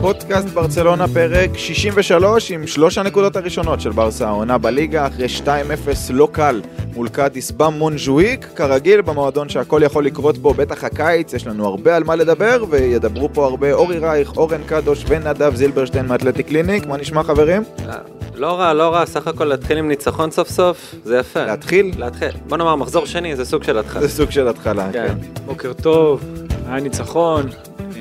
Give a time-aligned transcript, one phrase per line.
[0.00, 5.48] פודקאסט ברצלונה פרק 63 עם שלוש הנקודות הראשונות של ברסה העונה בליגה אחרי 2-0
[6.10, 6.60] לא קל
[6.94, 12.04] מול קאדיס במונז'ואיק כרגיל במועדון שהכל יכול לקרות בו בטח הקיץ יש לנו הרבה על
[12.04, 17.22] מה לדבר וידברו פה הרבה אורי רייך, אורן קדוש ונדב זילברשטיין מאתלטי קליניק מה נשמע
[17.22, 17.62] חברים?
[18.34, 21.44] לא רע, לא רע, סך הכל להתחיל עם ניצחון סוף סוף, זה יפה.
[21.44, 21.92] להתחיל?
[21.98, 22.30] להתחיל.
[22.48, 24.02] בוא נאמר, מחזור שני זה סוג של התחלה.
[24.02, 25.06] זה סוג של התחלה, כן.
[25.08, 25.44] כן.
[25.46, 26.24] בוקר טוב,
[26.68, 27.46] היה ניצחון,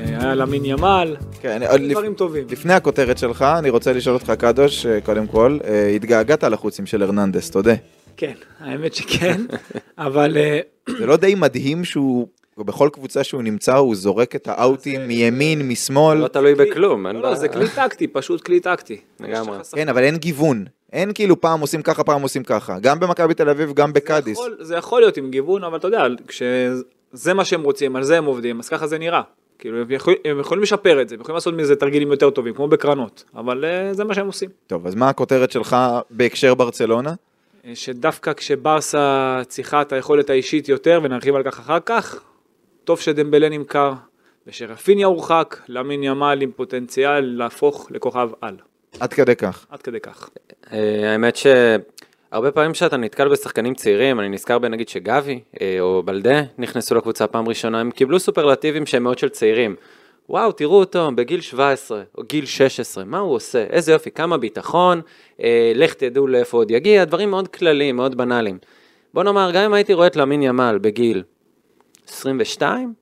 [0.06, 2.46] היה למין ימל, כן, עוד לפ- דברים טובים.
[2.50, 7.04] לפני הכותרת שלך אני רוצה לשאול אותך קדוש אה, קודם כל אה, התגעגעת לחוצים של
[7.04, 7.74] הרננדס, תודה.
[8.18, 9.42] כן, האמת שכן,
[9.98, 10.60] אבל אה,
[11.00, 16.18] זה לא די מדהים שהוא, בכל קבוצה שהוא נמצא, הוא זורק את האאוטים מימין, משמאל.
[16.18, 17.34] לא תלוי בכלום, אין לא, בעיה.
[17.34, 18.98] לא, זה כלי טקטי, פשוט כלי טקטי.
[19.20, 19.58] לגמרי.
[19.72, 20.66] כן, אבל אין גיוון.
[20.94, 22.80] אין כאילו פעם עושים ככה, פעם עושים ככה.
[22.80, 24.40] גם במכבי תל אביב, גם בקאדיס.
[24.60, 28.26] זה יכול להיות עם גיוון, אבל אתה יודע, כשזה מה שהם רוצים, על זה הם
[28.26, 29.22] עובדים, אז ככה זה נראה.
[29.60, 32.54] כאילו, הם יכול- הם יכולים לשפר את זה, הם יכולים לעשות מזה תרגילים יותר טובים,
[32.54, 34.50] כמו בקרנות, אבל אה, זה מה שהם עושים.
[34.68, 35.76] טוב, אז מה הכותרת שלך
[36.10, 37.14] בהקשר ברצלונה?
[37.66, 42.22] אה, שדווקא כשברסה צריכה את היכולת האישית יותר, ונרחיב על כך אחר כך,
[42.84, 43.94] טוב שדמבלה נמכר,
[44.48, 48.56] ושרפיניה הורחק, למין ימל עם פוטנציאל להפוך לכוכב על.
[49.00, 49.66] עד כדי כך.
[49.70, 50.30] עד כדי כך.
[50.74, 51.38] אה, האמת
[52.32, 57.28] שהרבה פעמים כשאתה נתקל בשחקנים צעירים, אני נזכר בנגיד שגבי אה, או בלדה נכנסו לקבוצה
[57.28, 59.76] פעם ראשונה, הם קיבלו סופרלטיבים שהם מאוד של צעירים.
[60.30, 63.64] וואו, תראו אותו בגיל 17 או גיל 16, מה הוא עושה?
[63.70, 65.02] איזה יופי, כמה ביטחון,
[65.44, 68.58] אה, לך תדעו לאיפה עוד יגיע, דברים מאוד כלליים, מאוד בנאליים.
[69.14, 71.24] בוא נאמר, גם אם הייתי רואה את למין ימל בגיל
[72.10, 72.94] 22,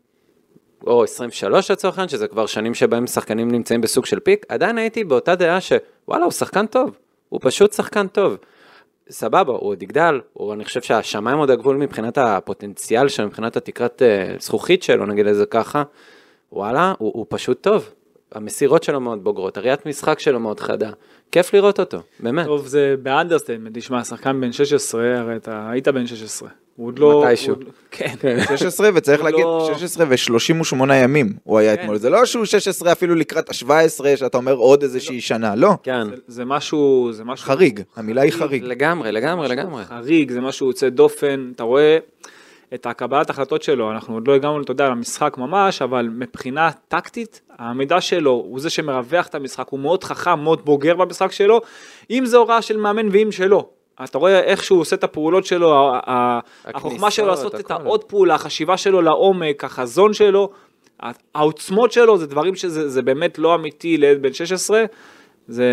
[0.87, 5.03] או 23 לצורך העניין, שזה כבר שנים שבהם שחקנים נמצאים בסוג של פיק, עדיין הייתי
[5.03, 6.97] באותה דעה שוואלה, הוא שחקן טוב,
[7.29, 8.37] הוא פשוט שחקן טוב.
[9.09, 14.01] סבבה, הוא עוד יגדל, הוא, אני חושב שהשמיים עוד הגבול מבחינת הפוטנציאל שלו, מבחינת התקרת
[14.01, 15.83] אה, זכוכית שלו, נגיד לזה ככה,
[16.51, 17.89] וואלה, הוא, הוא פשוט טוב.
[18.31, 20.89] המסירות שלו מאוד בוגרות, הראיית משחק שלו מאוד חדה,
[21.31, 22.45] כיף לראות אותו, באמת.
[22.45, 26.49] טוב, זה ב understatement, תשמע, שחקן בן 16, הרי אתה היית בן 16.
[26.77, 27.23] הוא עוד לא...
[27.27, 27.55] מתישהו.
[27.91, 28.15] כן.
[28.55, 31.81] 16, וצריך הוא להגיד, לא- 16 ו-38 ימים הוא היה כן.
[31.81, 31.97] אתמול.
[31.97, 33.67] זה לא שהוא 16 אפילו לקראת ה-17,
[34.15, 35.71] שאתה אומר עוד איזושהי שנה, לא.
[35.83, 37.45] כן, זה- זה משהו, זה משהו...
[37.45, 38.63] חריג, המילה היא חריג.
[38.63, 39.83] לגמרי, לגמרי, לגמרי.
[39.85, 41.97] חריג, זה משהו יוצא דופן, אתה רואה
[42.73, 47.41] את הקבלת החלטות שלו, אנחנו עוד לא הגענו, אתה יודע, למשחק ממש, אבל מבחינה טקטית,
[47.59, 51.61] העמידה שלו הוא זה שמרווח את המשחק, הוא מאוד חכם, מאוד בוגר במשחק שלו,
[52.11, 53.69] אם זה הוראה של מאמן ואם שלא.
[54.03, 55.93] אתה רואה איך שהוא עושה את הפעולות שלו,
[56.65, 57.71] החוכמה שלו לעשות את.
[57.71, 60.49] העוד פעולה, החשיבה שלו לעומק, החזון שלו,
[61.35, 64.85] העוצמות שלו, זה דברים שזה זה באמת לא אמיתי לילד בן 16,
[65.47, 65.65] זה,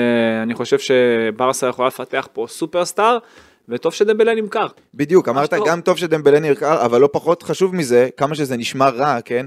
[0.43, 3.19] אני חושב שברסה יכולה לפתח פה סופרסטאר,
[3.69, 4.67] וטוב שדמבלה נמכר.
[4.95, 5.69] בדיוק, אמרת טוב.
[5.69, 9.47] גם טוב שדמבלה נרקר, אבל לא פחות חשוב מזה, כמה שזה נשמע רע, כן?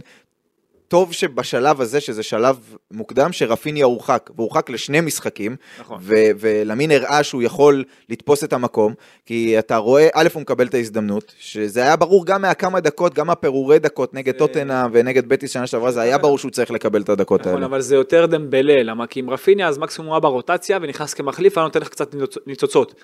[0.87, 2.59] טוב שבשלב הזה, שזה שלב
[2.91, 5.97] מוקדם, שרפיניה הורחק, והורחק לשני משחקים, נכון.
[6.01, 8.93] ו- ולמין הראה שהוא יכול לתפוס את המקום,
[9.25, 13.27] כי אתה רואה, א', הוא מקבל את ההזדמנות, שזה היה ברור גם מהכמה דקות, גם
[13.27, 17.01] מהפירורי דקות נגד זה- טוטנה ונגד בטיס שנה שעברה, זה היה ברור שהוא צריך לקבל
[17.01, 17.65] את הדקות נכון, האלה.
[17.65, 19.07] אבל זה יותר דמבלה, למה?
[19.07, 22.39] כי עם רפיניה אז מקסימום הוא היה ברוטציה ונכנס כמחליף, היה נותן לך קצת ניצוצ-
[22.47, 22.95] ניצוצות.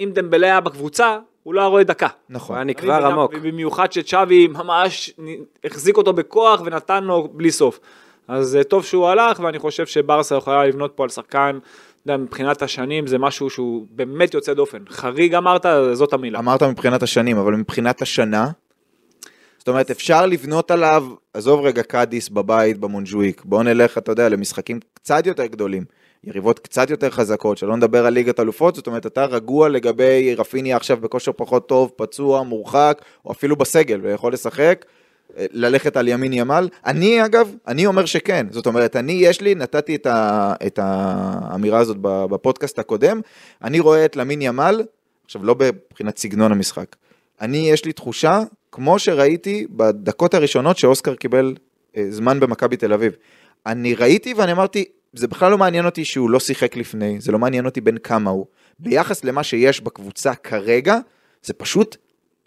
[0.00, 2.08] אם דמבלה היה בקבוצה, הוא לא היה רואה דקה.
[2.28, 2.48] נכון.
[2.48, 3.32] הוא היה נקבר עמוק.
[3.36, 5.10] ובמיוחד שצ'אבי ממש
[5.64, 7.80] החזיק אותו בכוח ונתן לו בלי סוף.
[8.28, 11.58] אז אה, טוב שהוא הלך, ואני חושב שברסה יכולה לבנות פה על שחקן,
[12.02, 14.78] אתה יודע, מבחינת השנים זה משהו שהוא באמת יוצא דופן.
[14.88, 16.38] חריג אמרת, זאת המילה.
[16.38, 18.50] אמרת מבחינת השנים, אבל מבחינת השנה,
[19.58, 21.04] זאת אומרת, אפשר לבנות עליו,
[21.34, 25.84] עזוב רגע קאדיס בבית, במונג'וויק, בואו נלך, אתה יודע, למשחקים קצת יותר גדולים,
[26.26, 30.76] יריבות קצת יותר חזקות, שלא נדבר על ליגת אלופות, זאת אומרת, אתה רגוע לגבי רפיניה
[30.76, 34.84] עכשיו בכושר פחות טוב, פצוע, מורחק, או אפילו בסגל, ויכול לשחק.
[35.38, 36.68] אה, ללכת על ימין ימל.
[36.86, 38.46] אני אגב, אני אומר שכן.
[38.50, 43.20] זאת אומרת, אני, יש לי, נתתי את, ה, את האמירה הזאת בפודקאסט הקודם,
[43.64, 44.82] אני רואה את למין ימל,
[45.24, 46.96] עכשיו לא מבחינת סגנון המשחק,
[47.40, 48.40] אני, יש לי תחושה,
[48.72, 51.54] כמו שראיתי בדקות הראשונות שאוסקר קיבל
[51.96, 53.12] אה, זמן במכבי תל אביב.
[53.66, 57.38] אני ראיתי ואני אמרתי, זה בכלל לא מעניין אותי שהוא לא שיחק לפני, זה לא
[57.38, 58.46] מעניין אותי בין כמה הוא.
[58.78, 60.98] ביחס למה שיש בקבוצה כרגע,
[61.42, 61.96] זה פשוט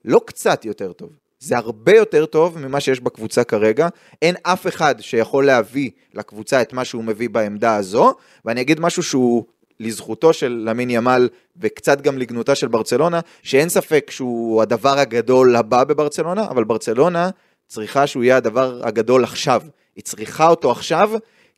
[0.05, 1.09] לא קצת יותר טוב.
[1.39, 3.87] זה הרבה יותר טוב ממה שיש בקבוצה כרגע.
[4.21, 8.13] אין אף אחד שיכול להביא לקבוצה את מה שהוא מביא בעמדה הזו,
[8.45, 9.45] ואני אגיד משהו שהוא
[9.79, 15.83] לזכותו של למין ימל וקצת גם לגנותה של ברצלונה, שאין ספק שהוא הדבר הגדול הבא
[15.83, 17.29] בברצלונה, אבל ברצלונה
[17.67, 19.61] צריכה שהוא יהיה הדבר הגדול עכשיו.
[19.95, 21.11] היא צריכה אותו עכשיו,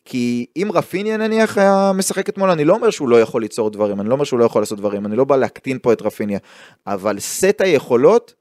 [0.05, 4.01] כי אם רפיניה נניח היה משחק אתמול, אני לא אומר שהוא לא יכול ליצור דברים,
[4.01, 6.39] אני לא אומר שהוא לא יכול לעשות דברים, אני לא בא להקטין פה את רפיניה,
[6.87, 8.33] אבל סט היכולות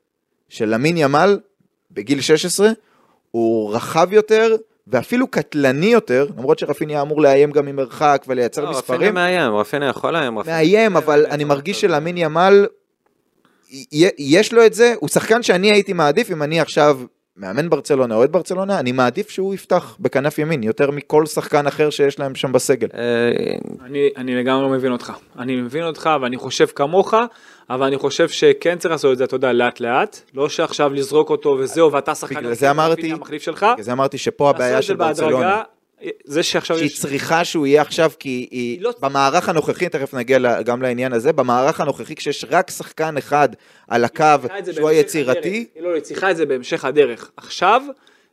[0.49, 1.39] של למין ימל
[1.91, 2.71] בגיל 16
[3.31, 9.01] הוא רחב יותר ואפילו קטלני יותר, למרות שרפיניה אמור לאיים גם ממרחק ולייצר לא, מספרים.
[9.01, 10.39] רפיניה מאיים, רפיניה יכול לאיים.
[10.39, 12.67] רפיניה- מאיים, אבל אני מרגיש שלמין ימל,
[14.19, 17.01] יש לו את זה, הוא שחקן שאני הייתי מעדיף אם אני עכשיו
[17.41, 22.19] מאמן ברצלונה, אוהד ברצלונה, אני מעדיף שהוא יפתח בכנף ימין, יותר מכל שחקן אחר שיש
[22.19, 22.89] להם שם בסגל.
[22.95, 23.01] אה,
[23.87, 25.13] אני, אני לגמרי לא מבין אותך.
[25.39, 27.15] אני מבין אותך ואני חושב כמוך,
[27.71, 30.21] אבל אני חושב שכן צריך לעשות את זה, אתה יודע, לאט לאט.
[30.35, 32.35] לא שעכשיו לזרוק אותו וזהו, ואתה שחקן...
[32.41, 33.67] בגלל זה אמרתי- רפיניה המחליף שלך.
[33.73, 35.63] בגלל זה אמרתי שפה הבעיה של ברצלונה.
[36.25, 37.01] זה שעכשיו שהיא יש...
[37.01, 41.33] צריכה שהוא יהיה עכשיו, כי היא, היא לא- במערך הנוכחי, תכף נגיע גם לעניין הזה,
[41.33, 43.49] במערך הנוכחי, כשיש רק שחקן אחד
[43.89, 44.25] על הקו,
[44.73, 45.85] שהוא היצירתי, הדרך.
[45.89, 47.31] לא, היא צריכה את זה בהמשך הדרך.
[47.37, 47.83] עכשיו,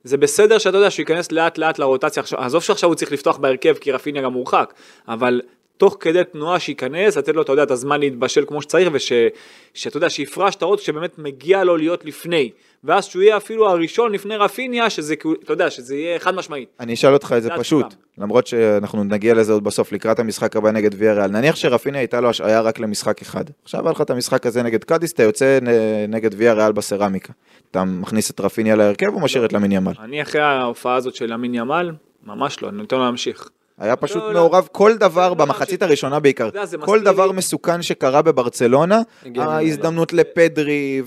[0.04, 2.24] זה בסדר שאתה יודע שהוא ייכנס לאט לאט לרוטציה.
[2.24, 4.74] עכשיו, עזוב שעכשיו הוא צריך לפתוח בהרכב כי רפיניה גם מורחק,
[5.08, 5.42] אבל
[5.78, 10.10] תוך כדי תנועה שייכנס, לתת לו, אתה יודע, את הזמן להתבשל כמו שצריך, ושאתה יודע,
[10.10, 12.52] שיפרש את הרוט שבאמת מגיע לו להיות לפני.
[12.84, 16.70] ואז שהוא יהיה אפילו הראשון לפני רפיניה, שזה, כאילו, אתה יודע, שזה יהיה חד משמעית.
[16.80, 18.04] אני אשאל אותך את זה פשוט, התשובה.
[18.18, 21.28] למרות שאנחנו נגיע לזה עוד בסוף, לקראת המשחק הבא נגד ויאריאל.
[21.28, 23.44] נניח שרפיניה הייתה לו השעיה רק למשחק אחד.
[23.64, 25.60] עכשיו היה לך את המשחק הזה נגד קאדיס, אתה יוצא
[26.08, 27.34] נגד ויאריאל בסרמיקה.
[27.72, 29.94] אתה מכניס את רפיניה להרכב או משאיר את למין ימל?
[30.00, 31.92] אני אחרי ההופעה הזאת של אמין ימל,
[32.24, 33.50] ממש לא, אני נותן לו להמשיך.
[33.78, 34.40] היה פשוט לא, לא.
[34.40, 36.50] מעורב כל דבר, לא, במחצית ש- הראשונה בעיקר,
[36.86, 39.02] כל דבר לי- מסוכן שקרה בברצלונה,
[39.36, 41.02] ההזדמנות לפדרי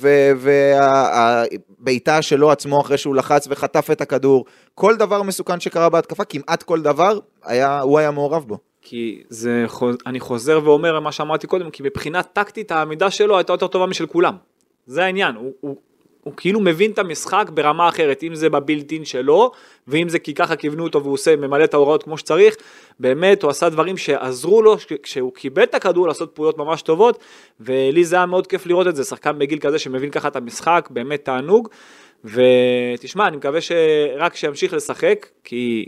[1.79, 4.45] והבעיטה שלו עצמו אחרי שהוא לחץ וחטף את הכדור,
[4.75, 8.59] כל דבר מסוכן שקרה בהתקפה, כמעט כל דבר, היה- הוא היה מעורב בו.
[8.83, 9.67] כי זה,
[10.07, 14.07] אני חוזר ואומר מה שאמרתי קודם, כי מבחינה טקטית העמידה שלו הייתה יותר טובה משל
[14.07, 14.35] כולם.
[14.87, 15.77] זה העניין, הוא, הוא,
[16.31, 19.51] הוא כאילו מבין את המשחק ברמה אחרת, אם זה בבילטין שלו,
[19.89, 22.57] ואם זה כי ככה כיוונו אותו והוא עושה, ממלא את ההוראות כמו שצריך,
[23.01, 27.19] באמת הוא עשה דברים שעזרו לו, כשהוא קיבל את הכדור לעשות פעולות ממש טובות,
[27.61, 30.89] ולי זה היה מאוד כיף לראות את זה, שחקן בגיל כזה שמבין ככה את המשחק,
[30.91, 31.69] באמת תענוג.
[32.25, 35.87] ותשמע, אני מקווה שרק שימשיך לשחק, כי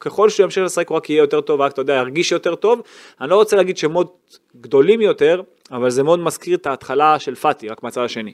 [0.00, 2.80] ככל שהוא ימשיך לשחק הוא רק יהיה יותר טוב, רק אתה יודע, ירגיש יותר טוב.
[3.20, 7.68] אני לא רוצה להגיד שמות גדולים יותר, אבל זה מאוד מזכיר את ההתחלה של פאטי,
[7.68, 8.32] רק מהצד השני.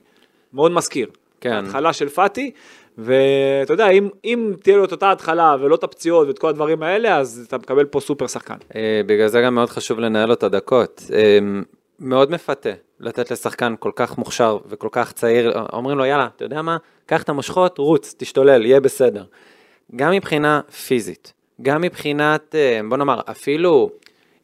[0.53, 1.07] מאוד מזכיר.
[1.41, 1.53] כן.
[1.53, 2.51] ההתחלה של פאטי,
[2.99, 6.83] ואתה יודע, אם, אם תהיה לו את אותה התחלה ולא את הפציעות ואת כל הדברים
[6.83, 8.55] האלה, אז אתה מקבל פה סופר שחקן.
[8.75, 11.03] אה, בגלל זה גם מאוד חשוב לנהל לו את הדקות.
[11.13, 11.39] אה,
[12.01, 12.71] מאוד מפתה
[13.01, 16.77] לתת לשחקן כל כך מוכשר וכל כך צעיר, אומרים לו יאללה, אתה יודע מה,
[17.07, 19.25] קח את המושכות, רוץ, תשתולל, יהיה בסדר.
[19.97, 21.33] גם מבחינה פיזית,
[21.63, 23.91] גם מבחינת, אה, בוא נאמר, אפילו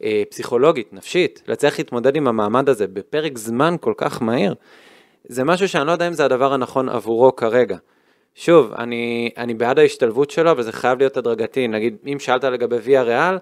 [0.03, 4.55] אה, פסיכולוגית, נפשית, להצליח להתמודד עם המעמד הזה בפרק זמן כל כך מהיר,
[5.29, 7.77] זה משהו שאני לא יודע אם זה הדבר הנכון עבורו כרגע.
[8.35, 11.69] שוב, אני, אני בעד ההשתלבות שלו, אבל זה חייב להיות הדרגתי.
[11.69, 13.39] נגיד, אם שאלת לגבי ויה ריאל,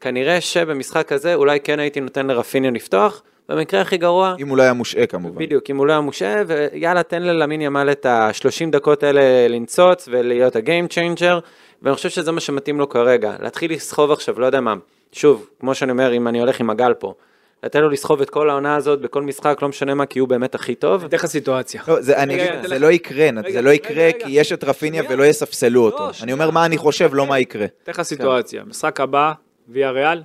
[0.00, 4.62] כנראה שבמשחק הזה אולי כן הייתי נותן לרפיניו לפתוח, במקרה הכי גרוע, אם הוא לא
[4.62, 5.44] היה מושעה כמובן.
[5.44, 10.08] בדיוק, אם הוא לא היה מושעה, ויאללה, תן ללמין ימל את ה-30 דקות האלה לנצוץ
[10.10, 11.40] ולהיות ה-game changer,
[11.82, 13.36] ואני חושב שזה מה שמתאים לו כרגע.
[13.40, 14.74] להתחיל לסחוב עכשיו, לא יודע מה,
[15.12, 17.14] שוב, כמו שאני אומר, אם אני הולך עם הגל פה,
[17.62, 20.54] לתת לו לסחוב את כל העונה הזאת בכל משחק, לא משנה מה, כי הוא באמת
[20.54, 21.04] הכי טוב.
[21.04, 21.82] אתן לך סיטואציה.
[21.88, 24.10] לא, זה, אני אגיד, לא יקרה, זה לא יקרה.
[24.18, 25.02] כי יש את רפיניה.
[25.10, 26.06] ולא יספסלו אותו.
[26.06, 26.34] אני שנייה.
[26.34, 27.66] אומר מה אני חושב, לא מה יקרה.
[27.82, 29.32] אתן לך סיטואציה, משחק הבא,
[29.68, 30.22] ויה ריאל,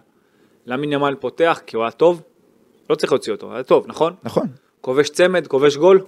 [0.65, 2.21] למין ימל פותח כי הוא היה טוב,
[2.89, 4.13] לא צריך להוציא אותו, היה טוב, נכון?
[4.23, 4.47] נכון.
[4.81, 6.01] כובש צמד, כובש גול,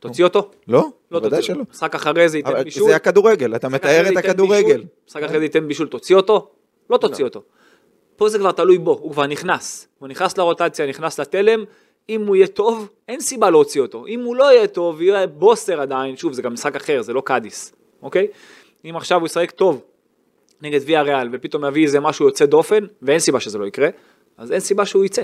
[0.00, 0.50] תוציא אותו?
[0.68, 0.88] לא?
[1.10, 1.42] לא בוודאי.
[1.42, 1.62] שלא.
[1.70, 2.88] משחק אחרי זה ייתן בישול.
[2.88, 4.84] זה הכדורגל, אתה מתאר את הכדורגל.
[5.08, 6.50] משחק אחרי זה ייתן בישול, תוציא אותו?
[6.90, 7.42] לא תוציא אותו.
[8.16, 9.88] פה זה כבר תלוי בו, הוא כבר נכנס.
[9.98, 11.64] הוא נכנס לרוטציה, נכנס לתלם,
[12.08, 14.06] אם הוא יהיה טוב, אין סיבה להוציא אותו.
[14.06, 17.20] אם הוא לא יהיה טוב, יהיה בוסר עדיין, שוב, זה גם משחק אחר, זה לא
[17.20, 18.26] קאדיס, אוקיי?
[18.84, 19.82] אם עכשיו הוא ישחק טוב
[20.62, 23.88] נגד ויאריאל, ופתאום יביא איזה משהו יוצא דופן, ואין סיבה שזה לא יקרה,
[24.38, 25.22] אז אין סיבה שהוא יצא.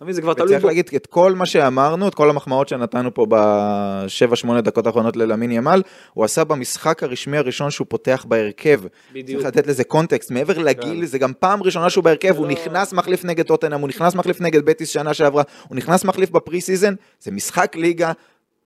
[0.00, 0.14] אתה מבין?
[0.14, 0.68] זה כבר תלוי וצריך בו.
[0.68, 5.52] להגיד את כל מה שאמרנו, את כל המחמאות שנתנו פה בשבע שמונה דקות האחרונות ללמין
[5.52, 8.80] ימל, הוא עשה במשחק הרשמי הראשון שהוא פותח בהרכב.
[9.12, 9.42] בדיוק.
[9.42, 12.92] צריך לתת לזה context, מעבר לגיל, זה גם פעם ראשונה שהוא בהרכב, הוא לא- נכנס
[12.92, 16.94] מחליף נגד טוטנאם, הוא נכנס מחליף נגד בטיס שנה שעברה, הוא נכנס מחליף ב pre-season,
[17.20, 18.12] זה משחק ליגה.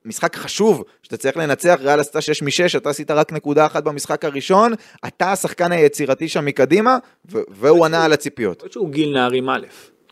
[0.04, 4.24] משחק חשוב, שאתה צריך לנצח, ריאל עשתה 6 מ-6, אתה עשית רק נקודה אחת במשחק
[4.24, 4.72] הראשון,
[5.06, 6.98] אתה השחקן היצירתי שם מקדימה,
[7.28, 8.64] והוא ענה על הציפיות.
[8.70, 9.66] שהוא גיל נערים א'.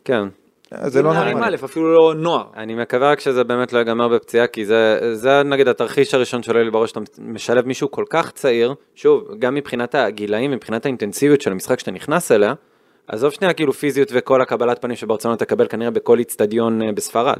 [0.04, 0.22] כן.
[0.86, 1.56] זה לא נורמלי.
[1.56, 2.44] א', אפילו לא נוער.
[2.56, 6.62] אני מקווה רק שזה באמת לא ייגמר בפציעה, כי זה, זה נגיד התרחיש הראשון שעולה
[6.62, 11.52] לי בראש, שאתה משלב מישהו כל כך צעיר, שוב, גם מבחינת הגילאים, מבחינת האינטנסיביות של
[11.52, 12.54] המשחק שאתה נכנס אליה,
[13.08, 17.38] עזוב שנייה כאילו פיזיות וכל הקבלת פנים שברצלונה תקבל כנראה בכל איצטדיון אה, בספרד.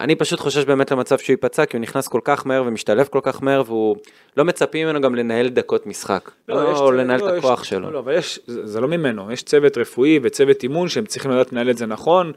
[0.00, 3.20] אני פשוט חושש באמת למצב שהוא ייפצע, כי הוא נכנס כל כך מהר ומשתלב כל
[3.22, 3.96] כך מהר, והוא
[4.36, 6.30] לא מצפים ממנו גם לנהל דקות משחק.
[6.48, 7.80] לא, יש או צוות- לנהל לא, את יש- הכוח שלו.
[7.80, 11.30] לא, לא, אבל יש, זה, זה לא ממנו, יש צוות רפואי וצוות אימון שהם צריכים
[11.30, 12.32] לדעת לנהל את זה נכון,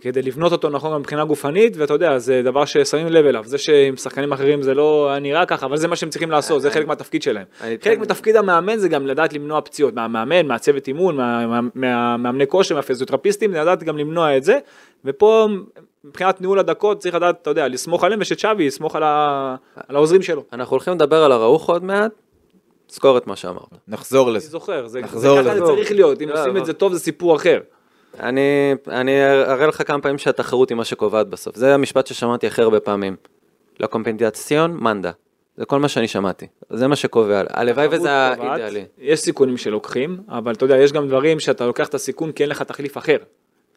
[0.00, 3.58] כדי לבנות אותו נכון גם מבחינה גופנית, ואתה יודע, זה דבר ששמים לב אליו, זה
[3.58, 6.70] שעם שחקנים אחרים זה לא היה נראה ככה, אבל זה מה שהם צריכים לעשות, זה
[6.70, 7.44] חלק מהתפקיד שלהם.
[7.60, 12.46] אני חלק מתפקיד המאמן זה גם לדעת למנוע פציעות, מהמאמן, מהצוות אימון, מה- מה- מהמאמני
[12.46, 14.58] כושר, מהפיזיותרפיסטים, זה לדעת גם למנוע את זה,
[15.04, 15.48] ופה
[16.04, 19.56] מבחינת ניהול הדקות צריך לדעת, אתה יודע, לסמוך עליהם ושצ'אבי יסמוך על ה-
[19.88, 20.44] על העוזרים שלו.
[20.52, 22.10] אנחנו הולכים לדבר על הראוך עוד מעט,
[22.88, 23.62] זכור את מה שאמרת.
[23.88, 24.48] נחזור אני לזה.
[24.50, 25.54] זוכר, זה נחזור זה ככה.
[25.58, 27.60] זה צריך להיות, אם לא, עושים את זה טוב זה סיפור אחר.
[28.20, 31.56] אני, אני אראה לך כמה פעמים שהתחרות היא מה שקובעת בסוף.
[31.56, 33.16] זה המשפט ששמעתי הכי הרבה פעמים.
[33.80, 35.10] לא קומפנדיאציון, מנדה.
[35.56, 36.46] זה כל מה שאני שמעתי.
[36.70, 37.42] זה מה שקובע.
[37.50, 38.84] הלוואי וזה האידיאלי.
[38.98, 42.50] יש סיכונים שלוקחים, אבל אתה יודע, יש גם דברים שאתה לוקח את הסיכון כי אין
[42.50, 43.16] לך תחליף אחר.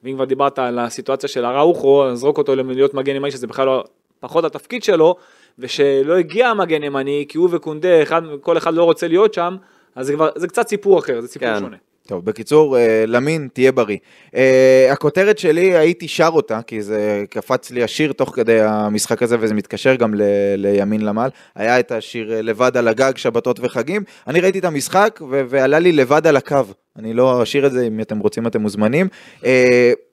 [0.04, 3.84] ואם כבר דיברת על הסיטואציה של הראוכו, זרוק אותו להיות מגן ימני, שזה בכלל לא
[4.20, 5.16] פחות התפקיד שלו,
[5.60, 9.56] ושלא הגיע המגן ימני, כי הוא וקונדה, אחד, כל אחד לא רוצה להיות שם,
[9.96, 11.60] אז זה כבר, זה קצת סיפור אחר, זה סיפור כן.
[11.60, 11.78] שונה.
[12.08, 13.98] טוב, בקיצור, אה, למין, תהיה בריא.
[14.36, 19.36] אה, הכותרת שלי, הייתי שר אותה, כי זה קפץ לי השיר תוך כדי המשחק הזה,
[19.40, 20.22] וזה מתקשר גם ל-
[20.56, 21.30] לימין למעל.
[21.56, 24.04] היה את השיר אה, לבד על הגג, שבתות וחגים.
[24.28, 26.56] אני ראיתי את המשחק, ו- ועלה לי לבד על הקו.
[27.00, 29.08] אני לא אשיר את זה, אם אתם רוצים אתם מוזמנים.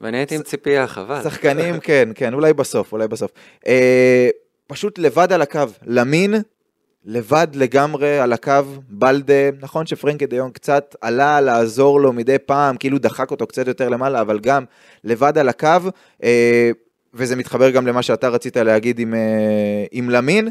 [0.00, 1.22] ואני הייתי עם ציפייה, חבל.
[1.22, 3.30] שחקנים, כן, כן, אולי בסוף, אולי בסוף.
[4.66, 6.34] פשוט לבד על הקו, למין,
[7.10, 8.52] לבד לגמרי על הקו,
[8.88, 13.88] בלדה, נכון שפרנקי דיון קצת עלה לעזור לו מדי פעם, כאילו דחק אותו קצת יותר
[13.88, 14.64] למעלה, אבל גם
[15.04, 15.68] לבד על הקו,
[16.22, 16.70] אה,
[17.14, 20.48] וזה מתחבר גם למה שאתה רצית להגיד עם, אה, עם למין,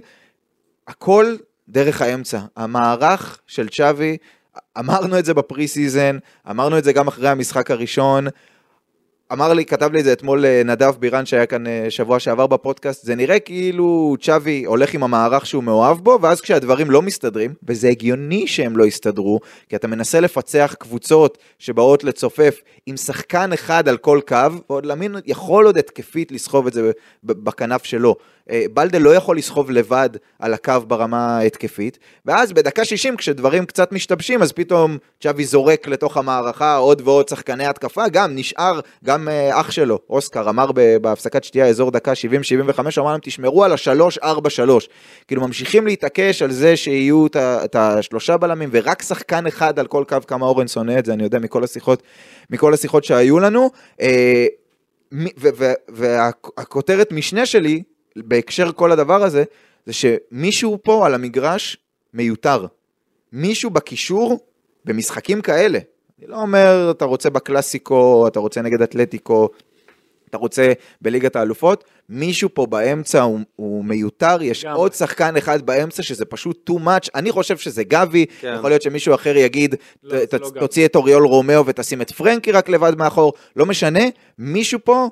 [0.87, 1.35] הכל
[1.69, 2.39] דרך האמצע.
[2.55, 4.17] המערך של צ'אבי,
[4.79, 6.17] אמרנו את זה ב pre-season,
[6.49, 8.27] אמרנו את זה גם אחרי המשחק הראשון,
[9.33, 12.47] אמר לי, כתב לי את זה אתמול אה, נדב בירן שהיה כאן אה, שבוע שעבר
[12.47, 17.53] בפודקאסט, זה נראה כאילו צ'אבי הולך עם המערך שהוא מאוהב בו, ואז כשהדברים לא מסתדרים,
[17.67, 23.87] וזה הגיוני שהם לא יסתדרו, כי אתה מנסה לפצח קבוצות שבאות לצופף עם שחקן אחד
[23.87, 24.35] על כל קו,
[24.69, 26.91] ועוד למין יכול עוד התקפית לסחוב את זה
[27.23, 28.15] בכנף שלו.
[28.51, 33.91] אה, בלדה לא יכול לסחוב לבד על הקו ברמה ההתקפית, ואז בדקה 60 כשדברים קצת
[33.91, 39.59] משתבשים, אז פתאום צ'אבי זורק לתוך המערכה עוד ועוד שחקני התקפה, גם נשאר, גם אה,
[39.59, 44.87] אח שלו, אוסקר, אמר בהפסקת שתייה אזור דקה 70-75, אמר להם תשמרו על ה-3-4-3.
[45.27, 50.17] כאילו ממשיכים להתעקש על זה שיהיו את השלושה בלמים, ורק שחקן אחד על כל קו,
[50.27, 52.03] כמה אורן שונא את זה, אני יודע מכל השיחות,
[52.49, 53.69] מכל השיחות שהיו לנו.
[54.01, 54.45] אה,
[55.89, 57.83] והכותרת משנה שלי,
[58.25, 59.43] בהקשר כל הדבר הזה,
[59.85, 61.77] זה שמישהו פה על המגרש
[62.13, 62.65] מיותר.
[63.33, 64.39] מישהו בקישור,
[64.85, 65.79] במשחקים כאלה.
[66.19, 69.49] אני לא אומר, אתה רוצה בקלאסיקו, אתה רוצה נגד אתלטיקו,
[70.29, 74.79] אתה רוצה בליגת האלופות, מישהו פה באמצע הוא, הוא מיותר, יש לגמרי.
[74.79, 78.55] עוד שחקן אחד באמצע שזה פשוט too much, אני חושב שזה גבי, כן.
[78.57, 80.59] יכול להיות שמישהו אחר יגיד, לא, ת, ת, לא גבי.
[80.59, 84.03] תוציא את אוריול רומאו ותשים את פרנקי רק לבד מאחור, לא משנה,
[84.37, 85.09] מישהו פה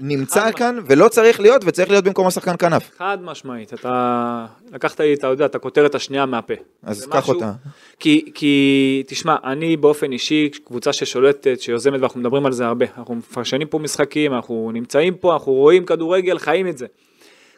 [0.00, 2.90] נמצא כאן ולא צריך להיות, וצריך להיות במקום השחקן כנף.
[2.98, 6.54] חד משמעית, אתה לקחת לי, אתה יודע, את הכותרת השנייה מהפה.
[6.82, 7.52] אז קח משהו- אותה.
[7.98, 13.14] כי, כי, תשמע, אני באופן אישי, קבוצה ששולטת, שיוזמת, ואנחנו מדברים על זה הרבה, אנחנו
[13.14, 16.86] מפרשנים פה משחקים, אנחנו נמצאים פה, אנחנו רואים כדורגל, חיים את זה.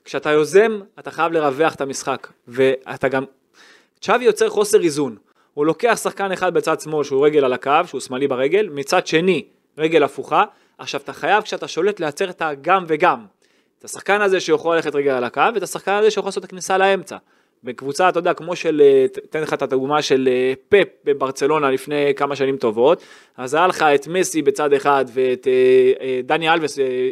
[0.05, 3.25] כשאתה יוזם, אתה חייב לרווח את המשחק, ואתה גם,
[4.01, 5.17] צ'אבי יוצר חוסר איזון.
[5.55, 9.45] הוא לוקח שחקן אחד בצד שמאל שהוא רגל על הקו, שהוא שמאלי ברגל, מצד שני,
[9.79, 10.45] רגל הפוכה.
[10.79, 13.25] עכשיו, אתה חייב, כשאתה שולט, לייצר את הגם וגם.
[13.79, 16.79] את השחקן הזה שיכול ללכת רגל על הקו, ואת השחקן הזה שיכול לעשות את הכניסה
[16.79, 17.17] לאמצע.
[17.65, 22.13] בקבוצה, אתה יודע, כמו של, אה, תן לך את הדוגמה של אה, פפ בברצלונה לפני
[22.17, 23.03] כמה שנים טובות,
[23.37, 25.47] אז היה לך את מסי בצד אחד ואת
[26.01, 26.55] אה, דני אה,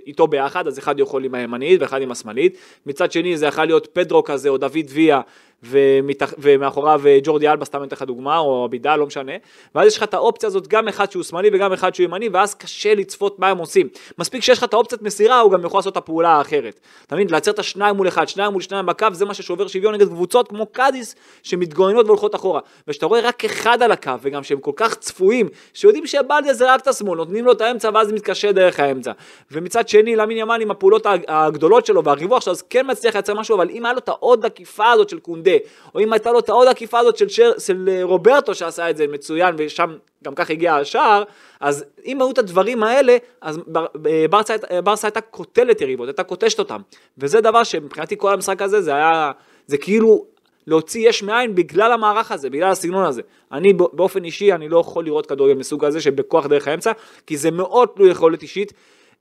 [0.06, 3.88] איתו ביחד, אז אחד יכול עם הימנית ואחד עם השמאלית, מצד שני זה יכול להיות
[3.92, 5.20] פדרו כזה או דוד ויה,
[5.64, 6.34] ומתח...
[6.38, 9.32] ומאחוריו אה, ג'ורדי אלבה, סתם אתן לך דוגמה, או אבידל, לא משנה,
[9.74, 12.54] ואז יש לך את האופציה הזאת, גם אחד שהוא שמאלי וגם אחד שהוא ימני, ואז
[12.54, 13.88] קשה לצפות מה הם עושים.
[14.18, 16.80] מספיק שיש לך את האופציית מסירה, הוא גם יכול לעשות את הפעולה האחרת.
[17.06, 17.30] אתה מבין?
[17.30, 20.48] לייצר את השניים מול אחד, שניים מול שניים בקו, זה מה ששובר שוויון נגד קבוצות
[20.48, 22.60] כמו קאדיס, שמתגוננות והולכות אחורה.
[22.88, 26.80] וכשאתה רואה רק אחד על הקו, וגם שהם כל כך צפויים, שיודעים שבלדיה זה רק
[26.80, 29.12] את השמאל, נותנים לו את האמצע, ואז מתקשה דרך האמצע.
[29.50, 33.56] ומצד שני, למין ימל עם הפעולות הגדולות שלו והריווח שלו, אז כן מצליח לייצר משהו,
[33.56, 35.53] אבל אם היה לו את העוד עקיפה הזאת של קונדה,
[35.94, 38.96] או אם הייתה לו את העוד עקיפה הזאת של, שר, של אה, רוברטו שעשה את
[38.96, 41.22] זה מצוין, ושם גם כך הגיע השער,
[41.60, 43.58] אז אם היו את הדברים האלה, אז
[44.06, 46.80] אה, ברסה, אה, ברסה הייתה קוטלת יריבות, הייתה קוטשת אותם.
[47.18, 49.32] וזה דבר שמבחינתי כל המשחק הזה, זה היה,
[49.66, 50.24] זה כאילו
[50.66, 53.22] להוציא יש מאין בגלל המערך הזה, בגלל הסגנון הזה.
[53.52, 56.92] אני באופן אישי, אני לא יכול לראות כדורגל מסוג הזה שבכוח דרך האמצע,
[57.26, 58.72] כי זה מאוד תלוי יכולת אישית.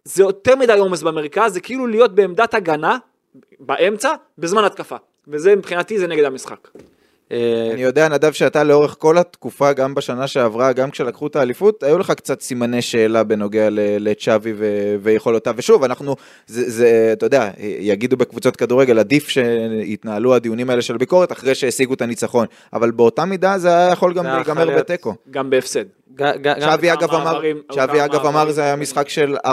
[0.04, 2.98] זה יותר מדי עומס במרכז, זה כאילו להיות בעמדת הגנה,
[3.60, 4.96] באמצע, בזמן התקפה.
[5.28, 6.68] וזה מבחינתי זה נגד המשחק.
[7.32, 11.84] אה, אני יודע, נדב, שאתה לאורך כל התקופה, גם בשנה שעברה, גם כשלקחו את האליפות,
[11.84, 15.54] היו לך קצת סימני שאלה בנוגע לצ'אבי ו- ויכולותיו.
[15.58, 16.16] ושוב, אנחנו,
[16.48, 17.50] זה, זה, אתה יודע,
[17.80, 22.48] יגידו בקבוצות כדורגל, עדיף שיתנהלו הדיונים האלה של ביקורת אחרי שהשיגו את הניצחון.
[22.74, 24.78] אבל באותה מידה זה היה יכול גם להיגמר.
[24.78, 25.16] בתיקו.
[25.32, 25.86] גם בהפסד.
[26.60, 27.42] שווי אגב אמר,
[27.72, 29.50] שווי אגב אמר זה היה משחק של 4-5-1.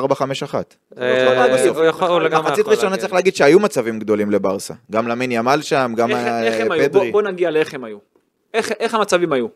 [1.01, 1.39] אה,
[2.21, 2.97] לגמרי מחצית ראשונה.
[2.97, 4.75] צריך להגיד שהיו מצבים גדולים לברסה.
[4.91, 7.13] גם למין ימל שם, גם אה, פדרי.
[7.13, 7.99] בוא נגיע לאיך הם היו.
[8.55, 9.47] איך, המצבים היו?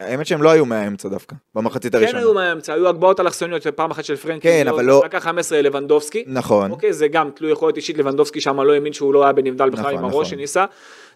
[0.00, 2.18] האמת שהם לא היו מהאמצע דווקא, במחצית כן הראשונה.
[2.18, 5.62] היו מהאמצע, היו הגבהות אלכסוניות של פעם אחת של פרנקי, כן, אבל לא- דקה 15
[5.62, 6.24] לבנדובסקי.
[6.26, 6.70] נכון.
[6.70, 9.80] אוקיי, זה גם תלוי יכולת אישית, לבנדובסקי שם לא האמין שהוא לא היה בנבדל בכלל
[9.80, 10.12] נכון, עם נכון.
[10.12, 10.64] הראש שניסה.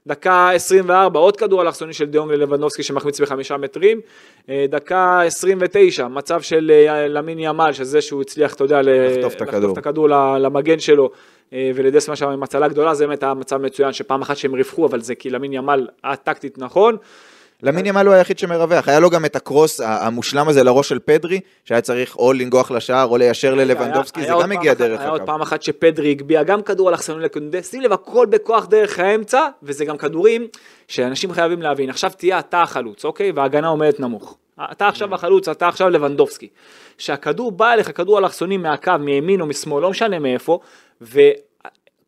[0.07, 4.01] דקה 24, עוד כדור אלכסוני של דיונג ללבנדובסקי שמחמיץ בחמישה מטרים.
[4.49, 9.43] אה, דקה 29, מצב של אה, למין ימל, שזה שהוא הצליח, אתה יודע, לחטוף את
[9.43, 9.73] הכדור.
[9.73, 10.09] את הכדור
[10.39, 11.11] למגן שלו.
[11.53, 14.87] אה, ולדסמה שם עם הצלה גדולה, זה באמת היה מצב מצוין, שפעם אחת שהם ריווחו,
[14.87, 16.97] אבל זה כי למין ימל היה טקטית נכון.
[17.63, 21.41] למין ימל הוא היחיד שמרווח, היה לו גם את הקרוס המושלם הזה לראש של פדרי,
[21.65, 25.11] שהיה צריך או לנגוח לשער או ליישר ללבנדובסקי, היה- זה גם הגיע דרך אחת- היה
[25.11, 25.23] עוד.
[25.23, 29.85] פעם אחת שפדרי הגביה גם כדור אלכסון לקונדה, שים לב הכל בכוח דרך האמצע, וזה
[29.85, 30.47] גם כדורים
[30.89, 33.33] שאנשים חייבים להבין, עכשיו תהיה אתה החלוץ, אוקיי?
[33.35, 34.37] וההגנה עומדת נמוך.
[34.73, 36.49] אתה עכשיו החלוץ, אתה עכשיו לבנדובסקי.
[36.99, 40.59] שהכדור בא אליך, כדור אלכסוני מהקו, מימין או משמאל, לא משנה מאיפה,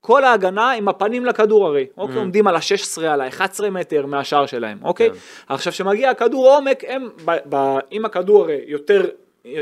[0.07, 2.17] וכל ההגנה עם הפנים לכדור הרי, אוקיי?
[2.17, 5.11] עומדים על ה-16, על ה-11 מטר מהשער שלהם, אוקיי?
[5.49, 9.09] עכשיו, כשמגיע הכדור עומק, הם, ב, ב, אם הכדור הרי יותר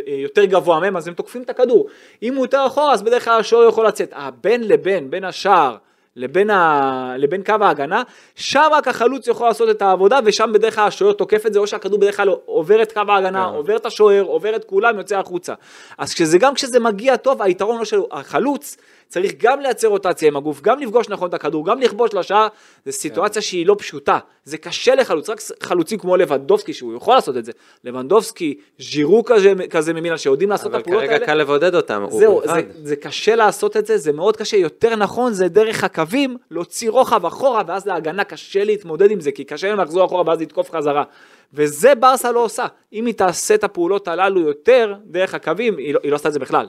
[0.07, 1.87] יותר גבוה מהם, אז הם תוקפים את הכדור.
[2.23, 4.13] אם הוא יותר אחורה, אז בדרך כלל השוער יכול לצאת.
[4.13, 5.77] הבין לבין, בין השער
[6.17, 7.15] לבין, ה...
[7.19, 8.03] לבין קו ההגנה,
[8.35, 11.67] שם רק החלוץ יכול לעשות את העבודה, ושם בדרך כלל השוער תוקף את זה, או
[11.67, 13.57] שהכדור בדרך כלל עובר את קו ההגנה, כן.
[13.57, 15.55] עובר את השוער, עובר את כולם, יוצא החוצה.
[15.99, 18.77] אז כשזה, גם כשזה מגיע טוב, היתרון לא של החלוץ,
[19.15, 22.49] צריך גם לייצר רוטציה עם הגוף, גם לפגוש נכון את הכדור, גם לכבוש לשער,
[22.87, 24.19] זו סיטואציה שהיא לא פשוטה.
[24.45, 27.53] זה קשה לחלוץ, רק חלוצים כמו לבנדובסקי, שהוא יכול לעשות את זה.
[27.85, 31.27] לבנדובסקי, ז'ירו כזה, כזה ממילא, שיודעים לעשות את אבל הפעולות כרגע האלה.
[31.27, 32.03] קל לבודד אותם.
[32.11, 32.53] הוא זהו, לבד.
[32.55, 36.91] זה, זה קשה לעשות את זה, זה מאוד קשה, יותר נכון זה דרך הקווים, להוציא
[36.91, 40.71] רוחב אחורה, ואז להגנה קשה להתמודד עם זה, כי קשה להם לחזור אחורה ואז לתקוף
[40.71, 41.05] חזרה.
[41.53, 42.67] וזה ברסה לא עושה.
[42.93, 46.33] אם היא תעשה את הפעולות הללו יותר דרך הקווים, היא לא, היא לא עושה את
[46.33, 46.67] זה בכלל.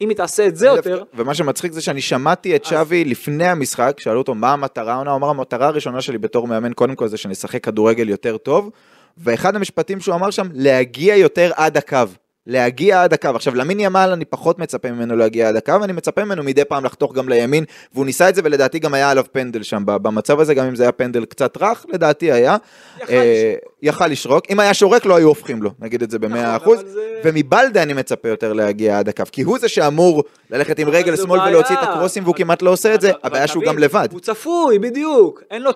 [0.00, 4.00] אם היא תעשה את זה יותר, ומה שמצחיק זה שאני שמעתי את שווי לפני המשחק,
[4.00, 7.16] שאלו אותו מה המטרה העונה, הוא אמר המטרה הראשונה שלי בתור מאמן, קודם כל זה
[7.16, 8.70] שנשחק כדורגל יותר טוב,
[9.18, 11.98] ואחד המשפטים שהוא אמר שם, להגיע יותר עד הקו.
[12.46, 13.28] להגיע עד הקו.
[13.28, 16.84] עכשיו, למין ימל אני פחות מצפה ממנו להגיע עד הקו, אני מצפה ממנו מדי פעם
[16.84, 20.54] לחתוך גם לימין, והוא ניסה את זה, ולדעתי גם היה עליו פנדל שם במצב הזה,
[20.54, 22.56] גם אם זה היה פנדל קצת רך, לדעתי היה.
[23.02, 23.72] יכל אה, לשרוק.
[23.82, 24.44] יכל לשרוק.
[24.50, 26.98] אם היה שורק, לא היו הופכים לו, נגיד את זה במאה נכון, אחוז.
[27.24, 31.40] ומבלדה אני מצפה יותר להגיע עד הקו, כי הוא זה שאמור ללכת עם רגל שמאל.
[31.48, 34.08] ולהוציא את הקרוסים, והוא כמעט לא עושה את זה, הבעיה שהוא גם לבד.
[34.12, 35.42] הוא צפוי, בדיוק.
[35.50, 35.72] אין לו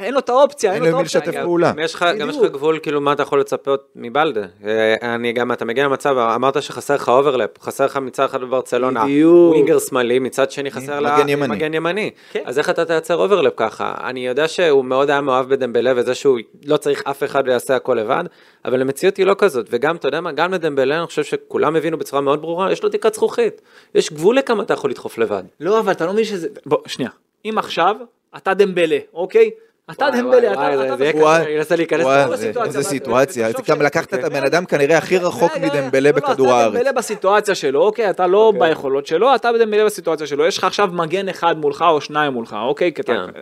[0.00, 1.32] את אין לו את האופציה, אין אין לו לו עם את מי האופציה.
[1.32, 1.72] לשתף פעולה.
[1.72, 2.54] גם יש לך, גם יש לך בדיוק.
[2.54, 4.46] גבול, כאילו, מה אתה יכול לצפות מבלדה.
[4.64, 9.04] אה, אני גם, אתה מגיע למצב, אמרת שחסר לך overlap, חסר לך מצד אחד בברצלונה.
[9.24, 12.10] winger שמאלי, מצד שני חסר לה מגן ימני.
[12.32, 12.42] כן.
[12.44, 13.94] אז איך אתה תייצר overlap ככה?
[14.04, 17.94] אני יודע שהוא מאוד היה מאוהב בדמבלה וזה שהוא לא צריך אף אחד ויעשה הכל
[17.94, 18.24] לבד,
[18.64, 21.98] אבל המציאות היא לא כזאת, וגם, אתה יודע מה, גם לדמבלה, אני חושב שכולם הבינו
[21.98, 23.60] בצורה מאוד ברורה, יש לו תקרת זכוכית.
[23.94, 25.42] יש גבול לכמה אתה יכול לדחוף לבד.
[25.60, 26.48] לא, אבל אתה לא מבין שזה...
[26.66, 27.10] בוא, שנייה.
[27.44, 27.96] אם עכשיו,
[28.36, 29.50] אתה דמבלה, אוקיי?
[29.90, 30.96] אתה וואי, אתה...
[30.96, 32.06] זה- אתה- זה אנסה להיכנס.
[32.06, 36.00] זה- בסיטואציה, איזה סיטואציה, תחשוב גם לקחת את הבן אדם כנראה הכי רחוק רגע, מדמבלה
[36.10, 36.74] לא, לא, בכדור אתה הארץ.
[36.74, 38.10] דמבלה בסיטואציה שלו, אוקיי?
[38.10, 40.46] אתה לא ביכולות שלו, אתה דמבלה בסיטואציה שלו.
[40.46, 42.88] יש לך עכשיו מגן אחד מולך או שניים מולך, אוקיי?
[42.88, 43.40] אתה- כן.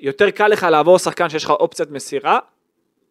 [0.00, 2.38] יותר קל לך לעבור שחקן שיש לך אופציית מסירה,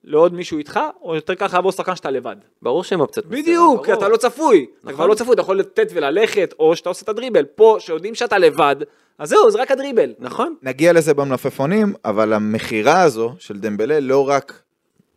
[0.03, 2.35] לעוד מישהו איתך, או יותר קל לך לעבור שחקן שאתה לבד.
[2.61, 3.25] ברור שהם אופציות.
[3.25, 4.65] בדיוק, כי אתה לא צפוי.
[4.69, 4.93] אתה נכון.
[4.93, 7.45] כבר לא צפוי, אתה יכול לתת וללכת, או שאתה עושה את הדריבל.
[7.45, 8.75] פה, שיודעים שאתה לבד,
[9.17, 10.13] אז זהו, זה רק הדריבל.
[10.19, 10.55] נכון.
[10.61, 14.61] נגיע לזה במלפפונים, אבל המכירה הזו של דמבלה לא רק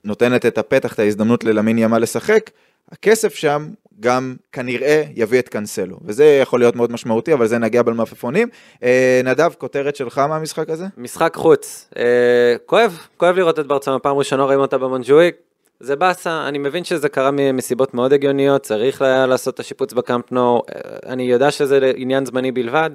[0.05, 2.51] נותנת את הפתח, את ההזדמנות ללמין ימה לשחק,
[2.93, 3.69] הכסף שם
[4.01, 8.49] גם כנראה יביא את קאנסלו, וזה יכול להיות מאוד משמעותי, אבל זה נגיע במלפפונים.
[8.83, 10.87] אה, נדב, כותרת שלך מהמשחק הזה?
[10.97, 11.91] משחק חוץ.
[11.99, 15.35] אה, כואב, כואב לראות את ברצלונה, פעם ראשונה רואים אותה במונג'וויק.
[15.81, 20.33] זה באסה, אני מבין שזה קרה מסיבות מאוד הגיוניות, צריך היה לעשות את השיפוץ בקאמפ
[20.33, 20.81] נו, אה,
[21.13, 22.91] אני יודע שזה עניין זמני בלבד,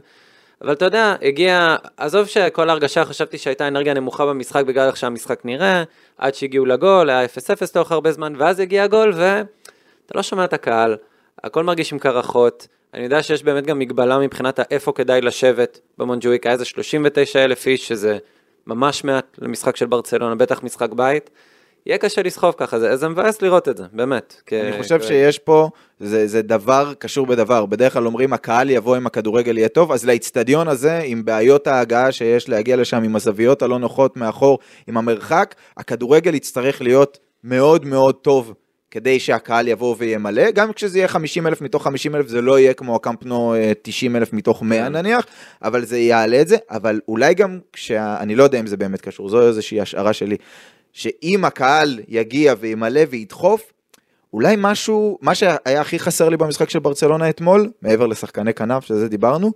[0.62, 5.40] אבל אתה יודע, הגיע, עזוב שכל ההרגשה חשבתי שהייתה אנרגיה נמוכה במשחק בגלל איך שהמשחק
[5.46, 5.84] נראה,
[6.18, 9.14] עד שהגיעו לגול, היה 0-0 תוך הרבה זמן, ואז הגיע הגול,
[10.10, 10.98] ואתה לא שומע את הקהל,
[11.43, 16.45] הכל מרגיש עם קרחות, אני יודע שיש באמת גם מגבלה מבחינת האיפה כדאי לשבת במונג'וויק,
[16.45, 18.17] היה איזה 39 אלף איש, שזה
[18.67, 21.30] ממש מעט למשחק של ברצלונה, בטח משחק בית.
[21.86, 24.41] יהיה קשה לסחוב ככה, זה, זה מבאס לראות את זה, באמת.
[24.45, 25.69] כ- אני חושב כ- שיש פה,
[26.00, 27.65] זה, זה דבר קשור בדבר.
[27.65, 32.12] בדרך כלל אומרים, הקהל יבוא אם הכדורגל יהיה טוב, אז לאיצטדיון הזה, עם בעיות ההגעה
[32.12, 38.15] שיש להגיע לשם, עם הזוויות הלא נוחות מאחור, עם המרחק, הכדורגל יצטרך להיות מאוד מאוד
[38.15, 38.54] טוב.
[38.91, 42.73] כדי שהקהל יבוא וימלא, גם כשזה יהיה 50 אלף מתוך 50 אלף זה לא יהיה
[42.73, 45.25] כמו הקמפנו 90 אלף מתוך 100 נניח,
[45.62, 48.17] אבל זה יעלה את זה, אבל אולי גם כשה...
[48.19, 50.38] אני לא יודע אם זה באמת קשור, זו איזושהי השערה שלי,
[50.93, 53.73] שאם הקהל יגיע וימלא וידחוף,
[54.34, 59.10] אולי משהו, מה שהיה הכי חסר לי במשחק של ברצלונה אתמול, מעבר לשחקני כנף, שזה
[59.10, 59.52] דיברנו,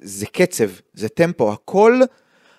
[0.00, 2.00] זה קצב, זה טמפו, הכל,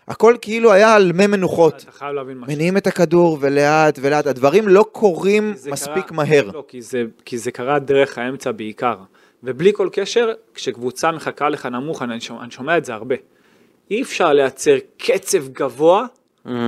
[0.08, 1.76] הכל כאילו היה על מי מנוחות.
[1.84, 2.54] אתה חייב להבין משהו.
[2.56, 6.50] מניעים את הכדור ולאט ולאט, הדברים לא קורים מספיק קרה- מהר.
[6.54, 8.96] לא, כי זה, כי זה קרה דרך האמצע בעיקר.
[9.44, 13.16] ובלי כל קשר, כשקבוצה מחכה לך נמוך, אני שומע, אני שומע את זה הרבה.
[13.92, 16.06] אי אפשר לייצר קצב גבוה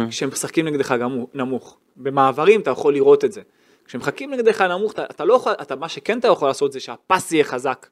[0.09, 0.95] כשהם משחקים נגדך
[1.33, 1.77] נמוך.
[1.97, 3.41] במעברים אתה יכול לראות את זה.
[3.85, 6.79] כשהם מחכים נגדך נמוך, אתה, אתה לא יכול, אתה, מה שכן אתה יכול לעשות זה
[6.79, 7.87] שהפס יהיה חזק.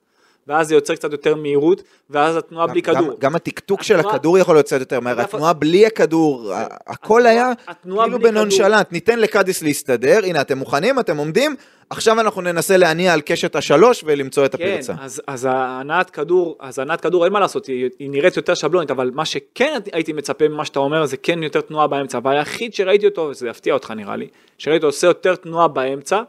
[0.47, 3.15] ואז זה יוצר קצת יותר מהירות, ואז התנועה בלי גם- כדור.
[3.19, 6.53] גם הטקטוק של התנועה- הכדור יכול לצאת יותר מהר, התנועה בלי הכדור,
[6.87, 11.55] הכל היה כאילו בלי בנונשלנט, ניתן לקאדיס להסתדר, הנה אתם מוכנים, אתם עומדים,
[11.89, 14.93] עכשיו אנחנו ננסה להניע על קשת השלוש ולמצוא את כן, הפרצה.
[15.01, 18.91] אז, אז ההנעת כדור, אז הנעת כדור אין מה לעשות, היא, היא נראית יותר שבלונית,
[18.91, 23.05] אבל מה שכן הייתי מצפה ממה שאתה אומר, זה כן יותר תנועה באמצע, והיחיד שראיתי
[23.05, 26.21] אותו, וזה יפתיע אותך נראה לי, שראיתי אותו עושה יותר תנועה באמצע,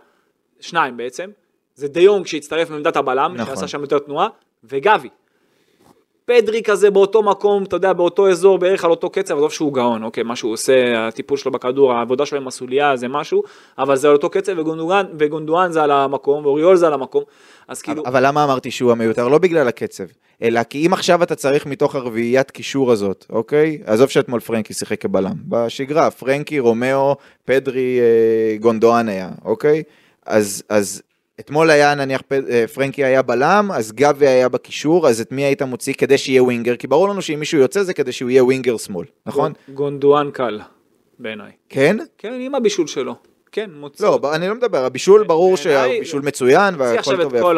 [0.61, 1.31] שניים בעצם,
[1.79, 3.55] זה דיונג שהצטרף מעמדת הבלם, נכון.
[3.55, 4.29] שעשה שם יותר תנועה,
[4.65, 5.09] וגבי.
[6.25, 10.03] פדרי כזה באותו מקום, אתה יודע, באותו אזור, בערך על אותו קצב, עזוב שהוא גאון,
[10.03, 13.43] אוקיי, מה שהוא עושה, הטיפול שלו בכדור, העבודה שלו עם הסוליה זה משהו,
[13.79, 17.23] אבל זה על אותו קצב, וגונדואן, וגונדואן זה על המקום, ואוריול זה על המקום,
[17.69, 19.29] אז כאילו, אבל למה אמרתי שהוא המיותר?
[19.29, 20.05] לא בגלל הקצב,
[20.43, 23.79] אלא כי אם עכשיו אתה צריך מתוך הרביעיית קישור הזאת, אוקיי?
[23.85, 25.35] עזוב שאתמול פרנקי שיחק כבלם.
[25.49, 29.83] בשגרה, פרנקי, רומאו, פדרי, אה, גונדואן היה, אוקיי?
[30.27, 31.03] אז, אז
[31.41, 32.21] אתמול היה נניח
[32.51, 36.43] אה, פרנקי היה בלם, אז גבי היה בקישור, אז את מי היית מוציא כדי שיהיה
[36.43, 36.77] winger?
[36.77, 39.53] כי ברור לנו שאם מישהו יוצא זה כדי שהוא יהיה winger שמאל, נכון?
[39.75, 40.61] גונדואן קל,
[41.19, 41.51] בעיניי.
[41.69, 41.97] כן?
[42.19, 43.15] כן, עם הבישול שלו.
[43.53, 44.07] כן, מוציא.
[44.07, 47.53] לא, אני לא מדבר, הבישול ברור בעיניי- שהבישול מצוין תוציא והכל טוב ויפה.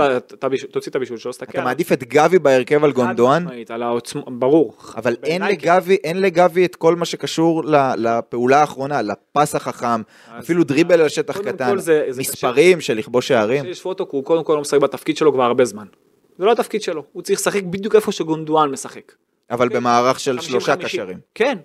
[0.70, 1.50] תוציא את הבישול שלו, תסתכל.
[1.50, 3.46] אתה מעדיף את גבי בהרכב על גונדואן?
[4.26, 4.74] ברור.
[4.96, 5.48] אבל אין כן.
[5.48, 7.62] לגבי, אין לגבי את כל מה שקשור
[7.96, 10.03] לפעולה האחרונה, לפס החכם,
[10.38, 11.74] אפילו דריבל על שטח קטן,
[12.18, 13.64] מספרים של לכבוש שערים.
[13.64, 15.87] כשיש פוטו, הוא קודם כל לא משחק בתפקיד שלו כבר הרבה זמן.
[16.38, 19.12] זה לא התפקיד שלו, הוא צריך לשחק בדיוק איפה שגונדואן משחק.
[19.51, 19.75] אבל כן.
[19.77, 20.43] במערך של 50-50.
[20.43, 21.19] שלושה קשרים.
[21.35, 21.59] כן,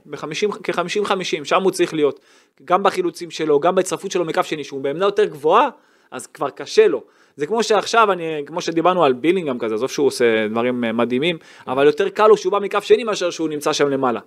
[0.64, 2.20] כ-50-50, שם הוא צריך להיות.
[2.66, 5.70] גם בחילוצים שלו, גם בהצטרפות שלו מקו שני, שהוא בעמדה יותר גבוהה,
[6.12, 7.04] אז כבר קשה לו.
[7.38, 11.38] זה כמו שעכשיו, אני, כמו שדיברנו על בילינגהם כזה, עזוב שהוא עושה דברים אה, מדהימים,
[11.68, 14.20] אבל יותר קל לו שהוא בא מכף שני מאשר שהוא נמצא שם למעלה.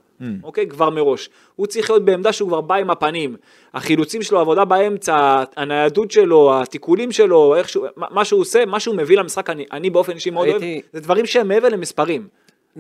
[0.42, 0.66] אוקיי?
[0.68, 1.31] כבר מראש.
[1.57, 3.37] הוא צריך להיות בעמדה שהוא כבר בא עם הפנים.
[3.75, 8.81] החילוצים שלו, העבודה באמצע, הניידות שלו, התיקולים שלו, איך שהוא, מה מה שהוא עושה, מה
[8.81, 12.29] שהוא מביא למשחק, אני, אני באופן אישי מאוד הייתי- אוהב, זה דברים שהם מעבר למספרים.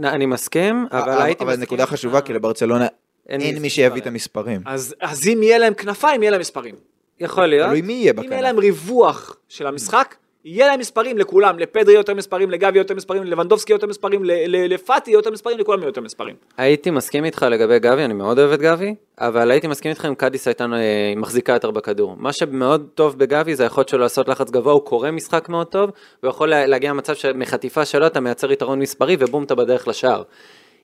[0.04, 1.62] אני מסכים, אבל הייתי אבל מסכים.
[1.62, 2.86] נקודה חשובה, כי לברצלונה
[3.28, 4.00] אין מי שיביא.
[4.02, 4.60] את המספרים.
[4.66, 6.74] אז, אז אם יהיה להם כנפיים, יהיה להם מספרים.
[7.20, 7.66] יכול להיות.
[7.68, 8.40] תלוי מי יהיה אם יהיה בכנף.
[8.42, 10.14] להם ריווח של המשחק,
[10.50, 15.30] יהיה להם מספרים לכולם, לפדרי יותר מספרים, לגבי יותר מספרים, ללבנדובסקי יותר מספרים, לפאטי יותר
[15.30, 16.34] מספרים, לכולם יותר מספרים.
[16.56, 20.14] הייתי מסכים איתך לגבי גבי, אני מאוד אוהב את גבי, אבל הייתי מסכים איתך אם
[20.14, 22.14] קאדיס הייתה אה, מחזיקה יותר בכדור.
[22.18, 25.90] מה שמאוד טוב בגבי זה היכולת שלו לעשות לחץ גבוה, הוא קורא משחק מאוד טוב,
[26.22, 30.22] הוא יכול לה- להגיע למצב שמחטיפה שלו אתה מייצר יתרון מספרי ובום אתה בדרך לשער.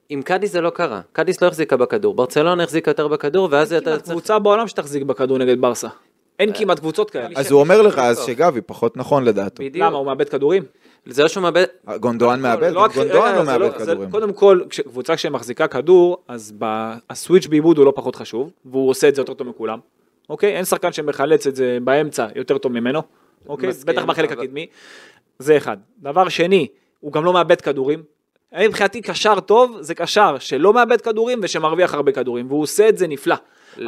[0.08, 3.98] עם קאדיס זה לא קרה, קאדיס לא החזיקה בכדור, ברצלונה החזיקה יותר בכדור, ואז אתה
[3.98, 4.10] צריך...
[4.10, 5.88] קבוצה בעולם שתחזיק בכדור נגד ברסה.
[6.38, 7.28] אין כמעט קבוצות כאלה.
[7.36, 7.98] אז הוא אומר לך.
[7.98, 9.62] אז שגבי פחות נכון לדעתו.
[9.64, 9.84] בדיוק.
[9.86, 10.62] למה, הוא מאבד כדורים?
[11.06, 11.64] זה לא שהוא מאבד...
[12.00, 14.10] גונדואן מאבד, לא גונדואן לא מאבד זה- כדורים.
[14.10, 16.52] קודם כל, קבוצה שמחזיקה כדור, אז
[17.10, 19.78] ה switch באיבוד הוא לא פחות חשוב, והוא עושה את זה יותר טוב מכולם.
[20.30, 20.56] אוקיי?
[20.56, 23.02] אין שחקן שמחלץ את זה באמצע יותר טוב ממנו.
[23.48, 23.70] אוקיי?
[23.84, 24.66] בטח בחלק הקדמי.
[25.38, 25.76] זה אחד.
[26.02, 26.66] דבר שני,
[27.00, 28.02] הוא גם לא מאבד כדורים.
[28.58, 33.06] מבחינתי קשר טוב זה קשר שלא מאבד כדורים ושמרוויח הרבה כדורים, והוא עושה את זה
[33.06, 33.34] נפלא.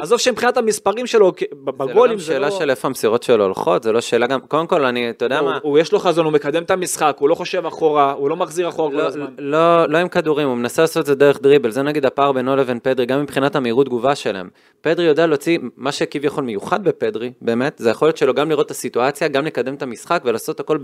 [0.01, 2.59] עזוב שמבחינת המספרים שלו כ- זה לא בגולים זה שאלה לא...
[2.59, 4.39] של איפה המסירות שלו הולכות, זה לא שאלה גם...
[4.39, 5.57] קודם כל, אני, אתה יודע הוא- מה...
[5.61, 8.69] הוא יש לו חזון, הוא מקדם את המשחק, הוא לא חושב אחורה, הוא לא מחזיר
[8.69, 9.25] אחורה כל לא, הזמן.
[9.37, 12.55] לא, לא עם כדורים, הוא מנסה לעשות את זה דרך דריבל, זה נגיד הפער בינו
[12.55, 14.49] לבין פדרי, גם מבחינת המהירות תגובה שלהם.
[14.81, 19.27] פדרי יודע להוציא, מה שכביכול מיוחד בפדרי, באמת, זה היכולת שלו גם לראות את הסיטואציה,
[19.27, 20.77] גם לקדם את המשחק ולעשות הכל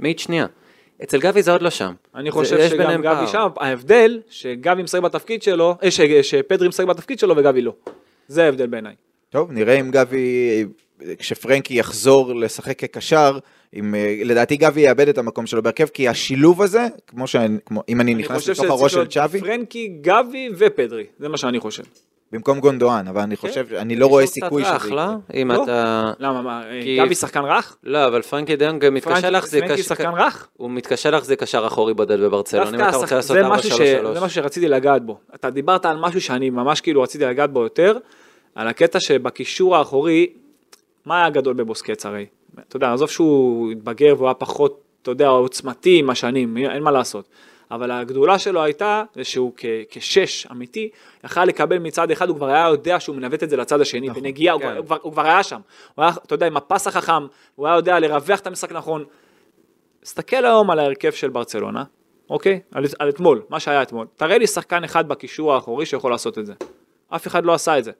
[0.00, 0.46] במאית שנייה.
[1.02, 1.92] אצל גבי זה עוד לא שם.
[2.14, 3.26] אני חושב שגם גבי פער.
[3.26, 5.90] שם, ההבדל שגבי משחק בתפקיד שלו, אה,
[6.22, 7.72] שפדרי משחק בתפקיד שלו וגבי לא.
[8.32, 8.94] זה ההבדל בעיניי.
[9.30, 10.64] טוב, נראה אם גבי,
[11.18, 13.38] כשפרנקי יחזור לשחק כקשר,
[13.74, 17.82] אם, אה, לדעתי גבי יאבד את המקום שלו בהרכב, כי השילוב הזה, כמו שאני, כמו,
[17.88, 21.82] אם אני אני נכנס לתוך הראש של צ'אבי, פרנקי, גבי ופדרי, זה מה שאני חושב.
[22.32, 24.86] במקום גונדואן, אבל אני חושב, אני לא רואה סיכוי שזה יקרה.
[24.86, 25.16] יקרה.
[25.34, 25.64] אם לא.
[25.64, 26.12] אתה...
[26.18, 27.76] למה, מה, כי- גבי שחקן רך?
[27.84, 29.64] לא, אבל פרנקי דיונג מתקשה פרנקי- להחזיק...
[29.64, 30.48] פרנקי שחקן רך?
[30.56, 33.80] הוא מתקשה להחזיק קשר אחורי בודד בברצלונה, אם אתה רוצה לעשות זה 4 משהו 3
[33.80, 35.18] ש- 3 זה משהו שרציתי לגעת בו.
[35.34, 37.98] אתה דיברת על משהו שאני ממש כאילו רציתי לגעת בו יותר,
[38.54, 40.32] על הקטע שבקישור האחורי,
[41.06, 42.26] מה היה גדול בבוסקץ הרי?
[42.68, 46.90] אתה יודע, עזוב שהוא התבגר והוא היה פחות, אתה יודע, עוצמתי עם השנים, אין מה
[46.90, 47.28] לעשות.
[47.70, 50.90] אבל הגדולה שלו הייתה, זה שהוא כ- כשש אמיתי,
[51.24, 54.22] יכל לקבל מצד אחד, הוא כבר היה יודע שהוא מנווט את זה לצד השני, נכון,
[54.22, 54.76] בנגיעה, כן.
[54.76, 55.60] הוא, כבר- הוא כבר היה שם.
[55.94, 59.04] הוא היה, אתה יודע, עם הפס החכם, הוא היה יודע לרווח את המשחק נכון.
[60.00, 61.84] תסתכל היום על ההרכב של ברצלונה,
[62.30, 62.60] אוקיי?
[62.72, 64.06] על, על אתמול, מה שהיה אתמול.
[64.16, 66.52] תראה לי שחקן אחד בקישור האחורי שיכול לעשות את זה.
[67.08, 67.92] אף אחד לא עשה את זה.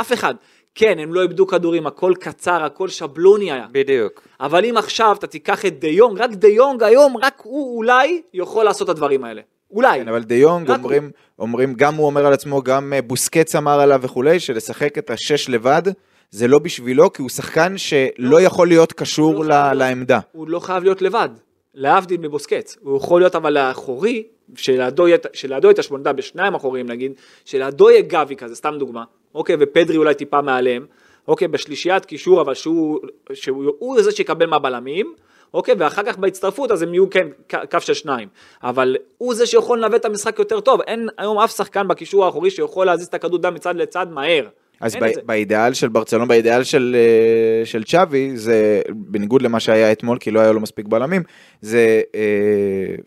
[0.00, 0.34] אף אחד.
[0.74, 3.66] כן, הם לא איבדו כדורים, הכל קצר, הכל שבלוני היה.
[3.72, 4.22] בדיוק.
[4.40, 8.22] אבל אם עכשיו אתה תיקח את דה יונג, רק דה יונג היום, רק הוא אולי
[8.34, 9.42] יכול לעשות את הדברים האלה.
[9.70, 10.00] אולי.
[10.00, 13.80] כן, אבל דה יונג אומרים, אומרים, גם הוא אומר על עצמו, גם אה, בוסקץ אמר
[13.80, 15.82] עליו וכולי, שלשחק את השש לבד,
[16.30, 19.72] זה לא בשבילו, כי הוא שחקן שלא יכול להיות קשור לא ל- חייב.
[19.78, 20.18] לעמדה.
[20.32, 21.28] הוא לא חייב להיות לבד,
[21.74, 22.76] להבדיל מבוסקץ.
[22.80, 24.22] הוא יכול להיות אבל האחורי,
[24.56, 27.12] שלידו יש שמונה בשניים אחוריים נגיד,
[27.44, 30.86] שלידו יהיה גבי כזה, סתם דוגמה, אוקיי, ופדרי אולי טיפה מעליהם,
[31.28, 33.00] אוקיי, בשלישיית קישור, אבל שהוא,
[33.32, 35.14] שהוא הוא זה שיקבל מהבלמים,
[35.54, 37.28] אוקיי, ואחר כך בהצטרפות אז הם יהיו כן
[37.70, 38.28] קו של שניים,
[38.62, 42.50] אבל הוא זה שיכול לנווט את המשחק יותר טוב, אין היום אף שחקן בקישור האחורי
[42.50, 44.46] שיכול להזיז את הכדור דם מצד לצד מהר.
[44.80, 45.20] אז ב- זה.
[45.26, 50.40] באידאל של ברצלונה, באידאל של, אה, של צ'אבי, זה בניגוד למה שהיה אתמול, כי לא
[50.40, 51.22] היה לו מספיק בלמים,
[51.60, 52.20] זה אה,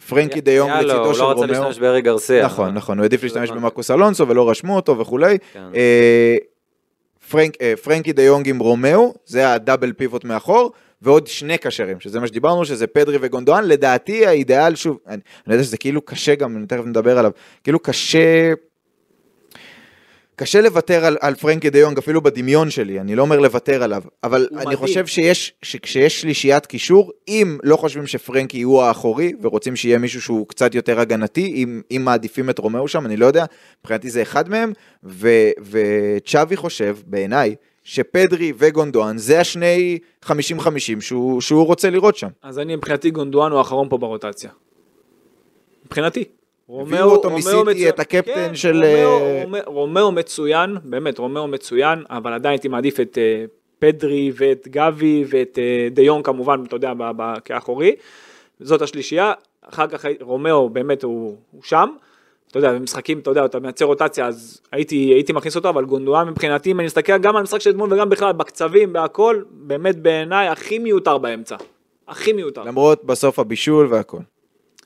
[0.10, 1.54] פרנקי דה יונג לצידו הוא של לא רצה רומאו.
[1.54, 2.46] להשתמש בארי גרסיה.
[2.46, 3.60] נכון, נכון, הוא העדיף להשתמש הבנתי.
[3.60, 5.38] במרקוס אלונסו ולא רשמו אותו וכולי.
[5.54, 5.60] כן.
[5.76, 6.36] אה,
[7.30, 12.00] פרנק, אה, פרנקי דה יונג עם רומאו, זה ה double pivot מאחור, ועוד שני קשרים,
[12.00, 16.36] שזה מה שדיברנו, שזה פדרי וגונדואן, לדעתי האידאל, שוב, אני, אני יודע שזה כאילו קשה
[16.36, 17.32] גם, אני תכף נדבר עליו,
[17.64, 18.54] כאילו קשה...
[20.42, 24.04] קשה לוותר על, על פרנקי דה יונג אפילו בדמיון שלי, אני לא אומר לוותר עליו,
[24.24, 24.78] אבל אני מדהים.
[24.78, 30.48] חושב שיש, שכשיש שלישיית קישור, אם לא חושבים שפרנקי הוא האחורי ורוצים שיהיה מישהו שהוא
[30.48, 33.46] קצת יותר הגנתי, אם, אם מעדיפים את רומאו שם, אני לא יודע,
[33.82, 34.74] מבחינתי זה אחד מהם,
[35.04, 35.30] ו,
[35.72, 40.30] וצ'אבי חושב, בעיניי, שפדרי וגונדואן זה השני 50-50
[41.00, 42.30] שהוא, שהוא רוצה לראות שם.
[42.44, 44.50] אז אני מבחינתי גונדואן הוא האחרון פה ברוטציה.
[45.86, 46.41] מבחינתי.
[46.80, 47.90] הביאו אותו מסיטי.
[47.90, 52.68] את הקפטן כן, של, רומאו- אה, רומאו- רומאו מצוין, באמת רומאו מצוין, אבל עדיין הייתי
[52.68, 53.46] מעדיף את אה,
[53.80, 57.96] פדרי ואת גבי ואת אה, דה יונג כמובן, אתה יודע, ב- ב- כאחורי.
[58.60, 61.90] זאת השלישייה, אחר כך רומאו באמת הוא, הוא שם.
[62.48, 66.30] אתה יודע, במשחקים, אתה יודע, אתה מייצר רוטציה, אז הייתי, הייתי מכניס אותו, אבל גונדואן
[66.30, 70.48] מבחינתי, אם אני מסתכל גם על המשחק של אתמול וגם בכלל בקצבים, בהכל, באמת בעיניי
[70.48, 71.56] הכי מיותר באמצע.
[72.08, 72.64] הכי מיותר.
[72.64, 74.18] למרות בסוף הבישול והכל.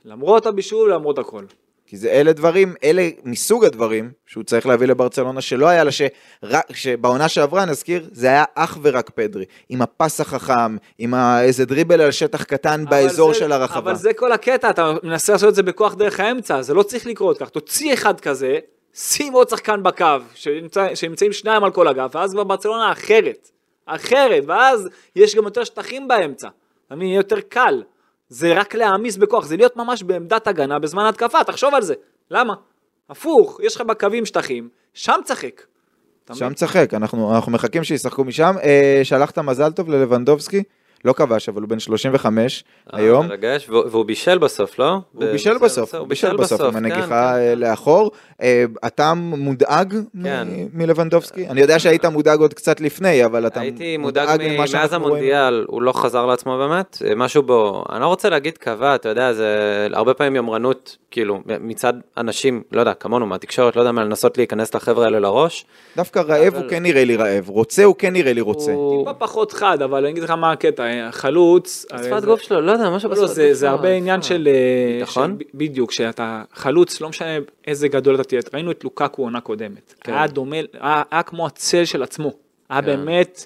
[0.06, 1.44] למרות הבישול, למרות הכל.
[1.88, 6.66] כי זה אלה דברים, אלה מסוג הדברים שהוא צריך להביא לברצלונה שלא היה לה, שרק,
[6.74, 12.02] שבעונה שעברה נזכיר, זה היה אך ורק פדרי, עם הפס החכם, עם ה- איזה דריבל
[12.02, 13.80] על שטח קטן באזור זה- של הרחבה.
[13.80, 17.08] אבל זה כל הקטע, אתה מנסה לעשות את זה בכוח דרך האמצע, זה לא צריך
[17.08, 17.50] לקרות כך.
[17.50, 18.58] תוציא אחד כזה,
[18.94, 23.50] שים עוד שחקן בקו, שנמצא, שנמצאים שניים על כל אגף, ואז כבר ברצלונה אחרת.
[23.86, 26.48] אחרת, ואז יש גם יותר שטחים באמצע.
[27.02, 27.84] יהיה יותר קל.
[28.30, 31.94] זה רק להעמיס בכוח, זה להיות ממש בעמדת הגנה בזמן התקפה, תחשוב על זה.
[32.32, 32.54] למה?
[33.10, 35.62] הפוך, יש לך בקווים שטחים, שם תשחק.
[36.26, 36.54] אתה שם?
[36.54, 38.56] תשחק, אנחנו, אנחנו מחכים שישחקו משם.
[38.64, 40.64] אה, שלחת מזל טוב ללבנדובסקי,
[41.06, 43.28] לא כבש, אבל הוא בן 35 היום.
[43.28, 45.00] מרגש, והוא והוא בישל בסוף, לא?
[45.14, 47.60] הוא בישל בסוף, הוא בישל בסוף עם כן, הנגיחה כן, אה, כן.
[47.60, 48.12] לאחור.
[48.42, 50.48] אה, אתה מודאג כן.
[50.74, 51.48] מלבנדובסקי?
[51.48, 54.98] אני יודע שהיית מודאג עוד קצת לפני, אבל אתה הייתי מודאג מ- ממה מאז שאנחנו
[55.08, 55.14] רואים.
[55.14, 59.34] המונדיאל, הוא לא חזר לעצמו באמת, משהו בו, אני לא רוצה להגיד קבע, אתה יודע,
[59.34, 59.48] זה
[59.94, 64.76] הרבה פעמים יומרנות, כאילו, מצד אנשים, לא יודע, כמונו מהתקשורת, לא יודע מה, לנסות להיכנס
[64.76, 65.66] לחבר'ה האלה לראש.
[65.98, 68.72] דווקא רעב אבל- הוא כן נראה לי רעב, רוצה הוא כן נראה לי רוצה.
[68.74, 71.86] הוא- טיפה פחות חד, אבל אני אגיד לך מה הקטע, חלוץ...
[71.92, 73.90] הרי שפת זה- גוף שלו, לא יודע, משהו לא, בשפת זה, גוף זה שלו, הרבה
[73.90, 74.22] עניין.
[74.22, 74.50] של...
[75.02, 75.06] אה?
[75.08, 75.22] של-
[75.54, 77.28] בדיוק, שאתה חלוץ, לא משנה
[77.68, 78.42] איזה גדול אתה תהיה.
[78.54, 79.94] ראינו את לוקקו עונה קודמת.
[80.02, 80.14] כן.
[80.14, 82.32] היה דומה, היה, היה כמו הצל של עצמו.
[82.70, 82.88] היה כן.
[82.88, 83.46] באמת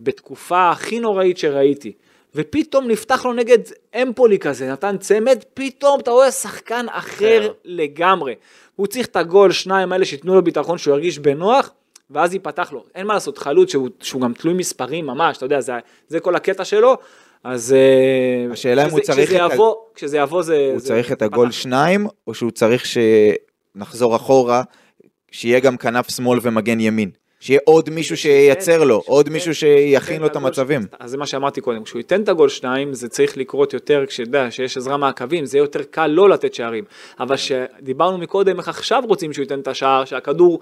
[0.00, 1.92] בתקופה הכי נוראית שראיתי.
[2.34, 3.58] ופתאום נפתח לו נגד
[4.02, 7.52] אמפולי כזה, נתן צמד, פתאום אתה רואה שחקן אחר אחר.
[7.64, 8.34] לגמרי.
[8.76, 11.70] הוא צריך את הגול, שניים האלה שייתנו לו ביטחון, שהוא ירגיש בנוח,
[12.10, 12.84] ואז ייפתח לו.
[12.94, 15.72] אין מה לעשות, חלוץ שהוא, שהוא גם תלוי מספרים ממש, אתה יודע, זה,
[16.08, 16.96] זה כל הקטע שלו.
[17.44, 20.68] אז אה, השאלה אם הוא צריך כשזה את יבוא, כשזה יבוא זה...
[20.72, 21.26] הוא זה צריך את פתח.
[21.26, 22.84] הגול שניים, או שהוא צריך
[23.76, 24.62] שנחזור אחורה,
[25.30, 27.10] שיהיה גם כנף שמאל ומגן ימין.
[27.40, 30.86] שיהיה עוד מישהו שייצר לו, עוד מישהו שיכין לו את המצבים.
[30.98, 34.50] אז זה מה שאמרתי קודם, כשהוא ייתן את הגול שניים, זה צריך לקרות יותר, כשאתה
[34.50, 36.84] שיש עזרה מהקווים, זה יהיה יותר קל לא לתת שערים.
[37.20, 40.60] אבל כשדיברנו מקודם, איך עכשיו רוצים שהוא ייתן את השער, שהכדור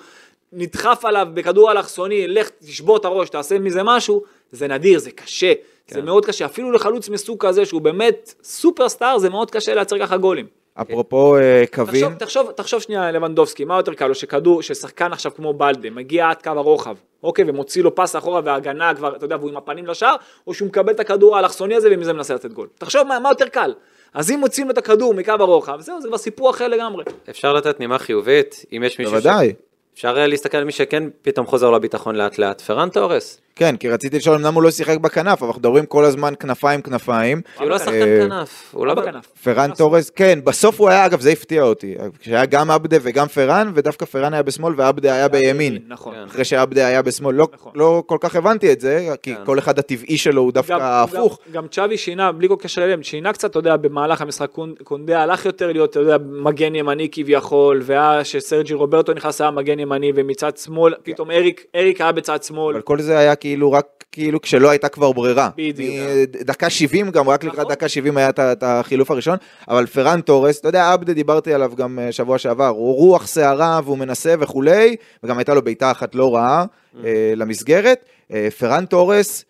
[0.52, 4.22] נדחף עליו בכדור אלכסוני, לך תשבור את הראש, תעשה מזה משהו,
[4.52, 5.52] זה נדיר, זה קשה,
[5.88, 6.04] זה כן.
[6.04, 10.63] מאוד קשה, אפילו לחלוץ מסוג כזה שהוא באמת סופרסטאר, זה מאוד קשה לייצר ככה גולים.
[10.74, 15.34] אפרופו אה, קווים, תחשוב, תחשוב, תחשוב שנייה לבנדובסקי, מה יותר קל לו שכדור, ששחקן עכשיו
[15.34, 19.36] כמו בלדה, מגיע עד קו הרוחב, אוקיי, ומוציא לו פס אחורה וההגנה כבר, אתה יודע,
[19.36, 22.68] והוא עם הפנים לשער, או שהוא מקבל את הכדור האלכסוני הזה ומזה מנסה לתת גול.
[22.78, 23.74] תחשוב מה, מה יותר קל.
[24.14, 27.04] אז אם מוציאים לו את הכדור מקו הרוחב, זהו, זה כבר סיפור אחר לגמרי.
[27.30, 29.14] אפשר לתת נימה חיובית, אם יש מישהו...
[29.14, 29.52] בוודאי.
[29.94, 33.40] אפשר אה, להסתכל על מי שכן פתאום חוזר לביטחון לאט לאט, פרן תורס.
[33.56, 36.82] כן, כי רציתי לשאול אמנם הוא לא שיחק בכנף, אבל אנחנו מדברים כל הזמן כנפיים
[36.82, 37.40] כנפיים.
[37.56, 39.26] כי הוא לא אה, שחקן כנף, הוא לא לא בכנף.
[39.44, 41.94] פרן תורס, כן, בסוף הוא היה, אגב, זה הפתיע אותי.
[42.20, 45.78] כשהיה גם עבדה וגם פרן, ודווקא פרן היה בשמאל ועבדה היה בימין.
[45.88, 46.14] נכון.
[46.14, 46.24] כן.
[46.24, 47.72] אחרי שעבדה היה בשמאל, לא, נכון.
[47.74, 49.40] לא כל כך הבנתי את זה, כי כן.
[49.44, 51.38] כל אחד הטבעי שלו הוא דווקא גם- הפוך.
[51.52, 55.22] גם, צ'אבי שינה, בלי כל קשר אליהם, שינה קצת, אתה יודע, במהלך המשחק, קונ- קונדה
[55.22, 60.12] הלך יותר להיות, אתה יודע, מגן ימני כביכול, והיה שסרג'י רוברטו נכנס היה מגן ימני,
[60.14, 62.74] ומצד שמאל, פתאום אריק, אריק היה בצד שמאל.
[62.74, 65.50] אבל כל זה היה כאילו רק כאילו כשלא הייתה כבר ברירה.
[65.56, 66.06] בדיוק.
[66.30, 67.72] דקה 70 גם, רק לקראת נכון.
[67.72, 71.98] דקה 70 היה את החילוף הראשון, אבל פרן תורס, אתה יודע, עבדה דיברתי עליו גם
[71.98, 76.34] אה, שבוע שעבר, הוא רוח סערה והוא מנסה וכולי, וגם הייתה לו בעיטה אחת לא
[76.34, 76.64] רעה
[77.04, 78.04] אה, למסגרת.
[78.32, 79.44] אה, פרן תורס,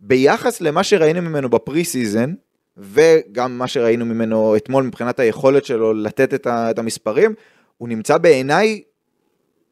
[0.00, 2.34] ביחס למה שראינו ממנו ב pre season,
[2.76, 7.34] וגם מה שראינו ממנו אתמול מבחינת היכולת שלו לתת את, ה, את המספרים,
[7.78, 8.80] הוא נמצא בעיניי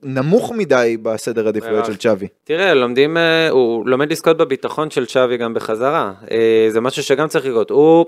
[0.03, 2.29] נמוך מדי בסדר עדיפויות של צ'אבי.
[2.45, 6.13] תראה, לומדים, אה, הוא לומד לזכות בביטחון של צ'אבי גם בחזרה.
[6.31, 7.71] אה, זה משהו שגם צריך לקרות.
[7.71, 8.07] הוא,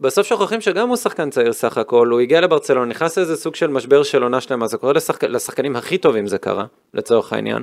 [0.00, 3.66] בסוף שוכחים שגם הוא שחקן צעיר סך הכל, הוא הגיע לברצלונה, נכנס לאיזה סוג של
[3.66, 7.62] משבר של עונה שלמה, זה קורה לשחק, לשחקנים הכי טובים זה קרה, לצורך העניין.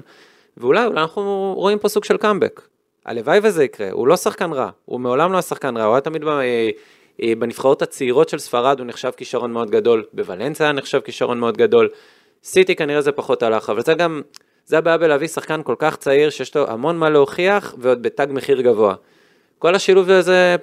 [0.58, 2.62] ואולי, אולי אנחנו רואים פה סוג של קאמבק.
[3.06, 6.02] הלוואי וזה יקרה, הוא לא שחקן רע, הוא מעולם לא היה שחקן רע, הוא היה
[6.02, 11.40] תמיד ב, אה, בנבחרות הצעירות של ספרד, הוא נחשב כישרון מאוד גדול, בוולנסיה נחשב כישרון
[11.40, 11.90] מאוד גדול,
[12.44, 14.22] סיטי כנראה זה פחות הלך, אבל זה גם,
[14.66, 18.62] זה הבעיה בלהביא שחקן כל כך צעיר שיש לו המון מה להוכיח ועוד בתג מחיר
[18.62, 18.96] גבוה.
[19.60, 20.56] כל השילוב הזה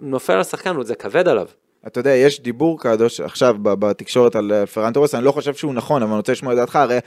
[0.00, 1.46] נופל על שחקן, זה כבד עליו.
[1.86, 6.02] אתה יודע, יש דיבור קדוש עכשיו בתקשורת על פרן תורס, אני לא חושב שהוא נכון,
[6.02, 6.98] אבל אני רוצה לשמוע את דעתך, הרי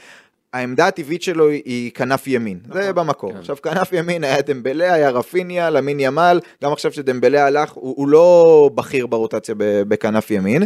[0.54, 3.32] העמדה הטבעית שלו היא- כנף ימין, זה במקור.
[3.38, 8.08] עכשיו, כנף ימין היה דמבלה, היה רפיניה, למין ימל, גם עכשיו שדמבלה הלך, הוא, הוא
[8.08, 10.64] לא בכיר ברוטציה בכנף ימין.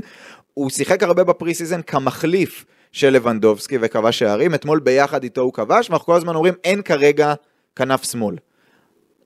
[0.53, 5.53] הוא שיחק הרבה ב pre season כמחליף של לבנדובסקי וכבש שערים, אתמול ביחד איתו הוא
[5.53, 7.33] כבש, ואנחנו כל הזמן אומרים, אין כרגע
[7.75, 8.35] כנף שמאל.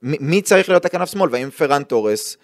[0.02, 1.28] מ- מי צריך להיות הכנף שמאל?
[1.32, 2.36] והאם פרן תורס,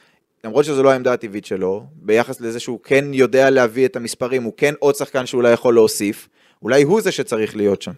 [0.45, 4.53] למרות שזו לא העמדה הטבעית שלו, ביחס לזה שהוא כן יודע להביא את המספרים, הוא
[4.57, 6.29] כן עוד שחקן שאולי יכול להוסיף,
[6.63, 7.93] אולי הוא זה שצריך להיות שם.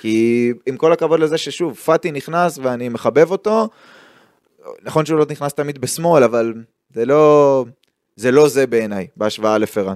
[0.00, 3.68] כי עם כל הכבוד לזה ששוב, פאטי נכנס ואני מחבב אותו,
[4.82, 6.54] נכון שהוא לא נכנס תמיד בשמאל, אבל
[6.94, 7.64] זה לא
[8.16, 9.94] זה, לא זה בעיניי, בהשוואה לפרן.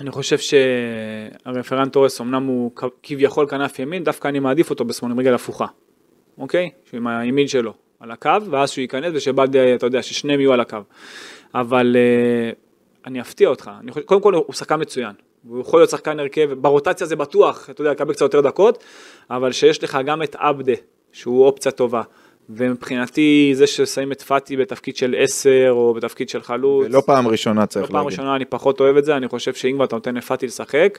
[0.00, 2.70] אני חושב שהרפרנט תורס, אמנם הוא
[3.02, 5.66] כביכול כנף ימין, דווקא אני מעדיף אותו בשמאל עם רגל הפוכה,
[6.38, 6.70] אוקיי?
[6.92, 10.78] עם הימין שלו על הקו, ואז שהוא ייכנס ושבלדה, אתה יודע, ששניהם יהיו על הקו.
[11.54, 12.52] אבל אה,
[13.06, 15.12] אני אפתיע אותך, אני חושב, קודם כל הוא שחקן מצוין.
[15.48, 18.84] הוא יכול להיות שחקן הרכב, ברוטציה זה בטוח, אתה יודע, לקבל קצת יותר דקות,
[19.30, 20.72] אבל שיש לך גם את עבדה,
[21.12, 22.02] שהוא אופציה טובה.
[22.50, 27.66] ומבחינתי זה ששמים את פאטי בתפקיד של 10 או בתפקיד של חלוץ, לא פעם ראשונה
[27.66, 28.06] צריך להגיד.
[28.06, 30.98] ראשונה אני פחות אוהב את זה, אני חושב שאם כבר אתה נותן לפאטי לשחק,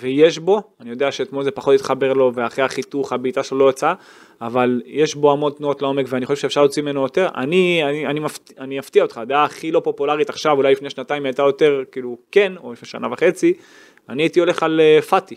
[0.00, 3.94] ויש בו, אני יודע שאתמול זה פחות התחבר לו, ואחרי החיתוך הבעיטה שלו לא יצאה,
[4.40, 7.28] אבל יש בו המון תנועות לעומק, ואני חושב שאפשר להוציא ממנו יותר.
[7.36, 11.24] אני, אני, אני, מפת, אני אפתיע אותך, הדעה הכי לא פופולרית עכשיו, אולי לפני שנתיים
[11.24, 13.52] הייתה יותר, כאילו, כן, או לפני שנה וחצי,
[14.08, 15.36] אני הייתי הולך על אה, פאטי.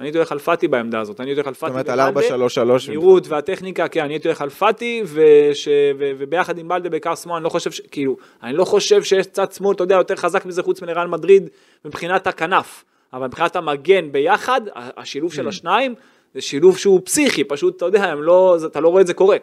[0.00, 1.72] אני הייתי הולך על פאטי בעמדה הזאת, אני הייתי הולך על זאת פאטי.
[1.72, 2.46] אומרת, על ובלדה.
[2.88, 2.90] 4-3-3.
[2.90, 5.68] נראות והטכניקה, כן, אני הייתי הולך על פאטי, וש...
[5.98, 6.10] ו...
[6.18, 7.80] וביחד עם בלדה בעיקר שמאל, אני לא חושב, ש...
[7.80, 11.48] כאילו, אני לא חושב שיש צד שמאל, אתה יודע, יותר חזק מזה חוץ מלריאל מדריד,
[11.84, 12.84] מבחינת הכנף,
[13.16, 15.34] אבל מבחינת המגן ביחד, השילוב Mm.
[15.34, 15.94] של השניים,
[16.34, 19.36] זה שילוב שהוא פסיכי, פשוט, אתה יודע, הם לא, אתה לא רואה את זה קורה.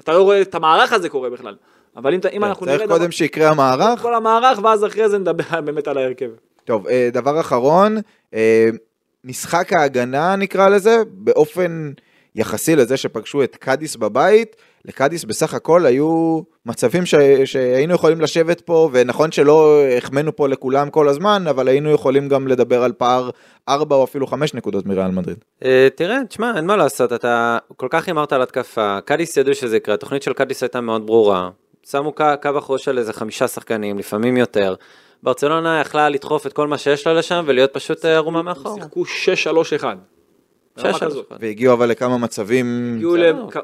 [0.00, 1.56] אתה לא רואה את המערך הזה קורה בכלל.
[1.96, 2.98] אבל אם, אתה- אם אנחנו כן, צריך נראה...
[2.98, 4.02] קודם שיקרה המערך.
[4.02, 6.30] כל המערך, ואז אחרי זה נדבר באמת על ההרכב.
[6.64, 7.96] טוב, אה, דבר אחרון,
[8.34, 8.68] אה,
[9.24, 11.92] משחק ההגנה נקרא לזה, באופן
[12.34, 17.14] יחסי לזה שפגשו את קאדיס בבית, לקאדיס בסך הכל היו מצבים ש...
[17.44, 22.48] שהיינו יכולים לשבת פה, ונכון שלא החמאנו פה לכולם כל הזמן, אבל היינו יכולים גם
[22.48, 23.30] לדבר על פער
[23.68, 25.38] 4 או אפילו 5 נקודות מריאל מדריד.
[25.64, 29.76] אה, תראה, תשמע, אין מה לעשות, אתה כל כך הימרת על התקפה, קאדיס ידעו שזה
[29.76, 31.50] יקרה, התוכנית של קאדיס הייתה מאוד ברורה,
[31.90, 34.74] שמו קו, קו אחורי של איזה חמישה שחקנים, לפעמים יותר.
[35.22, 38.78] ברצלונה יכלה לדחוף את כל מה שיש לה לשם ולהיות פשוט אה, ערומה מאחור.
[38.80, 39.04] שיחקו
[39.80, 39.84] 6-3-1.
[40.82, 41.32] ברמה שש, כזאת.
[41.40, 43.16] והגיעו אבל לכמה מצבים, הגיעו.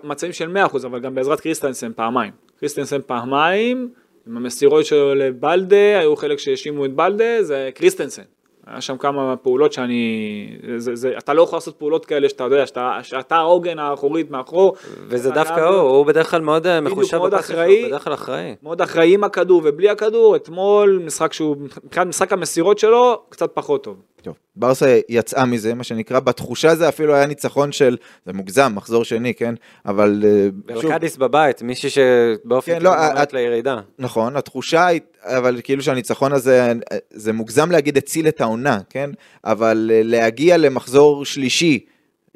[0.02, 2.32] למצבים של 100% אבל גם בעזרת קריסטנסן פעמיים.
[2.60, 3.88] קריסטנסן פעמיים,
[4.26, 8.22] עם המסירות שלו לבלדה, היו חלק שהאשימו את בלדה, זה קריסטנסן.
[8.66, 10.46] היה שם כמה פעולות שאני,
[10.76, 14.76] זה, זה, אתה לא יכול לעשות פעולות כאלה שאתה יודע, שאתה, שאתה העוגן האחורית מאחור.
[15.08, 17.80] וזה דווקא הוא, להיות הוא בדרך כלל מאוד אה, בדיוק, מחושב בפס שלו, אחראי.
[17.80, 18.54] הוא בדרך כלל אחראי.
[18.62, 23.84] מאוד אחראי עם הכדור ובלי הכדור, אתמול משחק שהוא, מבחינת משחק המסירות שלו, קצת פחות
[23.84, 23.96] טוב.
[24.24, 27.96] טוב, ברסה יצאה מזה, מה שנקרא, בתחושה זה אפילו היה ניצחון של,
[28.26, 29.54] זה מוגזם, מחזור שני, כן?
[29.86, 33.76] אבל אה, שוב, ולקדיס בבית, מישהי שבאופן כן, לא, את- לירידה.
[33.98, 36.72] נכון, התחושה היא, אבל כאילו שהניצחון הזה,
[37.10, 39.10] זה מוגזם להגיד הציל את העונה, כן?
[39.44, 41.84] אבל אה, להגיע למחזור שלישי,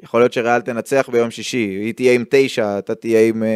[0.03, 3.49] יכול להיות שריאל תנצח ביום שישי, היא תהיה עם תשע, אתה תהיה עם אה,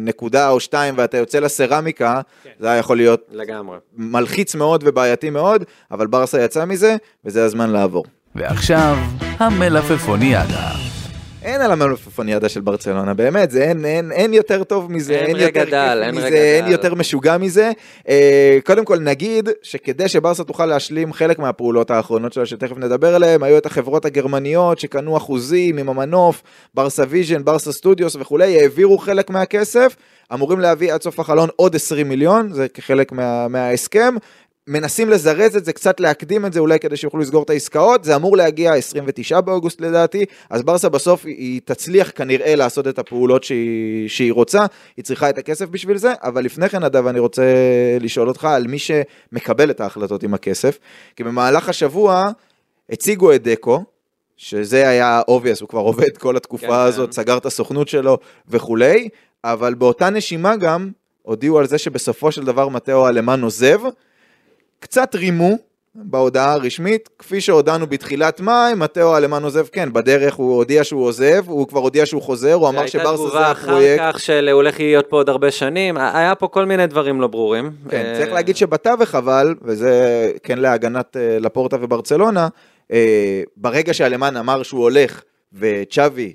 [0.00, 2.20] נקודה או שתיים ואתה יוצא לסרמיקה,
[2.58, 3.78] זה היה יכול להיות לגמרי.
[3.96, 8.04] מלחיץ מאוד ובעייתי מאוד, אבל ברסה יצא מזה, וזה הזמן לעבור.
[8.34, 8.96] ועכשיו,
[9.38, 10.99] המלפפוניאדה.
[11.42, 15.36] אין על המלפפוניאדה של ברצלונה, באמת, זה אין, אין, אין יותר טוב מזה, אין אין,
[15.36, 16.66] יותר דל, כיף אין מזה, רגע אין.
[16.66, 17.70] יותר משוגע מזה.
[18.08, 23.42] אה, קודם כל נגיד שכדי שברסה תוכל להשלים חלק מהפעולות האחרונות שלה, שתכף נדבר עליהן,
[23.42, 26.42] היו את החברות הגרמניות שקנו אחוזים עם המנוף,
[26.74, 29.96] ברסה ויז'ן, ברסה סטודיוס וכולי, העבירו חלק מהכסף,
[30.34, 34.14] אמורים להביא עד סוף החלון עוד 20 מיליון, זה כחלק מה, מההסכם.
[34.70, 38.16] מנסים לזרז את זה, קצת להקדים את זה, אולי כדי שיוכלו לסגור את העסקאות, זה
[38.16, 44.08] אמור להגיע 29 באוגוסט לדעתי, אז ברסה בסוף היא- תצליח כנראה לעשות את הפעולות שהיא,
[44.08, 44.66] שהיא רוצה,
[44.96, 47.42] היא צריכה את הכסף בשביל זה, אבל לפני כן נדב אני רוצה
[48.00, 50.78] לשאול אותך על מי שמקבל את ההחלטות עם הכסף,
[51.16, 52.30] כי במהלך השבוע
[52.90, 53.84] הציגו את דקו,
[54.36, 57.12] שזה היה obvious, הוא כבר עובד כל התקופה כן, הזאת, כן.
[57.12, 58.18] סגר את הסוכנות שלו
[58.48, 59.08] וכולי,
[59.44, 60.90] אבל באותה נשימה גם
[61.22, 63.80] הודיעו על זה שבסופו של דבר מתאו אלמן עוזב,
[64.80, 65.58] קצת רימו
[65.94, 71.44] בהודעה הרשמית, כפי שהודענו בתחילת מאי, מתאו אלמן עוזב, כן, בדרך הוא הודיע שהוא עוזב,
[71.46, 73.66] הוא כבר הודיע שהוא חוזר, הוא אמר שברסה זה הפרויקט.
[73.66, 76.86] תגובה אחר כך של הוא הולך להיות פה עוד הרבה שנים, היה פה כל מיני
[76.86, 77.70] דברים לא ברורים.
[77.88, 82.48] כן, אה, צריך להגיד שבתווך אבל, וזה כן להגנת אה, לפורטה וברצלונה,
[82.92, 85.22] אה, ברגע שאלמן אמר שהוא הולך
[85.52, 86.32] וצ'אבי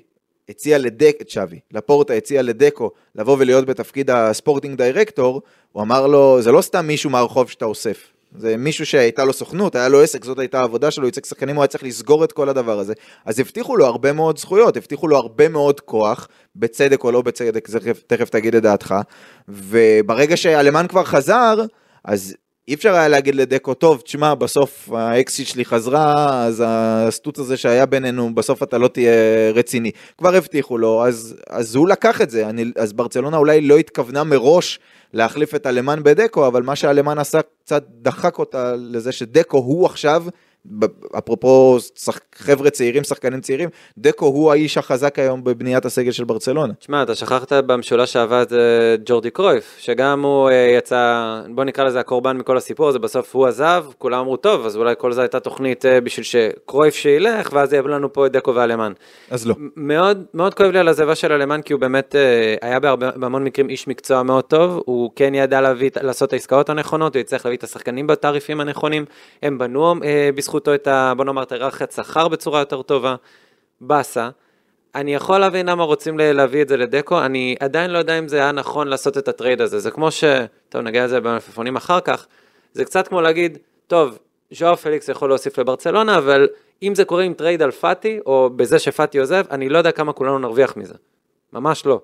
[0.48, 5.42] הציע לדק, צ'אבי, לפורטה הציע לדקו לבוא ולהיות בתפקיד הספורטינג דירקטור,
[5.72, 8.15] הוא אמר לו, זה לא סתם מישהו מהרחוב שאתה אוסף.
[8.38, 11.62] זה מישהו שהייתה לו סוכנות, היה לו עסק, זאת הייתה העבודה שלו, ייצג שחקנים, הוא
[11.62, 12.92] היה צריך לסגור את כל הדבר הזה.
[13.24, 17.68] אז הבטיחו לו הרבה מאוד זכויות, הבטיחו לו הרבה מאוד כוח, בצדק או לא בצדק,
[17.68, 18.94] זה תכף, תגיד את דעתך.
[19.48, 21.64] וברגע שאלמן כבר חזר,
[22.04, 22.36] אז
[22.68, 27.86] אי אפשר היה להגיד לדקו, טוב, תשמע, בסוף האקסיט שלי חזרה, אז הסטוט הזה שהיה
[27.86, 29.12] בינינו, בסוף אתה לא תהיה
[29.54, 29.90] רציני.
[30.18, 32.48] כבר הבטיחו לו, אז, אז הוא לקח את זה.
[32.48, 34.78] אני, אז ברצלונה אולי לא התכוונה מראש
[35.12, 40.24] להחליף את אלמן בדקו, אבל מה שאלמן עשה קצת דחק אותה לזה שדקו הוא עכשיו,
[41.18, 46.74] אפרופו שח, חבר'ה צעירים, שחקנים צעירים, דקו הוא האיש החזק היום בבניית הסגל של ברצלונה.
[46.74, 52.00] תשמע, אתה שכחת במשולש שעבד אה, ג'ורדי קרויף, שגם הוא אה, יצא, בוא נקרא לזה
[52.00, 55.40] הקורבן מכל הסיפור הזה, בסוף הוא עזב, כולם אמרו, טוב, אז אולי כל זה הייתה
[55.40, 58.92] תוכנית אה, בשביל שקרויף שילך, ואז יהיה לנו פה את דקו ואלמן.
[59.30, 59.54] אז לא.
[59.76, 62.14] מאוד, מאוד כואב לי על הזבה של אלמן, כי הוא באמת
[62.62, 66.70] היה בהרבה, בהמון מקרים איש מקצוע מאוד טוב, הוא כן ידע להביא, לעשות את העסקאות
[66.70, 69.04] הנכונות, הוא יצטרך להביא את השחקנים בתעריפים הנכונים,
[69.42, 71.12] הם בנו אה, בזכותו את ה...
[71.16, 73.16] בוא נאמר, את היררכיית שכר בצורה יותר טובה,
[73.80, 74.30] ברסה.
[74.94, 78.36] אני יכול להבין למה רוצים להביא את זה לדקו, אני עדיין לא יודע אם זה
[78.36, 80.24] היה נכון לעשות את ה trade הזה, זה כמו ש...
[80.68, 82.26] טוב, נגיע לזה במלפפונים אחר כך,
[82.72, 84.18] זה קצת כמו להגיד, טוב,
[84.50, 86.48] ז'ואר פליקס יכול להוסיף לברצלונה, אבל
[86.82, 90.12] אם זה קורה עם trade על פאטי, או בזה שפאטי עוזב, אני לא יודע כמה
[90.12, 90.94] כולנו נרוויח מזה.
[91.52, 92.00] ממש לא.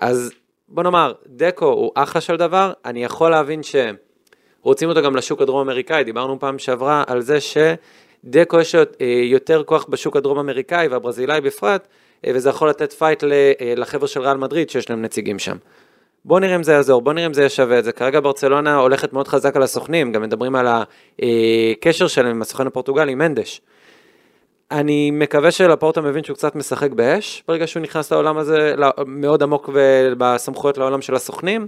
[0.00, 0.32] אז
[0.68, 3.62] בוא נאמר, דקו הוא אחלה של דבר, אני יכול להבין
[4.64, 8.82] שרוצים אותו גם לשוק הדרום אמריקאי, דיברנו פעם שעברה על זה שדקו יש אה,
[9.24, 11.88] יותר כוח בשוק הדרום אמריקאי והברזילאי בפרט,
[12.26, 15.56] אה, וזה יכול לתת fight אה, לחבר'ה של ריאל מדריד שיש להם נציגים שם.
[16.24, 17.92] בוא נראה אם זה יעזור, בוא נראה אם זה יהיה שווה את זה.
[17.92, 23.14] כרגע ברצלונה הולכת מאוד חזק על הסוכנים, גם מדברים על הקשר שלהם עם הסוכן הפורטוגלי,
[23.14, 23.60] מנדש.
[24.70, 29.42] אני מקווה שלפורטה מבין שהוא קצת משחק באש, ברגע שהוא נכנס לעולם הזה, לא- מאוד
[29.42, 29.70] עמוק
[30.18, 31.66] בסמכויות לעולם של הסוכנים.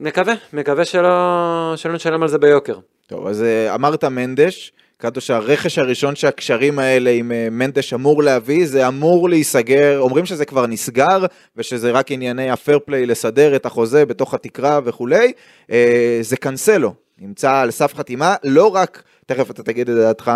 [0.00, 2.78] מקווה, מקווה שלא, שלא נשלם על זה ביוקר.
[3.06, 8.66] טוב, אז אה, אמרת מנדש, קאטו שהרכש הראשון שהקשרים האלה עם אה, מנדש אמור להביא,
[8.66, 11.26] זה אמור להיסגר, אומרים שזה כבר נסגר,
[11.56, 15.32] ושזה רק ענייני הפייר פליי לסדר את החוזה בתוך התקרה וכולי,
[15.70, 19.02] אה, זה קנסלו, נמצא על סף חתימה, לא רק,
[19.34, 20.30] תכף אתה תגיד את דעתך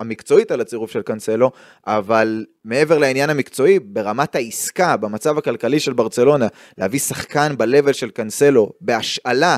[0.00, 1.50] המקצועית על הצירוף של קנסלו,
[1.86, 6.46] אבל מעבר לעניין המקצועי, ברמת העסקה, במצב הכלכלי של ברצלונה,
[6.78, 9.56] להביא שחקן ב-level של קנסלו בהשאלה,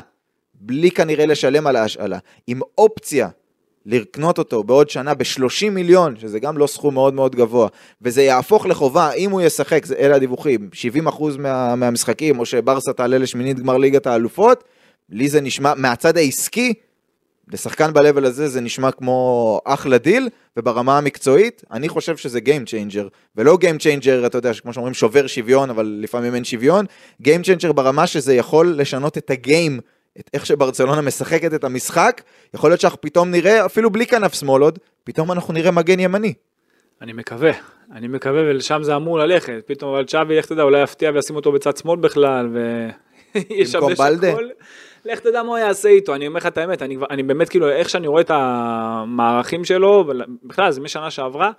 [0.55, 3.29] בלי כנראה לשלם על ההשאלה, עם אופציה
[3.87, 7.69] לקנות אותו בעוד שנה ב-30 מיליון, שזה גם לא סכום מאוד מאוד גבוה,
[8.03, 10.71] וזה יהפוך לחובה, אם הוא ישחק, אלה הדיווחים,
[11.07, 14.65] 70% מה, מהמשחקים, או שברסה תעלה לשמינית גמר ליגת האלופות,
[15.11, 16.75] לי זה נשמע, מהצד העסקי,
[17.53, 23.09] לשחקן ב-level הזה זה נשמע כמו אחלה דיל, וברמה המקצועית, אני חושב שזה Game Changer,
[23.37, 26.87] ולא Game Changer, אתה יודע, כמו שאומרים, שובר שוויון, אבל לפעמים אין שוויון,
[27.23, 29.81] Game Changer ברמה שזה יכול לשנות את הגיים,
[30.21, 32.23] את איך שברצלונה משחקת את המשחק,
[32.55, 36.35] יכול להיות שאנחנו פתאום נראה, אפילו בלי כנף שמאל עוד, פתאום אנחנו נראה מגן ימני.
[37.03, 37.51] אני מקווה,
[37.93, 39.63] אני מקווה, ולשם זה אמור ללכת.
[39.67, 42.49] פתאום, אבל צ'אבי, איך אתה יודע, אולי יפתיע וישים אותו בצד שמאל בכלל,
[43.75, 44.33] במקום בלדה?
[45.05, 47.71] לך תדע מה הוא יעשה איתו, אני אומר לך את האמת, אני, אני באמת כאילו,
[47.71, 50.05] איך שאני רואה את המערכים שלו,
[50.45, 51.51] בכלל זה משנה שעברה,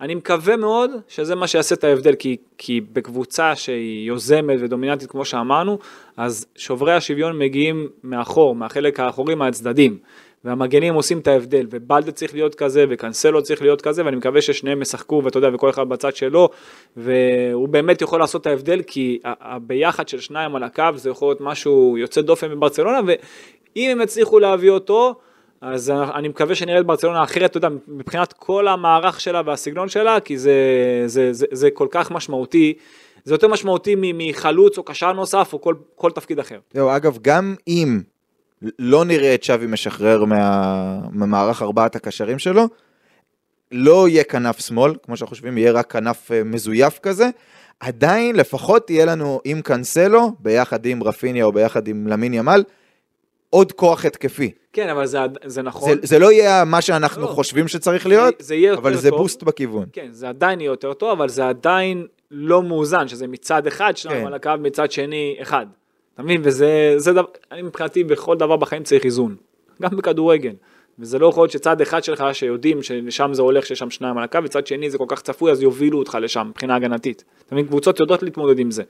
[0.00, 5.24] אני מקווה מאוד שזה מה שיעשה את ההבדל, כי, כי בקבוצה שהיא יוזמת ודומיננטית כמו
[5.24, 5.78] שאמרנו,
[6.16, 9.98] אז שוברי השוויון מגיעים מאחור, מהחלק האחורי, מהצדדים.
[10.46, 14.82] והמגנים עושים את ההבדל, ובלדה צריך להיות כזה, וקנסלו צריך להיות כזה, ואני מקווה ששניהם
[14.82, 16.48] ישחקו, ואתה יודע, וכל אחד בצד שלו,
[16.96, 21.40] והוא באמת יכול לעשות את ההבדל, כי הביחד של שניים על הקו זה יכול להיות
[21.40, 25.14] משהו יוצא דופן בברצלונה, ואם הם יצליחו להביא אותו,
[25.60, 30.20] אז אני מקווה שנראה את ברצלונה אחרת, אתה יודע, מבחינת כל המערך שלה והסגנון שלה,
[30.20, 30.54] כי זה,
[31.06, 32.74] זה, זה, זה כל כך משמעותי,
[33.24, 36.58] זה יותר משמעותי מחלוץ או קשר נוסף או כל, כל תפקיד אחר.
[36.74, 38.00] זהו, אגב, גם אם
[38.78, 40.98] לא נראה את שווי משחרר מה...
[41.12, 42.68] ממערך ארבעת הקשרים שלו,
[43.72, 47.30] לא יהיה כנף שמאל, כמו שאנחנו חושבים, יהיה רק כנף אה, מזויף כזה,
[47.80, 52.64] עדיין לפחות תהיה לנו עם קאנסלו, ביחד עם רפיניה או ביחד עם למין ימל,
[53.50, 54.50] עוד כוח התקפי.
[54.72, 55.94] כן, אבל זה, זה נכון.
[55.94, 57.26] זה, זה לא יהיה מה שאנחנו לא.
[57.26, 59.18] חושבים שצריך להיות, זה יהיה יותר אבל זה טוב.
[59.18, 59.86] בוסט בכיוון.
[59.92, 64.20] כן, זה עדיין יהיה יותר טוב, אבל זה עדיין לא מאוזן, שזה מצד אחד שניים
[64.20, 64.26] כן.
[64.26, 65.66] על הקו, מצד שני אחד.
[66.16, 66.40] אתה מבין?
[66.44, 69.36] וזה, זה דבר, אני מבחינתי בכל דבר בחיים צריך איזון.
[69.82, 70.52] גם בכדורגל.
[70.98, 74.24] וזה לא יכול להיות שצד אחד שלך שיודעים שלשם זה הולך, שיש שם שניים על
[74.24, 77.24] הקו, וצד שני זה כל כך צפוי, אז יובילו אותך לשם מבחינה הגנתית.
[77.46, 77.66] אתה מבין?
[77.66, 78.82] קבוצות יודעות להתמודד עם זה.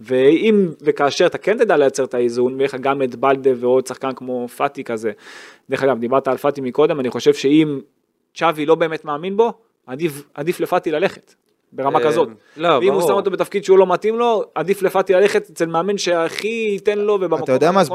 [0.00, 4.12] ואם וכאשר אתה כן תדע לייצר את האיזון, ויהיה לך גם את בלדה ועוד שחקן
[4.16, 5.12] כמו פאטי כזה.
[5.70, 7.80] דרך אגב, דיברת על פאטי מקודם, אני חושב שאם
[8.34, 9.52] צ'אבי לא באמת מאמין בו,
[9.86, 11.34] עדיף, עדיף לפאטי ללכת.
[11.72, 12.28] ברמה אה, כזאת.
[12.56, 13.08] לא, ואם הוא ברור.
[13.08, 17.14] שם אותו בתפקיד שהוא לא מתאים לו, עדיף לפאטי ללכת אצל מאמן שהכי ייתן לו
[17.14, 17.88] ובמקום אתה יודע מה, אז.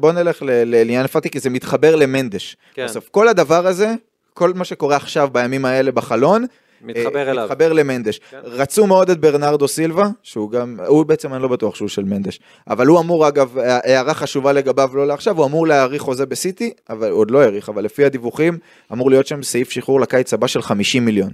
[0.00, 2.56] בוא, נלך לעניין פאטי, כי זה מתחבר למנדש.
[2.74, 2.84] כן.
[2.84, 3.94] בסוף, כל הדבר הזה,
[4.34, 6.46] כל מה שקורה עכשיו בימים האלה בחלון,
[6.82, 7.44] מתחבר אה, אליו.
[7.44, 8.18] מתחבר למנדש.
[8.18, 8.38] כן.
[8.44, 12.40] רצו מאוד את ברנרדו סילבה, שהוא גם, הוא בעצם, אני לא בטוח שהוא של מנדש,
[12.68, 17.10] אבל הוא אמור, אגב, הערה חשובה לגביו, לא לעכשיו, הוא אמור להאריך חוזה בסיטי, אבל
[17.10, 18.58] עוד לא האריך, אבל לפי הדיווחים,
[18.92, 21.30] אמור להיות שם סעיף שחרור לקיץ הבא של 50 מיליון.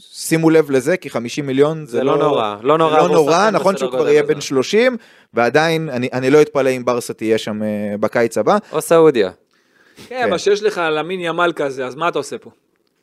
[0.00, 3.76] שימו לב לזה, כי 50 מיליון זה, זה לא נורא, לא נורא לא נורא, נכון
[3.76, 4.22] שהוא כבר יהיה.
[4.22, 4.96] בן 30,
[5.34, 7.68] ועדיין, אני, אני לא אתפלא אם ברסה תהיה שם אה,
[8.00, 8.58] בקיץ הבא.
[8.72, 9.30] או סעודיה.
[10.08, 12.50] כן, אבל שיש לך למין ימל כזה, אז מה אתה עושה פה?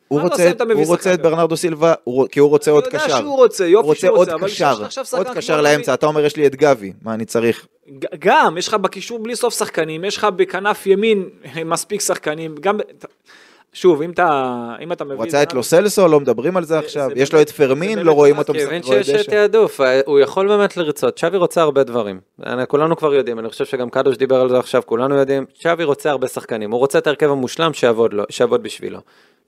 [0.08, 1.22] הוא מה אתה רוצה, הוא רוצה את?
[1.22, 3.18] ברנרדו סילבה, הוא, כי הוא רוצה עוד אני יודע קשר.
[3.18, 5.60] שהוא רוצה, יופי הוא רוצה שהוא רוצה, אבל קשר, יש לך עכשיו שחקן עוד קשר.
[5.60, 7.66] לאמצע, אתה אומר יש לי את גבי, מה אני צריך?
[8.18, 11.28] גם, יש לך בקישור בלי סוף שחקנים, יש לך בכנף ימין
[11.64, 12.78] מספיק שחקנים, גם,
[13.72, 15.16] שוב, אם אתה, אם אתה מביא...
[15.16, 18.12] הוא רצה את לוסלסו, לא מדברים על זה עכשיו, זה יש לו את פרמין, לא
[18.12, 19.30] רואים אותו משחק הבין רואה שיש דשא.
[19.30, 23.64] תעדוף, הוא יכול באמת לרצות, צ'אבי רוצה הרבה דברים, אני- כולנו כבר יודעים, אני חושב
[23.64, 27.06] שגם קדוש דיבר על זה עכשיו, כולנו יודעים, צ'אבי רוצה הרבה שחקנים, הוא רוצה את
[27.06, 28.98] ההרכב המושלם שיעבוד, לו, שיעבוד בשבילו.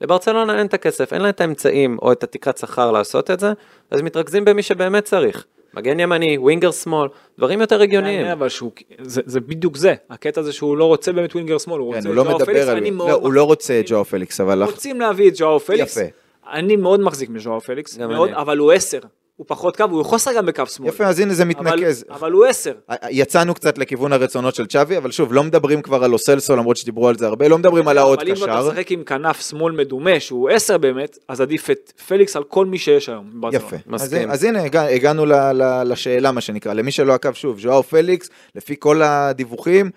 [0.01, 3.53] לברצלונה אין את הכסף, אין לה את האמצעים או את התקרת שכר לעשות את זה,
[3.91, 5.45] אז מתרכזים במי שבאמת צריך.
[5.75, 7.09] מגן ימני, winger שמאל,
[7.39, 8.27] דברים יותר הגיוניים.
[8.27, 11.93] אבל שהוא, זה, זה בדיוק זה, הקטע זה שהוא לא רוצה באמת winger שמאל, הוא
[11.93, 12.77] כן, רוצה הוא את לא ז'ואר פליקס, מדבר על...
[12.77, 14.63] אני לא, מאוד הוא לא רוצה את ג'ואר פליקס, אבל...
[14.63, 16.07] רוצים להביא את ז'ואר פליקס, יפה.
[16.53, 18.39] אני מאוד מחזיק מז'ואר פליקס, מאוד, אני.
[18.39, 19.01] אבל הוא עשר,
[19.41, 22.05] הוא פחות קו, הוא יכול לשחק גם בקו שמאל, יפה, אז הנה זה אבל, מתנקז.
[22.11, 22.73] אבל הוא עשר,
[23.11, 27.09] יצאנו קצת לכיוון הרצונות של צ'אבי, אבל שוב, לא מדברים כבר על לוסלסו, למרות שדיברו
[27.09, 28.71] על זה הרבה, לא מדברים על העוד אבל אם אתה קשר.
[28.71, 32.79] משחק עם כנף שמאל מדומה, שהוא עשר באמת, אז עדיף את פליקס על כל מי
[32.79, 33.41] שיש היום.
[33.53, 33.77] יפה.
[33.93, 34.17] אז.
[34.29, 36.73] אז הנה, הגע, הגענו ל, ל, לשאלה, מה שנקרא.
[36.73, 39.91] למי שלא עקב שוב, ז'ואר פליקס, לפי כל הדיווחים,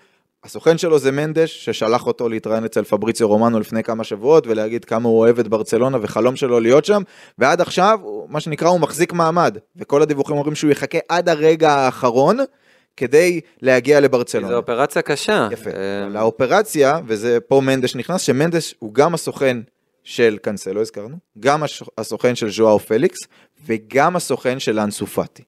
[0.44, 5.08] הסוכן שלו זה מנדש, ששלח אותו להתראיין אצל פבריציו רומנו לפני כמה שבועות, ולהגיד כמה
[5.08, 7.02] הוא אוהב את ברצלונה וחלום שלו להיות שם,
[7.38, 9.58] ועד עכשיו, מה שנקרא, הוא מחזיק מעמד.
[9.76, 12.38] וכל הדיווחים אומרים שהוא יחכה עד הרגע האחרון,
[12.96, 14.48] כדי להגיע לברצלונה.
[14.48, 15.48] זו אופרציה קשה.
[15.52, 15.70] יפה.
[15.70, 19.56] אה, לאופרציה, וזה פה מנדש נכנס, שמנדש הוא גם הסוכן
[20.04, 21.62] של קאנסלו, הזכרנו, גם
[21.98, 23.18] הסוכן של ז'ואר פליקס,
[23.66, 25.42] וגם הסוכן של אנסו פאטי.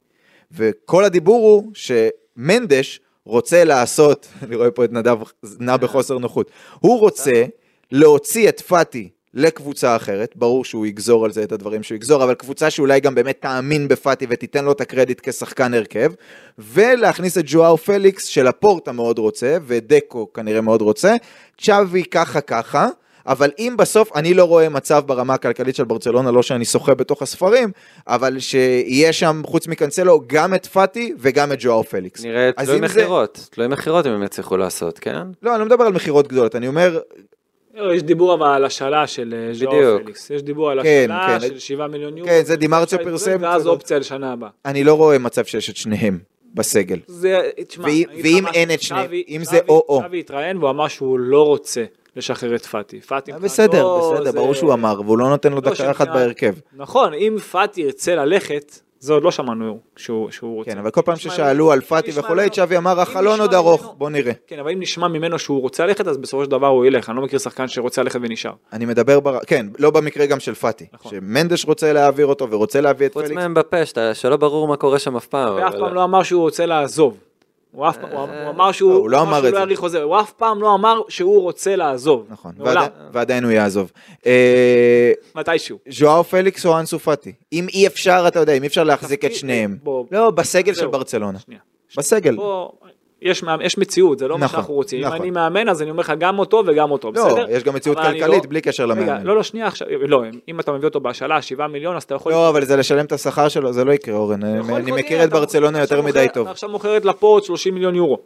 [0.53, 5.17] וכל הדיבור הוא שמנדש רוצה לעשות, אני רואה פה את נדב
[5.59, 6.51] נע בחוסר נוחות,
[6.81, 7.45] הוא רוצה
[7.93, 12.35] להוציא את פאטי לקבוצה אחרת, ברור שהוא יגזור על זה את הדברים שהוא יגזור, אבל
[12.35, 16.13] קבוצה שאולי גם באמת תאמין בפאטי ותיתן לו את הקרדיט כשחקן הרכב,
[16.59, 21.15] ולהכניס את ג'ואר פליקס שלפורטה מאוד רוצה, ודקו כנראה מאוד רוצה,
[21.61, 22.89] צ'אבי ככה ככה.
[23.27, 27.23] אבל אם בסוף אני לא רואה מצב ברמה הכלכלית של ברצלונה, לא שאני שוחה בתוך
[27.23, 27.71] הספרים,
[28.07, 32.25] אבל שיהיה שם חוץ מקנסלו גם את פאטי וגם את ג'ואר פליקס.
[32.25, 35.17] נראה אז תלוי אם זה- מכירות, תלוי מכירות אם הם יצליחו לעשות, כן?
[35.43, 36.99] לא, אני לא מדבר על מכירות גדולות, אני אומר,
[37.75, 40.03] לא, יש דיבור אבל על השאלה של אה, ז'ואר בדיוק.
[40.03, 41.49] פליקס, יש דיבור על כן, השאלה כן.
[41.49, 42.31] של 7 מיליון יורו.
[42.31, 43.67] כן, זה די מרציו אז פרסם, ואז.
[43.67, 44.49] אופציה לשנה הבאה.
[44.65, 46.19] אני לא רואה מצב שיש את שניהם
[46.55, 46.99] בסגל.
[47.07, 47.85] זה, תשמע,
[48.23, 50.03] ואם- אין את שניהם, אם זה או-או.
[50.07, 51.85] צ'אבי התראיין והוא אמר שהוא לא רוצה
[52.17, 53.01] לשחרר את פאטי.
[53.01, 56.09] פאטי מבחינתו בסדר, בסדר, זה- ברור שהוא אמר, והוא לא נותן לו לא, דקה אחת
[56.09, 56.55] בהרכב.
[56.77, 60.71] נכון, אם פאטי ירצה ללכת, זה עוד לא שמענו שהוא שהוא רוצה.
[60.71, 64.11] כן, אבל כל פעם ששאלו על פאטי וכולי, צ'אבי אמר, החלון עוד ארוך, ממנו- בוא
[64.11, 64.33] נראה.
[64.47, 67.09] כן, אבל אם נשמע ממנו שהוא רוצה ללכת, אז בסופו של דבר הוא ילך.
[67.11, 68.53] אני לא מכיר שחקן שרוצה ללכת ונשאר.
[68.73, 69.39] אני מדבר, בר...
[69.47, 70.87] כן, לא במקרה גם של פאטי.
[70.93, 71.11] נכון.
[71.13, 73.37] שמנדש רוצה להעביר אותו ורוצה להביא את חוץ פליקס.
[73.37, 73.77] מהם בפה,
[74.15, 75.55] שלא ברור מה קורה שם אף פעם.
[75.55, 77.17] ואף פעם לא אמר שהוא רוצה לעזוב.
[77.77, 79.59] הוא אף פעם, הוא אמר שהוא לא, הוא לא אמר את זה.
[79.59, 82.27] יאריך חוזה, הוא אף פעם לא אמר שהוא רוצה לעזוב.
[82.31, 82.53] נכון,
[83.13, 83.93] ועדיין- הוא יעזוב.
[84.27, 85.79] אה, מתישהו.
[85.89, 87.33] ז'ואר פליקס או אנסו פאטי?
[87.53, 89.77] אם אי אפשר, אתה יודע, אם אי אפשר להחזיק את שניהם.
[90.13, 90.87] לא, בסגל של.
[90.87, 91.39] ברצלונה.
[91.97, 92.37] בסגל.
[93.23, 95.01] יש, יש מציאות, זה לא מה נכון, שאנחנו רוצים.
[95.01, 95.21] אם נכון.
[95.21, 97.47] אני מאמן, אז אני אומר לך גם אותו וגם אותו, לא, בסדר?
[97.51, 99.23] יש גם מציאות אני כלכלית לא- בלי קשר רגע, למאמן.
[99.27, 102.33] לא, לא, שנייה עכשיו, לא, אם אתה מביא אותו בהשאלה, 7 מיליון, אז אתה יכול...
[102.33, 104.39] לא, אבל זה לשלם את השכר שלו, זה לא יקרה, אורן.
[104.41, 106.43] אתה יכול אני לקנות, מכיר את ברצלונה יותר עכשיו מדי מוכר- טוב.
[106.43, 108.19] אתה עכשיו מוכר את לפורט 30 מיליון יורו,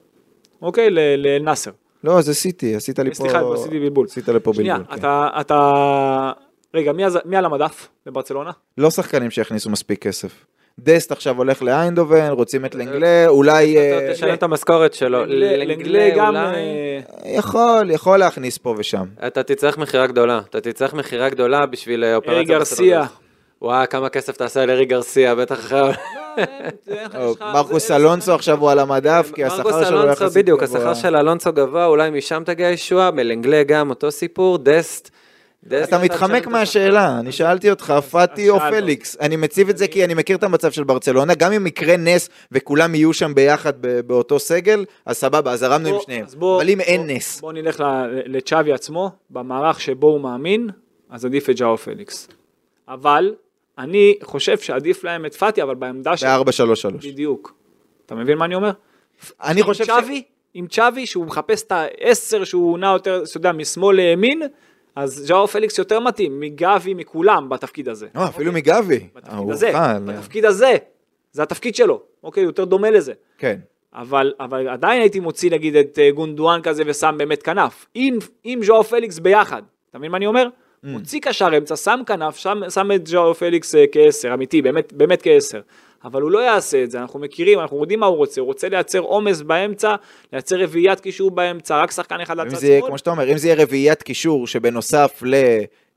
[0.62, 0.88] אוקיי?
[1.16, 1.70] לנאסר.
[2.04, 3.14] לא, זה סיטי, עשית לי פה...
[3.14, 4.06] סליחה, עשיתי בלבול.
[4.06, 4.96] עשית לפה שנייה, בלבול.
[4.96, 5.06] כן.
[5.40, 6.32] אתה.
[6.74, 6.92] רגע,
[7.24, 8.50] מי על המדף בברצלונה?
[8.78, 10.44] לא שחקנים שיכניסו מספיק כסף.
[10.82, 13.76] דסט עכשיו הולך לאיינדובן, רוצים את לנגלה, אולי...
[13.78, 15.24] אתה אה, תשלם את המשכורת שלו.
[15.26, 16.36] לנגלה גם...
[16.36, 19.04] אה, יכול, יכול להכניס פה ושם.
[19.26, 22.42] אתה תצטרך מכירה גדולה, אתה תצטרך מכירה גדולה בשביל אה, אופרציה.
[22.42, 23.00] גרסיה.
[23.00, 23.14] בסדר.
[23.62, 25.80] וואי, כמה כסף תעשה לארי גרסיה, בטח אחרי...
[27.18, 30.78] או, מרקוס אלונסו עכשיו הוא על המדף, כי השכר שלו אלונסו, יחסית בדיוק, גבוה.
[30.78, 35.10] השכר של אלונסו גבוה, אולי משם תגיע הישועה, מלנגלה גם אותו סיפור, דסט.
[35.66, 38.58] אתה מתחמק מהשאלה, אני שאלתי אותך, פאטי או.
[38.70, 39.16] פליקס?
[39.20, 42.28] אני מציב את זה כי אני מכיר את המצב של ברצלונה, גם אם יקרה נס
[42.52, 43.72] וכולם יהיו שם ביחד
[44.06, 46.26] באותו סגל, אז סבבה, אז הרמנו עם שניהם.
[46.56, 47.84] אבל אם אין נס, בוא נלך
[48.26, 50.68] לצ'אבי עצמו, במערך שבו הוא מאמין,
[51.10, 52.28] אז עדיף את ג'או פליקס.
[52.88, 53.34] אבל,
[53.78, 56.26] אני חושב שעדיף להם את פאטי, אבל בעמדה של...
[56.26, 56.96] ב-4-3-3.
[57.08, 57.54] בדיוק.
[58.06, 58.70] אתה מבין מה אני אומר?
[59.42, 59.88] אני חושב ש...
[60.54, 64.42] עם צ'אבי, שהוא מחפש את העשר, שהוא נע יותר, אתה יודע, משמאל לימין,
[64.96, 68.06] אז ז'או פליקס יותר מתאים, מגבי, מכולם, בתפקיד הזה.
[68.14, 69.06] לא, אפילו מגבי.
[69.14, 69.98] בתפקיד אהוב הזה, חל.
[70.04, 70.76] בתפקיד הזה.
[71.32, 72.02] זה התפקיד שלו.
[72.22, 73.12] אוקיי, יותר דומה לזה.
[73.38, 73.58] כן.
[73.94, 77.86] אבל, אבל עדיין הייתי מוציא נגיד את אה, גונדואן כזה ושם באמת כנף.
[77.94, 79.62] עם, עם ז'ואר פליקס ביחד.
[79.90, 80.46] אתה מבין מה אני אומר?
[80.46, 80.88] Mm.
[80.88, 85.22] מוציא קשר אמצע, שם כנף, שם, שם את ז'ואר פליקס אה, כעשר, אמיתי, באמת, באמת
[85.22, 85.60] כעשר.
[86.04, 88.68] אבל הוא לא יעשה את זה, אנחנו מכירים, אנחנו יודעים מה הוא רוצה, הוא רוצה
[88.68, 89.94] לייצר עומס באמצע,
[90.32, 92.80] לייצר רביעיית קישור באמצע, רק שחקן אחד לצד שמאל.
[92.86, 95.34] כמו שאתה אומר, אם זה יהיה רביעיית קישור שבנוסף ל...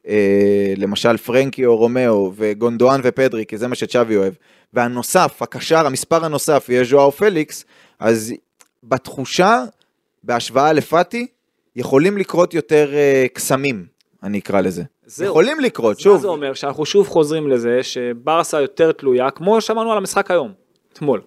[0.07, 4.33] אה, למשל פרנקי או רומאו וגונדואן ופדרי, כי זה מה שצ'אבי אוהב,
[4.73, 7.65] והנוסף, הקשר, המספר הנוסף יהיה ז'ואר פליקס,
[7.99, 8.33] אז
[8.83, 9.63] בתחושה,
[10.23, 11.27] בהשוואה לפאטי,
[11.75, 13.85] יכולים לקרות יותר אה, קסמים,
[14.23, 14.83] אני אקרא לזה.
[15.05, 15.27] זהו.
[15.27, 16.21] יכולים לקרות, אז מה שוב.
[16.21, 16.53] זה אומר?
[16.53, 20.51] שאנחנו שוב חוזרים לזה שברסה יותר תלויה, כמו שמענו על המשחק היום,
[20.93, 21.21] אתמול,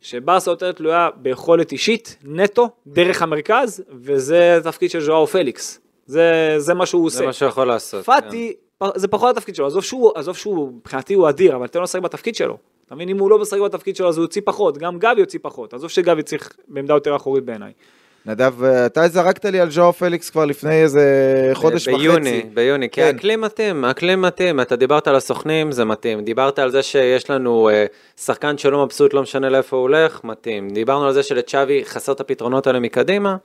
[0.00, 5.80] שברסה יותר תלויה ביכולת אישית, נטו, דרך המרכז, וזה התפקיד של ז'ואר פליקס.
[6.06, 7.18] זה, זה מה שהוא עושה.
[7.18, 8.04] זה מה שהוא יכול לעשות.
[8.04, 11.78] פאטי, פ- זה פחות התפקיד שלו, עזוב שהוא, עזוב שהוא, מבחינתי הוא אדיר, אבל תן
[11.78, 12.56] לו לשחק בתפקיד שלו.
[12.86, 15.38] אתה מבין, אם הוא לא משחק בתפקיד שלו אז הוא יוציא פחות, גם גבי יוציא
[15.42, 17.72] פחות, עזוב שגבי צריך בעמדה יותר אחורית בעיניי.
[18.28, 21.02] נדב, אה, אתה זרקת לי על ז'ואר פליקס כבר לפני איזה
[21.54, 22.02] חודש וחצי.
[22.02, 23.06] ביוני, ביוני, כי כן.
[23.06, 27.68] האקלים מתאים, האקלים מתאים, אתה דיברת על הסוכנים, זה מתאים, דיברת על זה שיש לנו
[27.68, 32.12] אה, שחקן שלא מבסוט, לא משנה לאיפה הוא הולך, מתאים, דיברנו על זה שלצ'אבי חסר
[32.12, 33.36] את הפתרונות האלה מקדימה,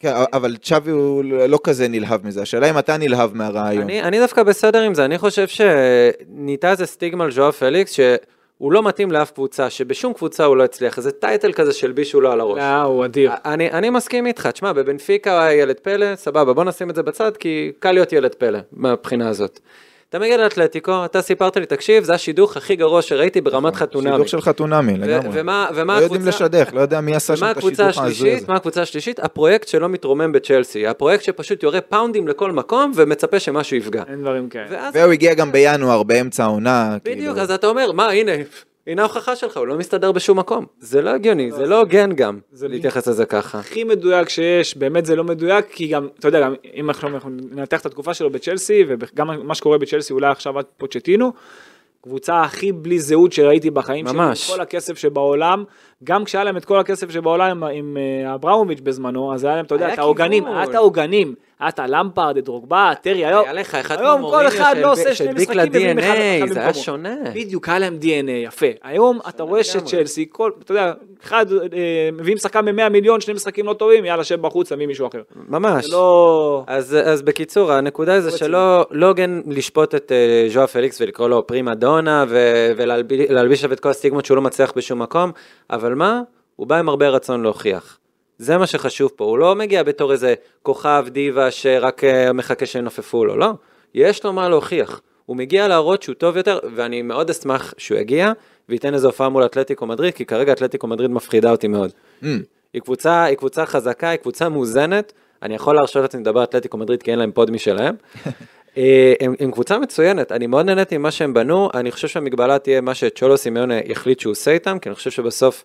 [0.00, 3.82] כן, אבל צ'אבי הוא לא כזה נלהב מזה, השאלה אם אתה נלהב מהרעיון.
[3.82, 8.00] אני, אני דווקא בסדר עם זה, אני חושב שנהייתה איזה סטיגמה על ז'ואר פליקס,
[8.58, 12.32] שהוא לא מתאים לאף קבוצה, שבשום קבוצה הוא לא הצליח, איזה title כזה שהלבישו לו
[12.32, 12.58] על הראש.
[12.58, 13.32] לא, הוא אדיר.
[13.44, 17.36] אני, אני מסכים איתך, תשמע, בבנפיקה היה ילד פלא, סבבה, בוא נשים את זה בצד,
[17.36, 19.60] כי קל להיות ילד פלא, מהבחינה הזאת.
[20.08, 24.10] אתה מגיע לאתלטיקו, אתה סיפרת לי, תקשיב, זה השידוך הכי גרוע שראיתי ברמת חתונמי.
[24.10, 25.40] שידוך של חתונמי, לגמרי.
[25.40, 26.44] ומה, ומה לא יודעים הקבוצה...
[26.44, 28.46] לשדך, לא יודע מי עשה שם את הקבוצה השידוך ההזוי הזה.
[28.48, 29.20] מה הקבוצה השלישית?
[29.20, 34.02] הפרויקט שלא מתרומם בצ'לסי, הפרויקט שפשוט יורה פאונדים לכל מקום ומצפה שמשהו יפגע.
[34.08, 34.90] אין דברים כאלה.
[34.94, 36.96] והוא הגיע גם בינואר, באמצע העונה.
[37.04, 37.40] בדיוק, כאילו.
[37.40, 38.32] אז אתה אומר, מה, הנה,
[38.88, 40.66] הנה ההוכחה שלך, הוא לא מסתדר בשום מקום.
[40.78, 43.58] זה לא הגיוני, זה לא הוגן גם, להתייחס לזה ככה.
[43.58, 47.80] הכי מדויק שיש, באמת זה לא מדויק, כי גם, אתה יודע, גם אם אנחנו ננתח
[47.80, 51.32] את התקופה שלו בצ'לסי, וגם מה שקורה בצ'לסי אולי עכשיו עד פוצ'טינו,
[52.00, 54.50] קבוצה הכי בלי זהות שראיתי בחיים שלי, ממש.
[54.50, 55.64] כל הכסף שבעולם,
[56.04, 59.64] גם כשהיה להם את כל הכסף שבעולם עם, עם אה, אברמוביץ' בזמנו, אז היה להם,
[59.64, 60.46] אתה יודע, את העוגנים.
[60.46, 64.46] היה את העוגנים, היה את הלמפרד, את דרוגבה, טרי, היום, היה לך אחד היום כל
[64.48, 66.84] אחד לא עושה שני משחקים, מביאים אחד DNA, אחד זה היה במקומו.
[66.84, 67.16] שונה.
[67.34, 68.66] בדיוק, היה להם DNA, יפה.
[68.82, 70.92] היום אתה רואה שצ'לסי, כל, אתה יודע,
[71.24, 71.58] אחד, אה,
[72.12, 75.22] מביאים שחקן ב-100 מיליון, שני משחקים לא טובים, יאללה, שב בחוץ, תביא מישהו אחר.
[75.48, 75.90] ממש.
[75.90, 76.64] לא...
[76.66, 78.38] אז, אז בקיצור, הנקודה זה רציני.
[78.38, 83.72] שלא לא הוגן לשפוט את uh, ז'ואר פליקס ולקרוא לו פרימה דונה ו- ולהלביש עליו
[83.72, 85.32] את כל הסטיגמות שהוא לא מצליח בשום מקום,
[85.70, 86.20] אבל מה?
[86.56, 87.98] הוא בא עם הרבה רצון להוכיח.
[88.38, 93.24] זה מה שחשוב פה, הוא לא מגיע בתור איזה כוכב דיבה שרק uh, מחכה שינופפו
[93.24, 93.50] לו, לא.
[93.94, 95.00] יש לו מה להוכיח.
[95.26, 98.32] הוא מגיע להראות שהוא טוב יותר, ואני מאוד אשמח שהוא יגיע
[98.68, 101.90] וייתן איזו הופעה מול אתלטיקו מדריד, כי כרגע אתלטיקו מדריד מפחידה אותי מאוד.
[102.22, 102.26] Mm.
[102.72, 105.12] היא קבוצה, היא קבוצה חזקה, היא קבוצה מאוזנת.
[105.42, 107.94] אני יכול להרשות לעצמי לדבר אתלטיקו מדריד כי אין להם פוד משלהם.
[108.76, 112.80] אה, הם, הם קבוצה מצוינת, אני מאוד נהניתי ממה שהם בנו, אני חושב שהמגבלה תהיה
[112.80, 115.64] מה שצ'ולו סימיונה יחליט שהוא עושה איתם, כי אני חושב שבסוף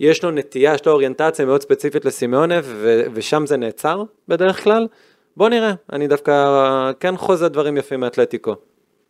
[0.00, 4.86] יש לו נטייה, יש לו אוריינטציה מאוד ספציפית לסימיונה, ו- ושם זה נעצר בדרך כלל.
[5.36, 6.32] בוא נראה, אני דווקא
[7.00, 8.54] כן חוזה דברים יפים מאתלטיקו.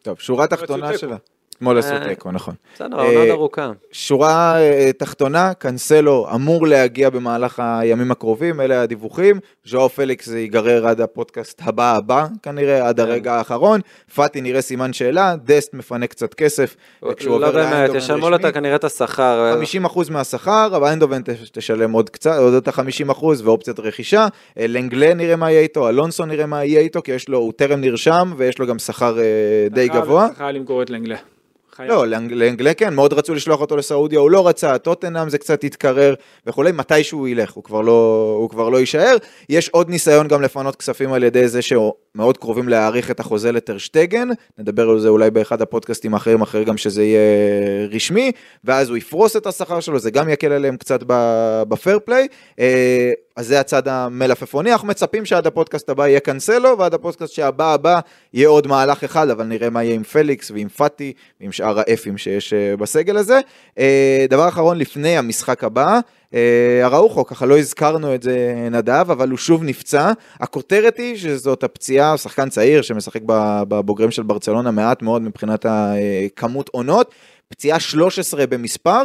[0.03, 0.99] טוב, שורה תחתונה.
[0.99, 1.17] שלה.
[1.59, 2.55] אתמול עשו אה, תיקו, נכון.
[2.75, 3.73] בסדר, העונה אה, ארוכה.
[3.93, 9.41] שורה אה, תחתונה, קנסלו אמור להגיע במהלך הימים הקרובים, אלה הדיווחים.
[9.65, 13.03] ז'ואר פליקס זה ייגרר עד הפודקאסט הבא הבא, כנראה, עד כן.
[13.03, 13.81] הרגע האחרון.
[14.15, 16.77] פאטי נראה סימן שאלה, דסט מפנה קצת כסף.
[17.17, 19.55] כשהוא לא עובר באמת, ישלמו לו כנראה את השכר.
[19.87, 24.27] 50% מהשכר, אבל איינדובן תשלם עוד קצת, עוד את ה-50% ואופציית רכישה.
[24.57, 27.81] לנגלה נראה מה יהיה איתו, אלונסו נראה מה יהיה איתו, כי יש לו, הוא טרם
[27.81, 29.17] נרשם ויש לו גם שכר
[29.71, 30.29] די גבוה.
[30.37, 31.17] חייב למכור את לנגלה.
[31.79, 31.91] חייב.
[31.91, 35.65] לא, לאנג- לאנגלה כן, מאוד רצו לשלוח אותו לסעודיה, הוא לא רצה, טוטנאם זה קצת
[35.65, 36.15] התקרר
[36.47, 39.17] וכולי, מתי שהוא ילך, הוא כבר, לא, הוא כבר לא יישאר.
[39.49, 44.29] יש עוד ניסיון גם לפנות כספים על ידי זה שמאוד קרובים להאריך את החוזה לטרשטגן,
[44.59, 47.21] נדבר על זה אולי באחד הפודקאסטים האחרים, אחרי גם שזה יהיה
[47.91, 48.33] רשמי,
[48.65, 51.01] ואז הוא יפרוס את השכר שלו, זה גם יקל עליהם קצת
[51.69, 52.27] בפייר פליי.
[53.39, 58.01] אז זה הצד המלפפוני, אנחנו מצפים שעד הפודקאסט הבא יהיה קנסלו, ועד הפודקאסט שהבא הבא
[58.35, 61.87] יהיה עוד מהלך אחד, אבל נראה מה יהיה עם פליקס ועם פאטי ועם שאר ה
[61.87, 63.41] if ים שיש אה, בסגל הזה.
[63.79, 66.01] אה, דבר אחרון לפני המשחק הבא,
[66.35, 70.13] אה, אראוחו, ככה לא הזכרנו את זה נדב, אבל הוא שוב נפצע.
[70.41, 73.21] הכותרת היא שזאת הפציעה, שחקן צעיר שמשחק
[73.69, 77.15] בבוגרים של ברצלונה מעט מאוד מבחינת הכמות עונות,
[77.49, 79.03] פציעה 13 במספר.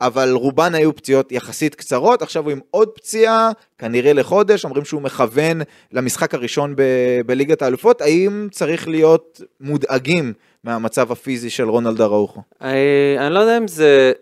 [0.00, 5.02] אבל רובן היו פציעות יחסית קצרות, עכשיו הוא עם עוד פציעה, כנראה לחודש, אומרים שהוא
[5.02, 5.60] מכוון
[5.92, 10.32] למשחק הראשון ב- בליגת האלופות, האם צריך להיות מודאגים
[10.64, 12.40] מהמצב הפיזי של רונלד אראוחו?
[12.62, 14.12] אה, אני לא יודע אם זה...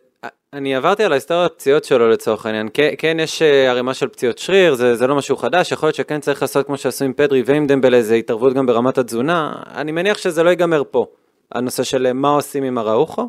[0.53, 2.69] אני עברתי על ההיסטוריה הפציעות שלו לצורך העניין.
[2.75, 5.97] כן, כן יש אה, ערימה של פציעות שריר, זה, זה לא משהו חדש, יכול להיות
[5.97, 9.53] שכן צריך לעשות כמו שעשו עם פדרי ועם דמבלה, זה התערבות גם ברמת התזונה.
[9.75, 11.07] אני מניח שזה לא ייגמר פה,
[11.53, 13.29] הנושא של אה, מה עושים עם אראוחו.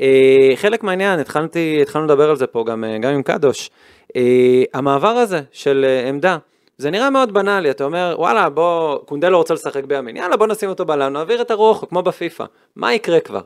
[0.00, 3.70] אה, חלק מהעניין, התחלתי, התחלנו לדבר על זה פה גם, אה, גם עם קדוש.
[4.16, 6.38] אה, המעבר הזה של עמדה,
[6.78, 10.46] זה נראה מאוד בנאלי, אתה אומר, וואלה, בוא, קונדה לא רוצה לשחק בימין, יאללה, בוא
[10.46, 12.44] נשים אותו בלם, נעביר את אראוחו, כמו בפיפא.
[12.76, 13.40] מה יקרה כבר?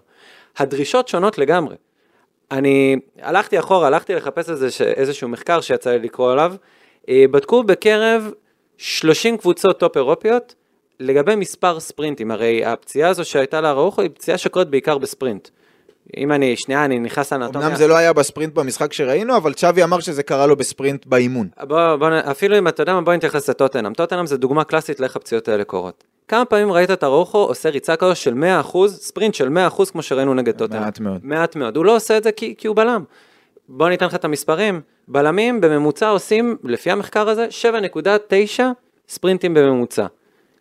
[0.58, 1.76] הדרישות שונות לגמרי.
[2.50, 6.54] אני הלכתי אחורה, הלכתי לחפש איזה, ש- איזשהו מחקר שיצא לי לקרוא עליו.
[7.10, 8.32] בדקו בקרב
[8.76, 10.54] 30 קבוצות top אירופיות
[11.00, 12.30] לגבי מספר ספרינטים.
[12.30, 15.48] הרי הפציעה הזו שהייתה לאראוחו היא פציעה שקורית בעיקר בספרינט.
[16.16, 17.68] אם אני, שנייה, אני נכנס לאנטומיה.
[17.68, 21.48] אמנם זה לא היה בספרינט במשחק שראינו, אבל צ'אבי אמר שזה קרה לו בספרינט באימון.
[21.62, 23.94] בוא, בוא, אפילו אם אתה יודע מה, בוא נתייחס לטוטנאם.
[23.94, 26.04] טוטנאם זה דוגמה קלאסית לאיך הפציעות האלה קורות.
[26.28, 28.34] כמה פעמים ראית את ארוחו עושה ריצה כזו של
[28.64, 29.48] 100%, ספרינט של
[29.78, 30.82] 100% כמו שראינו נגד טוטנאם?
[30.82, 31.20] מעט מאוד.
[31.22, 31.76] מעט מאוד.
[31.76, 33.04] הוא לא עושה את זה כי, כי הוא בלם.
[33.68, 34.80] בוא ניתן לך את המספרים.
[35.08, 37.46] בלמים בממוצע עושים, לפי המחקר הזה,
[38.58, 38.62] 7.9
[39.08, 40.06] ספרינטים בממוצע.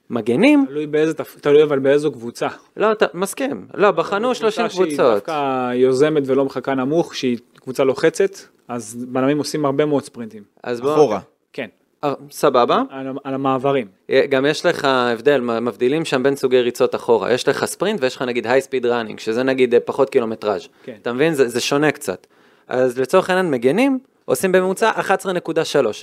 [0.10, 2.48] מגנים, תלוי באיזה, תלוי אבל באיזו קבוצה.
[2.78, 3.68] לא, אתה מסכים.
[3.74, 5.14] לא, בחנו 30 קבוצה שהיא קבוצות.
[5.14, 8.38] דווקא יוזמת ולא מחכה נמוך, שהיא קבוצה לוחצת,
[8.68, 10.44] אז בלמים עושים הרבה מאוד ספרינטים.
[10.64, 10.94] אז בוא...
[10.94, 11.20] אחורה.
[11.54, 11.68] כן,
[12.04, 12.82] אה, סבבה.
[12.90, 13.88] על, על המעברים.
[14.10, 17.34] אה, גם יש לך הבדל, מבדילים שם בין סוגי ריצות אחורה.
[17.34, 20.68] יש לך ספרינט ויש לך נגיד היי ספיד ראנינג, שזה נגיד אה, פחות קילומטראז'.
[20.84, 20.96] כן.
[21.02, 21.34] אתה מבין?
[21.34, 22.28] זה, זה שונה קצת.
[22.68, 24.00] אז לצורך העניין מגנים,
[24.30, 25.02] עושים בממוצע 11.3.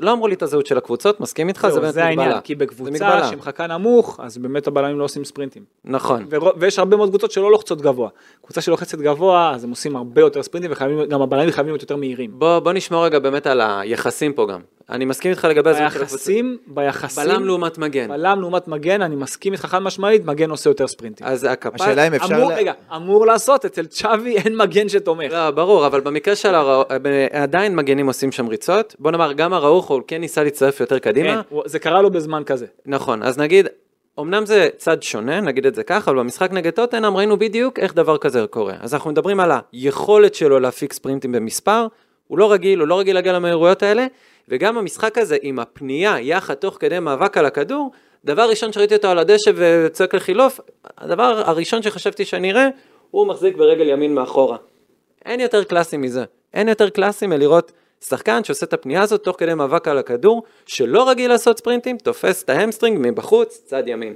[0.01, 1.61] לא אמרו לי את הזהות של הקבוצות, מסכים איתך?
[1.61, 2.23] זה זהו, באמת זה מגבלה.
[2.25, 3.29] העניין, כי זה בקבוצה.
[3.31, 5.65] שמחכה נמוך, אז באמת הבלמים לא עושים ספרינטים.
[5.85, 6.27] נכון.
[6.57, 8.09] ויש הרבה מאוד קבוצות שלא לוחצות גבוה.
[8.45, 12.31] קבוצה שלוחצת גבוה, אז הם עושים הרבה יותר ספרינטים, וגם הבלמים חייבים להיות יותר מהירים.
[12.35, 14.61] בוא, בוא נשמור רגע באמת על היחסים פה גם.
[14.91, 16.11] אני מסכים איתך לגבי הזהות של הקבוצות.
[16.19, 18.09] ביחסים, ביחסים, בלם לעומת מגן.
[18.09, 21.27] בלם לעומת מגן, אני מסכים איתך חד משמעית, מגן עושה יותר ספרינטים.
[21.27, 21.85] אז הקפה...
[21.85, 22.35] השאלה אם אפשר...
[22.37, 25.33] אמור, לה- רגע, אמור לעשות, אצל צ'אבי אין מגן שתומך.
[25.33, 26.85] לא, ברור, אבל במקרה של הראו...
[27.33, 28.97] עדיין מגנים עושים שם ריצות.
[28.99, 31.29] בוא נאמר, גם הראוכו כן ניסה להצטרף יותר קדימה.
[31.29, 32.67] כן, הוא- זה קרה לו בזמן כזה.
[32.87, 33.67] נכון, אז נגיד,
[34.21, 37.95] אמנם זה צד שונה, נגיד את זה ככה, אבל במשחק נגד טוטנאם ראינו בדיוק איך
[37.95, 38.75] דבר כזה קורה.
[38.81, 41.87] אז אנחנו מדברים על היכולת שלו להפיק ספרינטים במספר,
[42.27, 44.07] הוא לא רגיל, הוא לא רגיל להגיע למהירויות האלה,
[44.49, 47.91] וגם המשחק הזה עם הפנייה יחד תוך כדי מאבק על הכדור,
[48.25, 50.61] דבר ראשון שראיתי אותו על הדשא וצועק לחילוף,
[50.99, 52.69] הדבר הראשון שחשבתי שאני אראה,
[53.11, 54.57] הוא מחזיק ברגל ימין מאחורה.
[55.25, 56.25] אין יותר קלאסי מזה.
[56.55, 57.73] אין יותר קלאסי מלראות
[58.05, 62.43] שחקן שעושה את הפנייה הזאת תוך כדי מאבק על הכדור, שלא רגיל לעשות ספרינטים, תופס
[62.43, 64.15] את ה hamstring מבחוץ, צד ימין.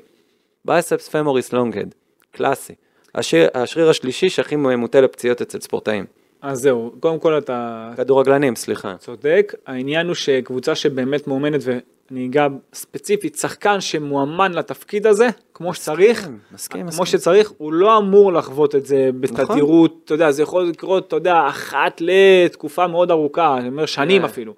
[0.65, 1.87] biceps femoris long head,
[2.33, 2.75] קלאסי.
[3.15, 6.05] השריר, השלישי שהכי מועד לפציעות אצל ספורטאים.
[6.43, 8.95] אז זהו, קודם כל אתה כדורגלנים, סליחה.
[8.99, 16.29] צודק, העניין הוא שקבוצה שבאמת מאומנת, ואני אגע ספציפית, שחקן שמאומן לתפקיד הזה, כמו שצריך,
[16.55, 17.07] מסכים, כמו מסכים.
[17.07, 21.47] שצריך, הוא לא אמור לחוות את זה בתדירות, אתה יודע, זה יכול לקרות, אתה יודע,
[21.49, 24.29] אחת לתקופה מאוד ארוכה, אני אומר שנים כן.
[24.29, 24.55] אפילו.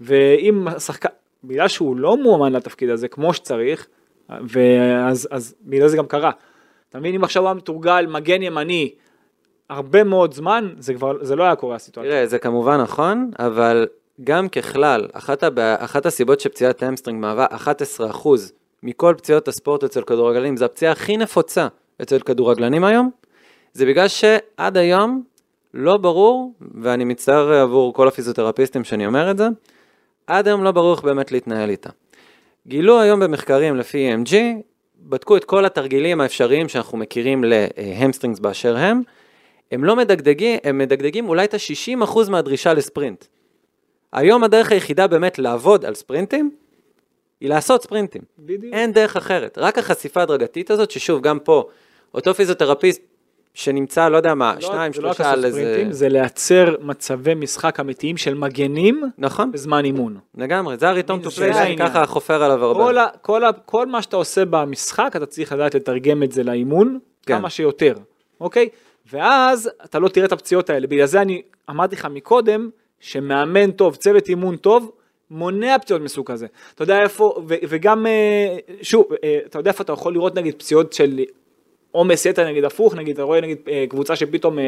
[0.00, 1.08] ואם השחקן,
[1.44, 3.86] בגלל שהוא לא מאומן לתפקיד הזה כמו שצריך,
[4.48, 6.30] ואז אז בגלל זה גם קרה.
[6.88, 8.90] אתה מבין, אם עכשיו הוא היה מתורגל מגן ימני
[9.70, 12.12] הרבה מאוד זמן, זה כבר, זה לא היה קורה הסיטואציה.
[12.12, 13.86] תראה, זה כמובן נכון, אבל
[14.24, 15.74] גם ככלל, אחת, הבע...
[15.78, 18.28] אחת הסיבות שפציעת hamstring מהווה 11%
[18.82, 21.68] מכל פציעות הספורט אצל כדורגלנים, זו הפציעה הכי נפוצה
[22.02, 23.10] אצל כדורגלנים היום,
[23.72, 25.22] זה בגלל שעד היום
[25.74, 26.52] לא ברור,
[26.82, 29.48] ואני מצטער עבור כל הפיזיותרפיסטים שאני אומר את זה,
[30.26, 31.90] עד היום לא ברור איך באמת להתנהל איתה.
[32.66, 34.34] גילו היום במחקרים לפי EMG,
[35.00, 39.02] בדקו את כל התרגילים האפשריים שאנחנו מכירים להמסטרינגס באשר הם,
[39.72, 43.24] הם לא מדגדגים, הם מדגדגים אולי את ה-60% מהדרישה לספרינט.
[44.12, 46.50] היום הדרך היחידה באמת לעבוד על ספרינטים,
[47.40, 48.22] היא לעשות ספרינטים.
[48.38, 48.74] בדיוק.
[48.74, 49.58] אין דרך אחרת.
[49.58, 51.64] רק החשיפה ההדרגתית הזאת, ששוב, גם פה,
[52.14, 53.02] אותו פיזיותרפיסט
[53.54, 55.60] שנמצא, לא יודע מה, לא- שניים, זה לא שלושה על לעשות איזה...
[55.60, 60.18] ספרינטים, זה לייצר מצבי משחק אמיתיים של מגנים נכון, בזמן אימון.
[60.34, 61.88] לגמרי, זה הריטון טו זה פליי שאני העניין.
[61.88, 62.84] ככה חופר עליו הרבה.
[62.84, 66.42] כל, ה, כל, ה, כל מה שאתה עושה במשחק, אתה צריך לדעת לתרגם את זה
[66.42, 67.38] לאימון, כן.
[67.38, 67.94] כמה שיותר,
[68.40, 68.68] אוקיי?
[69.12, 70.86] ואז אתה לא תראה את הפציעות האלה.
[70.86, 74.90] בגלל זה אני אמרתי לך מקודם, שמאמן טוב, צוות אימון טוב,
[75.30, 76.46] מונע פציעות מסוג כזה.
[76.74, 80.54] אתה יודע איפה, ו, וגם, אה, שוב, אה, אתה יודע איפה אתה יכול לראות נגיד
[80.54, 81.20] פציעות של
[81.90, 84.58] עומס יתר נגיד הפוך, נגיד אתה רואה נגיד אה, קבוצה שפתאום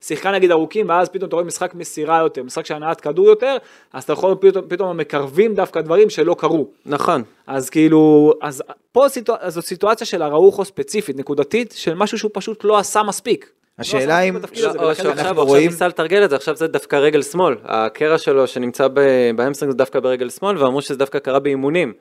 [0.00, 3.56] שיחקה נגיד ארוכים, ואז פתאום אתה רואה משחק מסירה יותר, משחק של הנעת כדור יותר,
[3.92, 6.66] אז אתה יכול פתאום, פתאום מקרבים דווקא דברים שלא קרו.
[6.86, 8.62] נכון, אז כאילו, אז
[8.92, 9.38] פה סיטואצ...
[9.42, 13.50] אז זו סיטואציה של אראוחו ספציפית, נקודתית, של משהו שהוא פשוט לא עשה מספיק.
[13.78, 16.96] השאלה לא עשה אם- או ולכן שעכשיו רואים- ניסה לתרגל את זה, עכשיו זה דווקא
[16.96, 17.54] רגל שמאל.
[17.64, 18.88] הקרע שלו שנמצא
[19.36, 21.92] ב hamstring זה דווקא ברגל שמאל, ואמרו שזה דווקא קרה באימונים.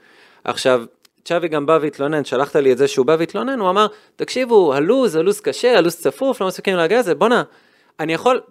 [0.43, 0.83] עכשיו,
[1.25, 5.15] צ'אבי גם בא והתלונן, שלחת לי את זה שהוא בא והתלונן, הוא אמר, תקשיבו, הלו"ז,
[5.15, 7.43] הלו"ז קשה, הלו"ז צפוף, לא מספיקים להגיע לזה, בואנה,
[7.99, 8.41] אני יכול,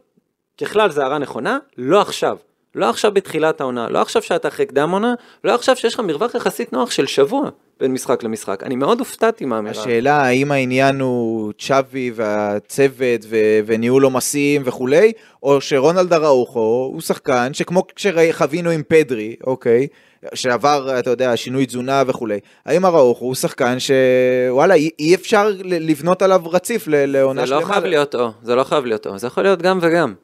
[0.61, 2.37] ככלל זה הערה נכונה, לא עכשיו.
[2.75, 5.15] לא עכשיו בתחילת העונה, לא עכשיו שאתה אחרי קדם עונה,
[5.45, 7.49] לא עכשיו שיש לך מרווח יחסית נוח של שבוע
[7.81, 8.63] בין משחק למשחק.
[8.63, 9.81] אני מאוד הופתעתי מהאמירה.
[9.83, 15.13] השאלה האם העניין הוא צ'אבי והצוות ו- וניהול עומסים וכולי,
[15.43, 19.87] או שרונלד אראוחו הוא שחקן שכמו שחווינו עם פדרי, אוקיי,
[20.35, 26.23] שעבר, אתה יודע, שינוי תזונה וכולי, האם אראוחו הוא שחקן שוואלה, אי, אי אפשר לבנות
[26.23, 27.61] עליו רציף ל- לעונה זה שלמה?
[27.61, 30.15] לא חייב להיות או, זה לא חייב להיות או, זה יכול להיות גם וגם.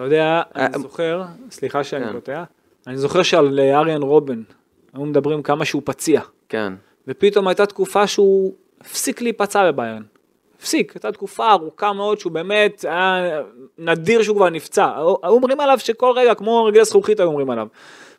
[0.00, 2.12] אתה יודע, אה, אני זוכר, סליחה שאני כן.
[2.12, 2.44] קוטע,
[2.86, 4.42] אני זוכר שעל אה, אריאן רובן,
[4.94, 6.72] היו מדברים כמה שהוא פציע, כן.
[7.08, 10.02] ופתאום הייתה תקופה שהוא הפסיק להיפצע בביירן.
[10.58, 13.40] הפסיק, הייתה תקופה ארוכה מאוד שהוא באמת, היה
[13.78, 14.96] נדיר שהוא כבר נפצע.
[14.96, 17.66] היו היו אומרים עליו שכל רגע, כמו רגלי זכוכית היו אומרים עליו.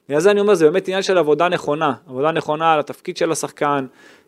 [0.09, 3.31] בגלל זה אני אומר, זה באמת עניין של עבודה נכונה, עבודה נכונה על התפקיד של
[3.31, 3.85] השחקן.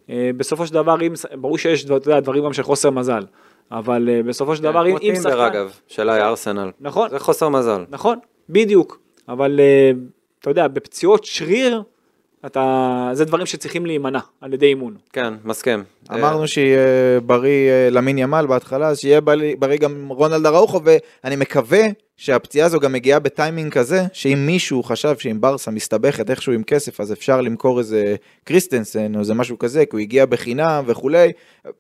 [0.10, 3.24] אה, בסופו של דבר, אם, ברור שיש אתה יודע, דברים גם של חוסר מזל,
[3.72, 5.42] אבל אה, בסופו של דבר, אם, כן, כמו טינדר שחקן...
[5.42, 6.72] אגב, של ארסנל.
[6.80, 7.10] נכון.
[7.10, 7.86] זה חוסר מזל.
[7.90, 9.00] נכון, בדיוק.
[9.30, 9.92] אבל אה,
[10.40, 11.84] אתה יודע, בפציעות שריר,
[12.46, 14.96] אתה, זה דברים שצריכים להימנע על ידי אימון.
[15.14, 15.84] כן, מסכים.
[16.12, 21.36] אמרנו שיהיה בריא אה, למין ימל בהתחלה, אז שיהיה בריא, בריא גם רונלד אראוחו, ואני
[21.36, 21.82] מקווה
[22.18, 27.02] שהפציעה הזו גם מגיעה בטיימינג כזה, שאם מישהו חשב שאם ברסה מסתבכת איכשהו עם כסף,
[27.02, 31.32] אז אפשר למכור איזה קריסטנסן או איזה משהו כזה, כי הוא הגיע בחינם וכולי,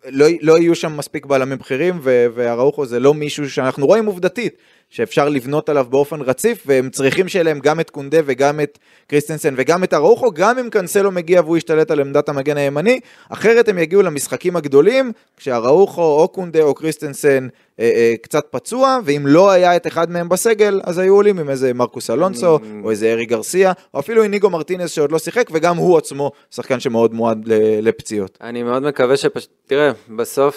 [0.05, 4.57] לא, לא יהיו שם מספיק בלמים בכירים, ו- ואראוחו זה לא מישהו שאנחנו רואים עובדתית.
[4.93, 9.53] שאפשר לבנות עליו באופן רציף, והם צריכים שיהיה להם גם את קונדה וגם את קריסטנסן
[9.57, 13.77] וגם את אראוחו, גם אם קנסלו מגיע והוא ישתלט על עמדת המגן הימני, אחרת הם
[13.77, 17.47] יגיעו למשחקים הגדולים, כשאראוחו או קונדה או קריסטנסן
[17.79, 21.49] אה, אה, קצת פצוע, ואם לא היה את אחד מהם בסגל, אז היו עולים עם
[21.49, 25.77] איזה מרקוס אלונסו, או איזה אריק גרסיה, או אפילו איניגו מרטינס שעוד לא שיחק, וגם
[25.77, 27.43] הוא עצמו שחקן שמאוד מועד
[27.81, 28.37] לפציעות.
[28.41, 30.55] אני מאוד מקווה שפשוט, תראה, בסוף,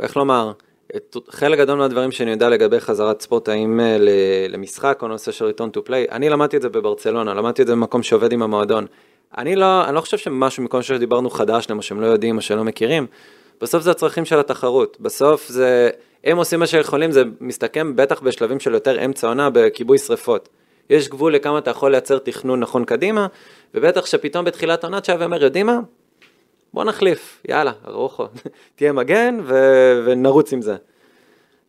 [0.00, 0.52] איך לומר,
[0.96, 3.96] את חלק גדול מהדברים שאני יודע לגבי חזרת ספורטאים אה,
[4.48, 7.72] למשחק או נושא של return to play, אני למדתי את זה בברצלונה, למדתי את זה
[7.72, 8.86] במקום שעובד עם המועדון.
[9.38, 12.64] אני לא, אני לא חושב שמשהו מכל שדיברנו חדש למה שהם לא יודעים או שלא
[12.64, 13.06] מכירים,
[13.60, 15.90] בסוף זה הצרכים של התחרות, בסוף זה,
[16.24, 20.48] הם עושים מה שיכולים, זה מסתכם בטח בשלבים של יותר אמצע עונה בכיבוי שרפות.
[20.90, 23.26] יש גבול לכמה אתה יכול לייצר תכנון נכון קדימה,
[23.74, 25.80] ובטח שפתאום בתחילת עונה צ'אבי אומר, יודעים מה?
[26.74, 28.26] בוא נחליף, יאללה, ארוחו,
[28.76, 30.76] תהיה מגן ו- ונרוץ עם זה.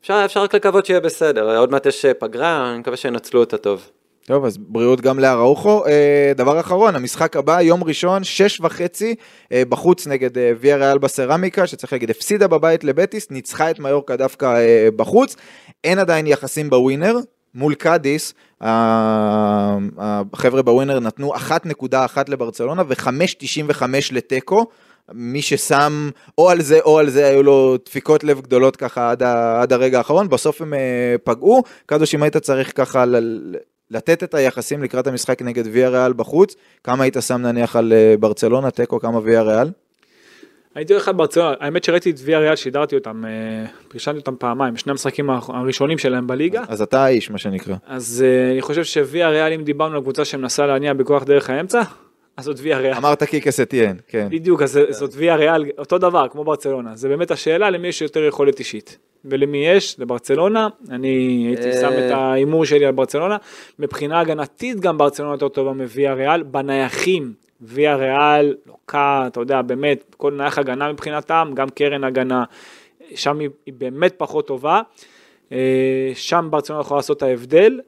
[0.01, 3.57] אפשר, אפשר רק לקוות שיהיה בסדר, עוד מעט יש אה, פגרה, אני מקווה שינצלו אותה
[3.57, 3.89] טוב.
[4.25, 5.85] טוב, אז בריאות גם לאראוחו.
[5.85, 9.15] אה, דבר אחרון, המשחק הבא, יום ראשון, שש וחצי,
[9.51, 10.29] אה, בחוץ נגד
[10.59, 14.55] ויה ריאל בסרמיקה, שצריך להגיד, הפסידה בבית לבטיס, ניצחה את מיורקה דווקא
[14.95, 15.35] בחוץ.
[15.83, 17.15] אין עדיין יחסים בווינר.
[17.55, 18.33] מול קאדיס,
[19.97, 24.65] החבר'ה בווינר נתנו 1.1 לברצלונה ו-5.95 לתיקו.
[25.13, 29.23] מי ששם או על זה או על זה היו לו דפיקות לב גדולות ככה עד,
[29.23, 30.79] ה, עד הרגע האחרון, בסוף הם אה,
[31.23, 31.63] פגעו.
[31.85, 33.55] קדוש, אם היית צריך ככה ל-
[33.91, 38.15] לתת את היחסים לקראת המשחק נגד ויה ריאל בחוץ, כמה היית שם נניח על אה,
[38.19, 39.67] ברצלונה, תיקו, כמה ויה ריאל?
[40.75, 44.77] הייתי הולך על ברצלונה, האמת שראיתי את ויה ריאל, שידרתי אותם, אה, פרשנתי אותם פעמיים,
[44.77, 46.63] שני המשחקים הר- הראשונים שלהם בליגה.
[46.67, 47.75] אז אתה האיש, מה שנקרא.
[47.87, 51.81] אז אני חושב שוויה ריאל, אם דיברנו על קבוצה שמנסה להניע בכוח דרך האמצע,
[52.37, 52.93] אז זאת ויה ריאל.
[52.93, 54.27] אמרת קיקס אתיין, כן.
[54.31, 56.95] בדיוק, אז זאת ויה ריאל, אותו דבר, כמו ברצלונה.
[56.95, 58.97] זה באמת השאלה למי יש יותר יכולת אישית.
[59.25, 59.99] ולמי יש?
[59.99, 60.67] לברצלונה.
[60.89, 61.81] אני הייתי אה.
[61.81, 63.37] שם את ההימור שלי על ברצלונה.
[63.79, 66.43] מבחינה הגנתית גם ברצלונה יותר טובה מוויה ריאל.
[66.43, 72.43] בנייחים, ויה ריאל לוקה, אתה יודע, באמת, כל נייח הגנה מבחינתם, גם קרן הגנה,
[73.15, 74.81] שם היא, היא באמת פחות טובה.
[75.51, 77.79] אה, שם ברצלונה יכולה לעשות את ההבדל.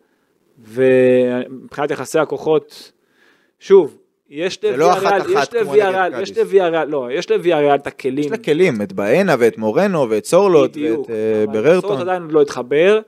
[0.59, 2.91] ומבחינת יחסי הכוחות,
[3.59, 3.97] שוב,
[4.29, 4.91] יש זה לא
[6.19, 6.33] יש
[6.87, 8.25] לא, יש לוויה ריאל את הכלים.
[8.25, 11.81] יש לה כלים, את באנה ואת מורנו ואת סורלוט ואת אה, בררטון.
[11.81, 12.99] סורלוט עדיין לא התחבר,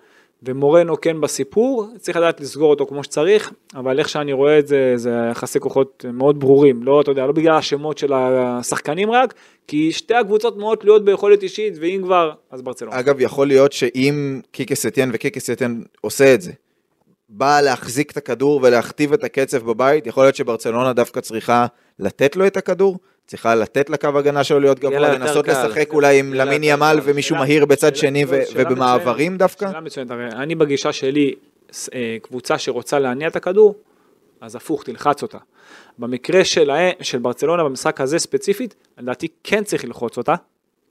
[0.43, 4.93] ומורנו כן בסיפור, צריך לדעת לסגור אותו כמו שצריך, אבל איך שאני רואה את זה,
[4.95, 9.33] זה יחסי כוחות מאוד ברורים, לא, אתה יודע, לא בגלל השמות של השחקנים רק,
[9.67, 12.99] כי שתי הקבוצות מאוד תלויות ביכולת אישית, ואם כבר, אז ברצלונה.
[12.99, 16.51] אגב, יכול להיות שאם קיקס אתיין וקיקס אתיין עושה את זה,
[17.29, 21.65] בא להחזיק את הכדור ולהכתיב את הקצב בבית, יכול להיות שברצלונה דווקא צריכה
[21.99, 25.51] לתת לו את הכדור, צריכה לתת לקו הגנה שלו להיות גבוה, לנסות קל.
[25.51, 27.09] לשחק אולי עם למין ימל קל.
[27.09, 28.25] ומישהו מהיר בצד שני
[28.55, 29.37] ובמעברים.
[29.37, 29.67] דווקא.
[29.67, 31.33] שאלה מצוינת, הרי אני בגישה שלי,
[31.93, 33.75] אה, קבוצה שרוצה להניע את הכדור,
[34.41, 35.37] אז הפוך, תלחץ אותה.
[35.97, 36.71] במקרה של,
[37.01, 40.35] של ברצלונה, במשחק הזה ספציפית, לדעתי כן צריך ללחוץ אותה,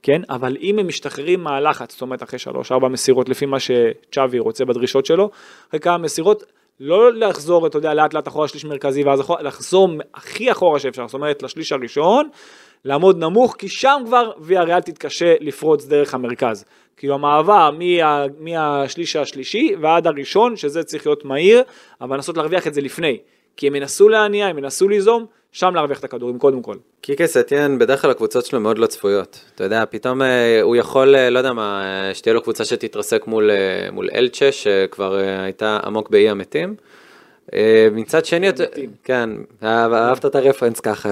[0.03, 4.39] כן, אבל אם הם משתחררים מהלחץ, זאת אומרת אחרי שלוש, ארבע מסירות, לפי מה שצ'אבי
[4.39, 5.29] רוצה בדרישות שלו,
[5.69, 6.43] אחרי כמה מסירות,
[6.79, 11.07] לא לחזור, אתה יודע, לאט לאט אחורה שליש מרכזי, ואז אחורה, לחזור הכי אחורה שאפשר,
[11.07, 12.29] זאת אומרת לשליש הראשון,
[12.85, 16.65] לעמוד נמוך, כי שם כבר ויה ריאל תתקשה לפרוץ דרך המרכז.
[16.97, 21.63] כאילו המעבר מה, מהשליש השלישי ועד הראשון, שזה צריך להיות מהיר,
[22.01, 23.17] אבל לנסות להרוויח את זה לפני.
[23.57, 26.75] כי הם ינסו להניע, הם ינסו ליזום, שם להרוויח את הכדורים קודם כל.
[27.01, 29.39] קיקס אתיין, בדרך כלל הקבוצות שלו מאוד לא צפויות.
[29.55, 33.27] אתה יודע, פתאום אה, הוא יכול, אה, לא יודע מה, אה, שתהיה לו קבוצה שתתרסק
[33.27, 33.49] מול,
[33.91, 36.75] מול אלצ'ה, שכבר הייתה עמוק באי המתים.
[37.91, 38.47] מצד שני.
[39.03, 39.29] כן,
[39.63, 41.09] אהב- אהבת את הרפרנס ככה.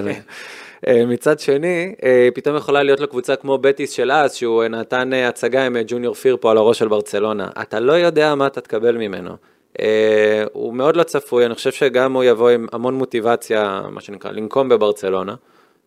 [0.87, 1.95] אה, מצד שני,
[2.33, 6.37] פתאום יכולה להיות לו קבוצה כמו בטיס של אז, שהוא נתן הצגה עם ג'וניור פיר
[6.41, 7.47] פה על הראש של ברצלונה.
[7.61, 9.31] אתה לא יודע מה אתה תקבל ממנו.
[9.79, 14.31] אה, הוא מאוד לא צפוי, אני חושב שגם הוא יבוא עם המון מוטיבציה, מה שנקרא,
[14.31, 15.35] לנקום בברצלונה.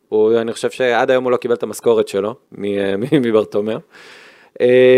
[0.09, 2.34] הוא, אני חושב שעד היום הוא לא קיבל את המשכורת שלו
[3.24, 3.78] מברטומר.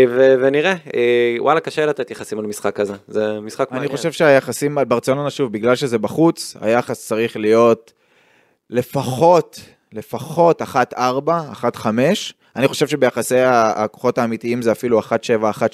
[0.09, 3.97] ו- ונראה, אה, וואלה, קשה לתת יחסים על משחק כזה, זה משחק אני מעניין.
[3.97, 7.93] חושב שהיחסים על ברצלונה, שוב, בגלל שזה בחוץ, היחס צריך להיות
[8.69, 9.59] לפחות,
[9.93, 10.65] לפחות 1-4,
[11.53, 11.87] 1-5.
[12.55, 15.03] אני חושב שביחסי הכוחות האמיתיים זה אפילו 1-7,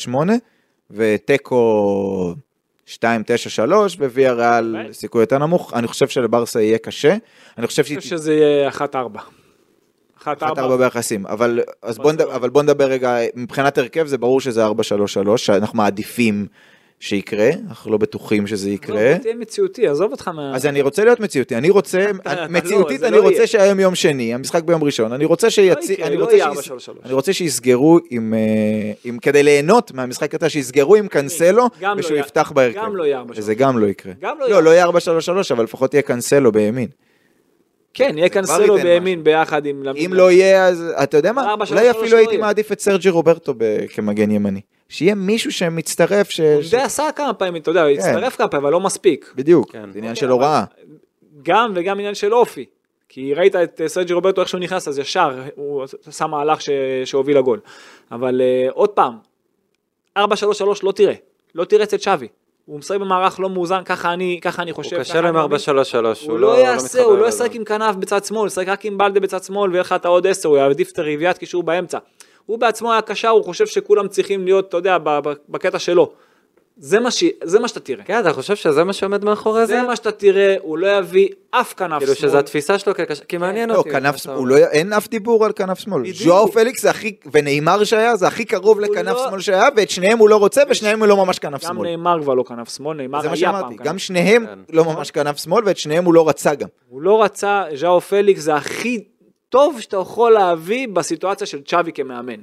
[0.08, 0.10] 1-8,
[0.92, 2.34] ותיקו
[2.98, 2.98] 2-9-3,
[4.00, 4.94] וויה ריאל באמת?
[4.94, 5.74] סיכוי יותר נמוך.
[5.74, 7.16] אני חושב שלברסה יהיה קשה.
[7.58, 8.72] אני חושב אני חושב שזה יהיה 1-4.
[10.24, 10.26] 1-4.
[10.26, 10.28] 1-4
[10.78, 12.36] ביחסים, אבל, אז בוא, נד- ברצלונה.
[12.36, 14.72] אבל בוא נדבר רגע, מבחינת הרכב זה ברור שזה 4-3-3,
[15.38, 16.48] שאנחנו מעדיפים
[17.00, 19.12] שיקרה, אנחנו לא בטוחים שזה יקרה.
[19.14, 20.56] לא, תהיה מציאותי, עזוב אותך מה...
[20.56, 23.48] אז אני רוצה להיות מציאותי, אני רוצה, לא, מציאותית אני לא רוצה.
[23.48, 25.48] שהיום יום שני, המשחק ביום ראשון, אני רוצה
[26.04, 26.92] אני לא רוצה יהיה שיס- 4-3-3.
[27.06, 31.08] אני רוצה שיסגרו עם, אה, כדי ליהנות מהמשחק הזה, שיסגרו עם
[31.96, 32.80] לא ושהוא יפתח בהרכב.
[32.84, 33.24] גם לא יהיה 4-3-3.
[33.36, 34.14] וזה גם לא יקרה.
[34.22, 34.62] לא לא, יהיה.
[34.62, 34.90] לא יהיה 4-3-3,
[35.52, 36.88] אבל לפחות יהיה קנסלו בימין.
[37.94, 39.84] כן, יהיה ייתן בימין ביחד עם...
[40.06, 41.56] אם לא יהיה, אז אתה יודע מה?
[41.56, 42.38] 4-3-3 אולי אפילו הייתי.
[42.38, 43.54] מעדיף את סרג'י רוברטו
[43.94, 44.62] כמגן ימני.
[44.90, 46.40] שיהיה מישהו שמצטרף, ש...
[46.40, 49.34] הוא ש- די עשה כמה פעמים, אתה יודע, הוא הצטרף כמה פעמים, אבל לא מספיק.
[49.36, 49.92] בדיוק, כן.
[49.92, 50.64] זה עניין אוקיי, של הוראה.
[51.44, 52.66] גם וגם עניין של אופי.
[53.10, 56.70] כי ראית את אה, סרג'י רוברטו איך שהוא נכנס, אז ישר הוא עשה מהלך ש...
[57.06, 57.60] שהוביל לגול.
[58.12, 59.14] אבל uh, עוד פעם,
[60.18, 60.22] 4-3-3
[60.84, 61.14] לא תראה,
[61.56, 62.28] לא תראה אצל שווי.
[62.66, 64.96] הוא משחק במערך לא מאוזן, ככה אני, ככה אני חושב.
[64.96, 65.58] הוא קשה לו אני עם מאמין.
[66.26, 67.36] 4-3-3, הוא לא יעשה, מתחבר הוא לא לזה.
[67.36, 70.06] ישחק עם כנף בצד שמאל, הוא ישחק רק עם בלדה בצד שמאל ויהיה לך את
[70.06, 71.98] העוד 10, הוא יעדיף את הרביעיית קישור באמצע.
[72.50, 74.98] הוא בעצמו היה קשר, הוא חושב שכולם צריכים להיות, אתה יודע,
[75.50, 76.12] בקטע שלו.
[76.78, 77.24] זה מה, ש...
[77.44, 78.04] זה מה שאתה תראה.
[78.04, 79.74] כן, אתה חושב שזה מה שעומד מאחורי זה?
[79.74, 82.30] זה מה שאתה תראה, הוא לא יביא אף כנף כאילו שמאל.
[82.30, 83.90] שזו התפיסה שלו כקשר, כי מעניין לא, אותי.
[83.92, 84.50] כנף מה שמאל.
[84.50, 86.04] לא- אין אף דיבור על כנף שמאל.
[86.14, 90.18] ז'ואר פליקס זה הכי, ונאמר שהיה, זה הכי קרוב לכנף לא- שמאל שהיה, ואת שניהם
[90.18, 91.90] הוא לא רוצה, ושניהם הוא לא ממש כנף גם שמאל.
[91.90, 94.60] נאמר כבר לא כנף שמאל, נאמר היה פעם כנף גם שניהם כן.
[94.70, 96.68] לא ממש כנף שמאל, ואת שניהם הוא לא רצה גם.
[96.90, 99.04] הוא לא רצה, ז'או פליקס זה הכי
[99.50, 102.40] טוב שאתה יכול להביא בסיטואציה של צ'אבי כמאמן.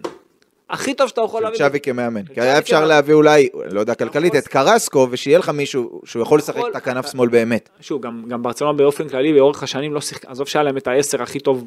[0.70, 1.58] הכי טוב שאתה יכול של להביא.
[1.58, 2.24] צ'אבי כמאמן.
[2.24, 2.86] כי היה אפשר.
[2.86, 6.76] להביא אולי, לא יודע כלכלית, יכול- את קרסקו, ושיהיה לך מישהו שהוא יכול לשחק את
[6.76, 7.68] הכנף שמאל באמת.
[7.80, 11.40] שוב, גם, ברצלונה באופן כללי, לאורך השנים לא שיחק, עזוב שהיה להם את העשר הכי
[11.40, 11.64] טוב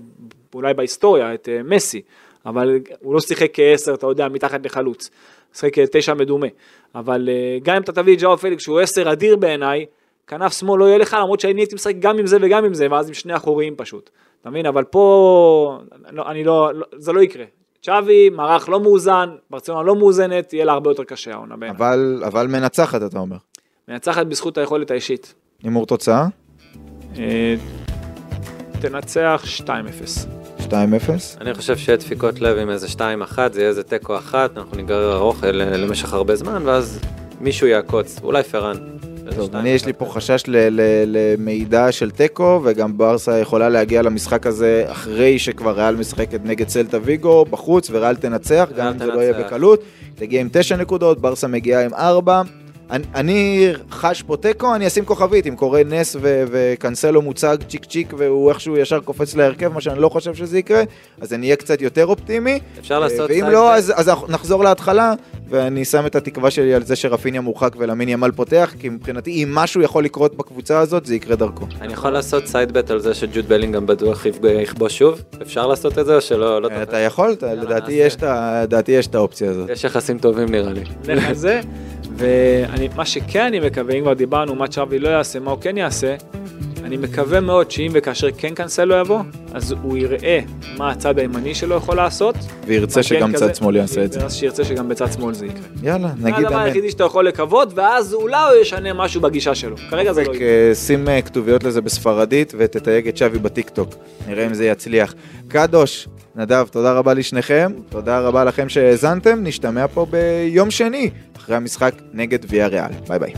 [0.53, 2.01] אולי בהיסטוריה, את uh, מסי,
[2.45, 5.09] אבל הוא לא שיחק כעשר, אתה יודע, מתחת לחלוץ.
[5.53, 6.47] שיחק כתשע מדומה.
[6.95, 9.85] אבל uh, גם אם אתה תביא את ג'או פליקס, שהוא עשר אדיר בעיניי,
[10.27, 12.87] כנף שמאל לא יהיה לך, למרות שאני הייתי משחק גם עם זה וגם עם זה,
[12.91, 14.09] ואז עם שני אחוריים פשוט.
[14.41, 14.65] אתה מבין?
[14.65, 15.79] אבל פה,
[16.11, 17.45] לא, אני לא, לא, זה לא יקרה.
[17.81, 21.77] צ'אבי, מערך לא מאוזן, ברצלונה לא מאוזנת, יהיה לה הרבה יותר קשה העונה בעיניי.
[21.77, 23.37] אבל אבל מנצחת, אתה אומר.
[23.87, 25.33] מנצחת בזכות היכולת האישית.
[25.63, 26.27] הימור תוצאה?
[27.17, 27.55] אה,
[28.81, 29.67] תנצח 2-0.
[30.59, 30.71] 2-0?
[31.41, 32.99] אני חושב שיהיה דפיקות לב עם איזה 2-1,
[33.51, 36.99] זה יהיה איזה תיקו אחת, אנחנו ניגרר ארוך ל- למשך הרבה זמן, ואז
[37.41, 38.77] מישהו יעקוץ, אולי פארן.
[39.35, 39.93] טוב, אני יש לי.
[39.93, 40.43] פה חשש
[41.07, 46.97] למידע של תיקו, וגם ברסה יכולה להגיע למשחק הזה אחרי שכבר ריאל משחקת נגד סלטה
[47.03, 49.33] ויגו בחוץ, וריאל תנצח, גם אם זה לא יהיה.
[49.33, 49.83] בקלות.
[50.15, 52.41] תגיע עם תשע נקודות, ברסה מגיעה עם ארבע.
[52.91, 57.85] אני, אני חש פה תיקו, אני אשים כוכבית, אם קורה נס ו- וקנסלו מוצג צ'יק
[57.85, 60.83] צ'יק והוא איכשהו ישר קופץ להרכב, מה שאני לא חושב שזה יקרה,
[61.21, 62.59] אז אני אהיה קצת יותר אופטימי.
[62.79, 63.73] אפשר לעשות ואם לא.
[63.75, 65.13] אז, אז נחזור להתחלה,
[65.49, 69.49] ואני שם את התקווה שלי על זה שרפיניה מורחק ולמין ימל פותח, כי מבחינתי, אם
[69.55, 71.65] משהו יכול לקרות בקבוצה הזאת, זה יקרה דרכו.
[71.81, 75.21] אני יכול לעשות סייד בט על זה שג'וד בלינגהם בטוח יפג- יכבוש שוב?
[75.41, 76.61] אפשר לעשות את זה או שלא?
[76.61, 76.97] לא אתה?
[76.97, 78.05] יכול, אתה- יאללה, לדעתי נעשה.
[78.07, 79.69] יש את ה- לדעתי יש את האופציה הזאת.
[79.69, 80.81] יש יחסים טובים נראה לי.
[82.79, 85.77] זה, ומה שכן אני מקווה, אם כבר דיברנו מה צ'אבי לא יעשה, מה הוא כן
[85.77, 86.15] יעשה,
[86.89, 89.19] אני מקווה מאוד שאם וכאשר כן קנסלו יבוא,
[89.53, 90.39] אז הוא יראה
[90.77, 92.35] מה הצד הימני שלו יכול לעשות.
[92.67, 94.19] וירצה מגן שגם כזה, צד שמאל יעשה את זה.
[94.19, 95.61] ואז שירצה שגם בצד שמאל זה יקרה.
[95.83, 96.65] יאללה, זה נגיד הדבר אמן.
[96.65, 99.75] היחידי שאתה יכול לקוות, ואז אולי הוא ישנה משהו בגישה שלו.
[99.89, 100.47] כרגע זה לא יקרה.
[100.47, 103.95] אה, שים אה, כתוביות לזה בספרדית ותתייג את צ'אבי בטיקטוק.
[104.27, 105.13] נראה אם זה יצליח.
[105.47, 107.71] קדוש, נדב, תודה רבה לשניכם.
[107.89, 109.39] תודה רבה לכם שהאזנתם.
[109.43, 112.91] נשתמע פה ביום שני, אחרי המשחק נגד ויה ריאל.
[113.07, 113.33] ביי ביי.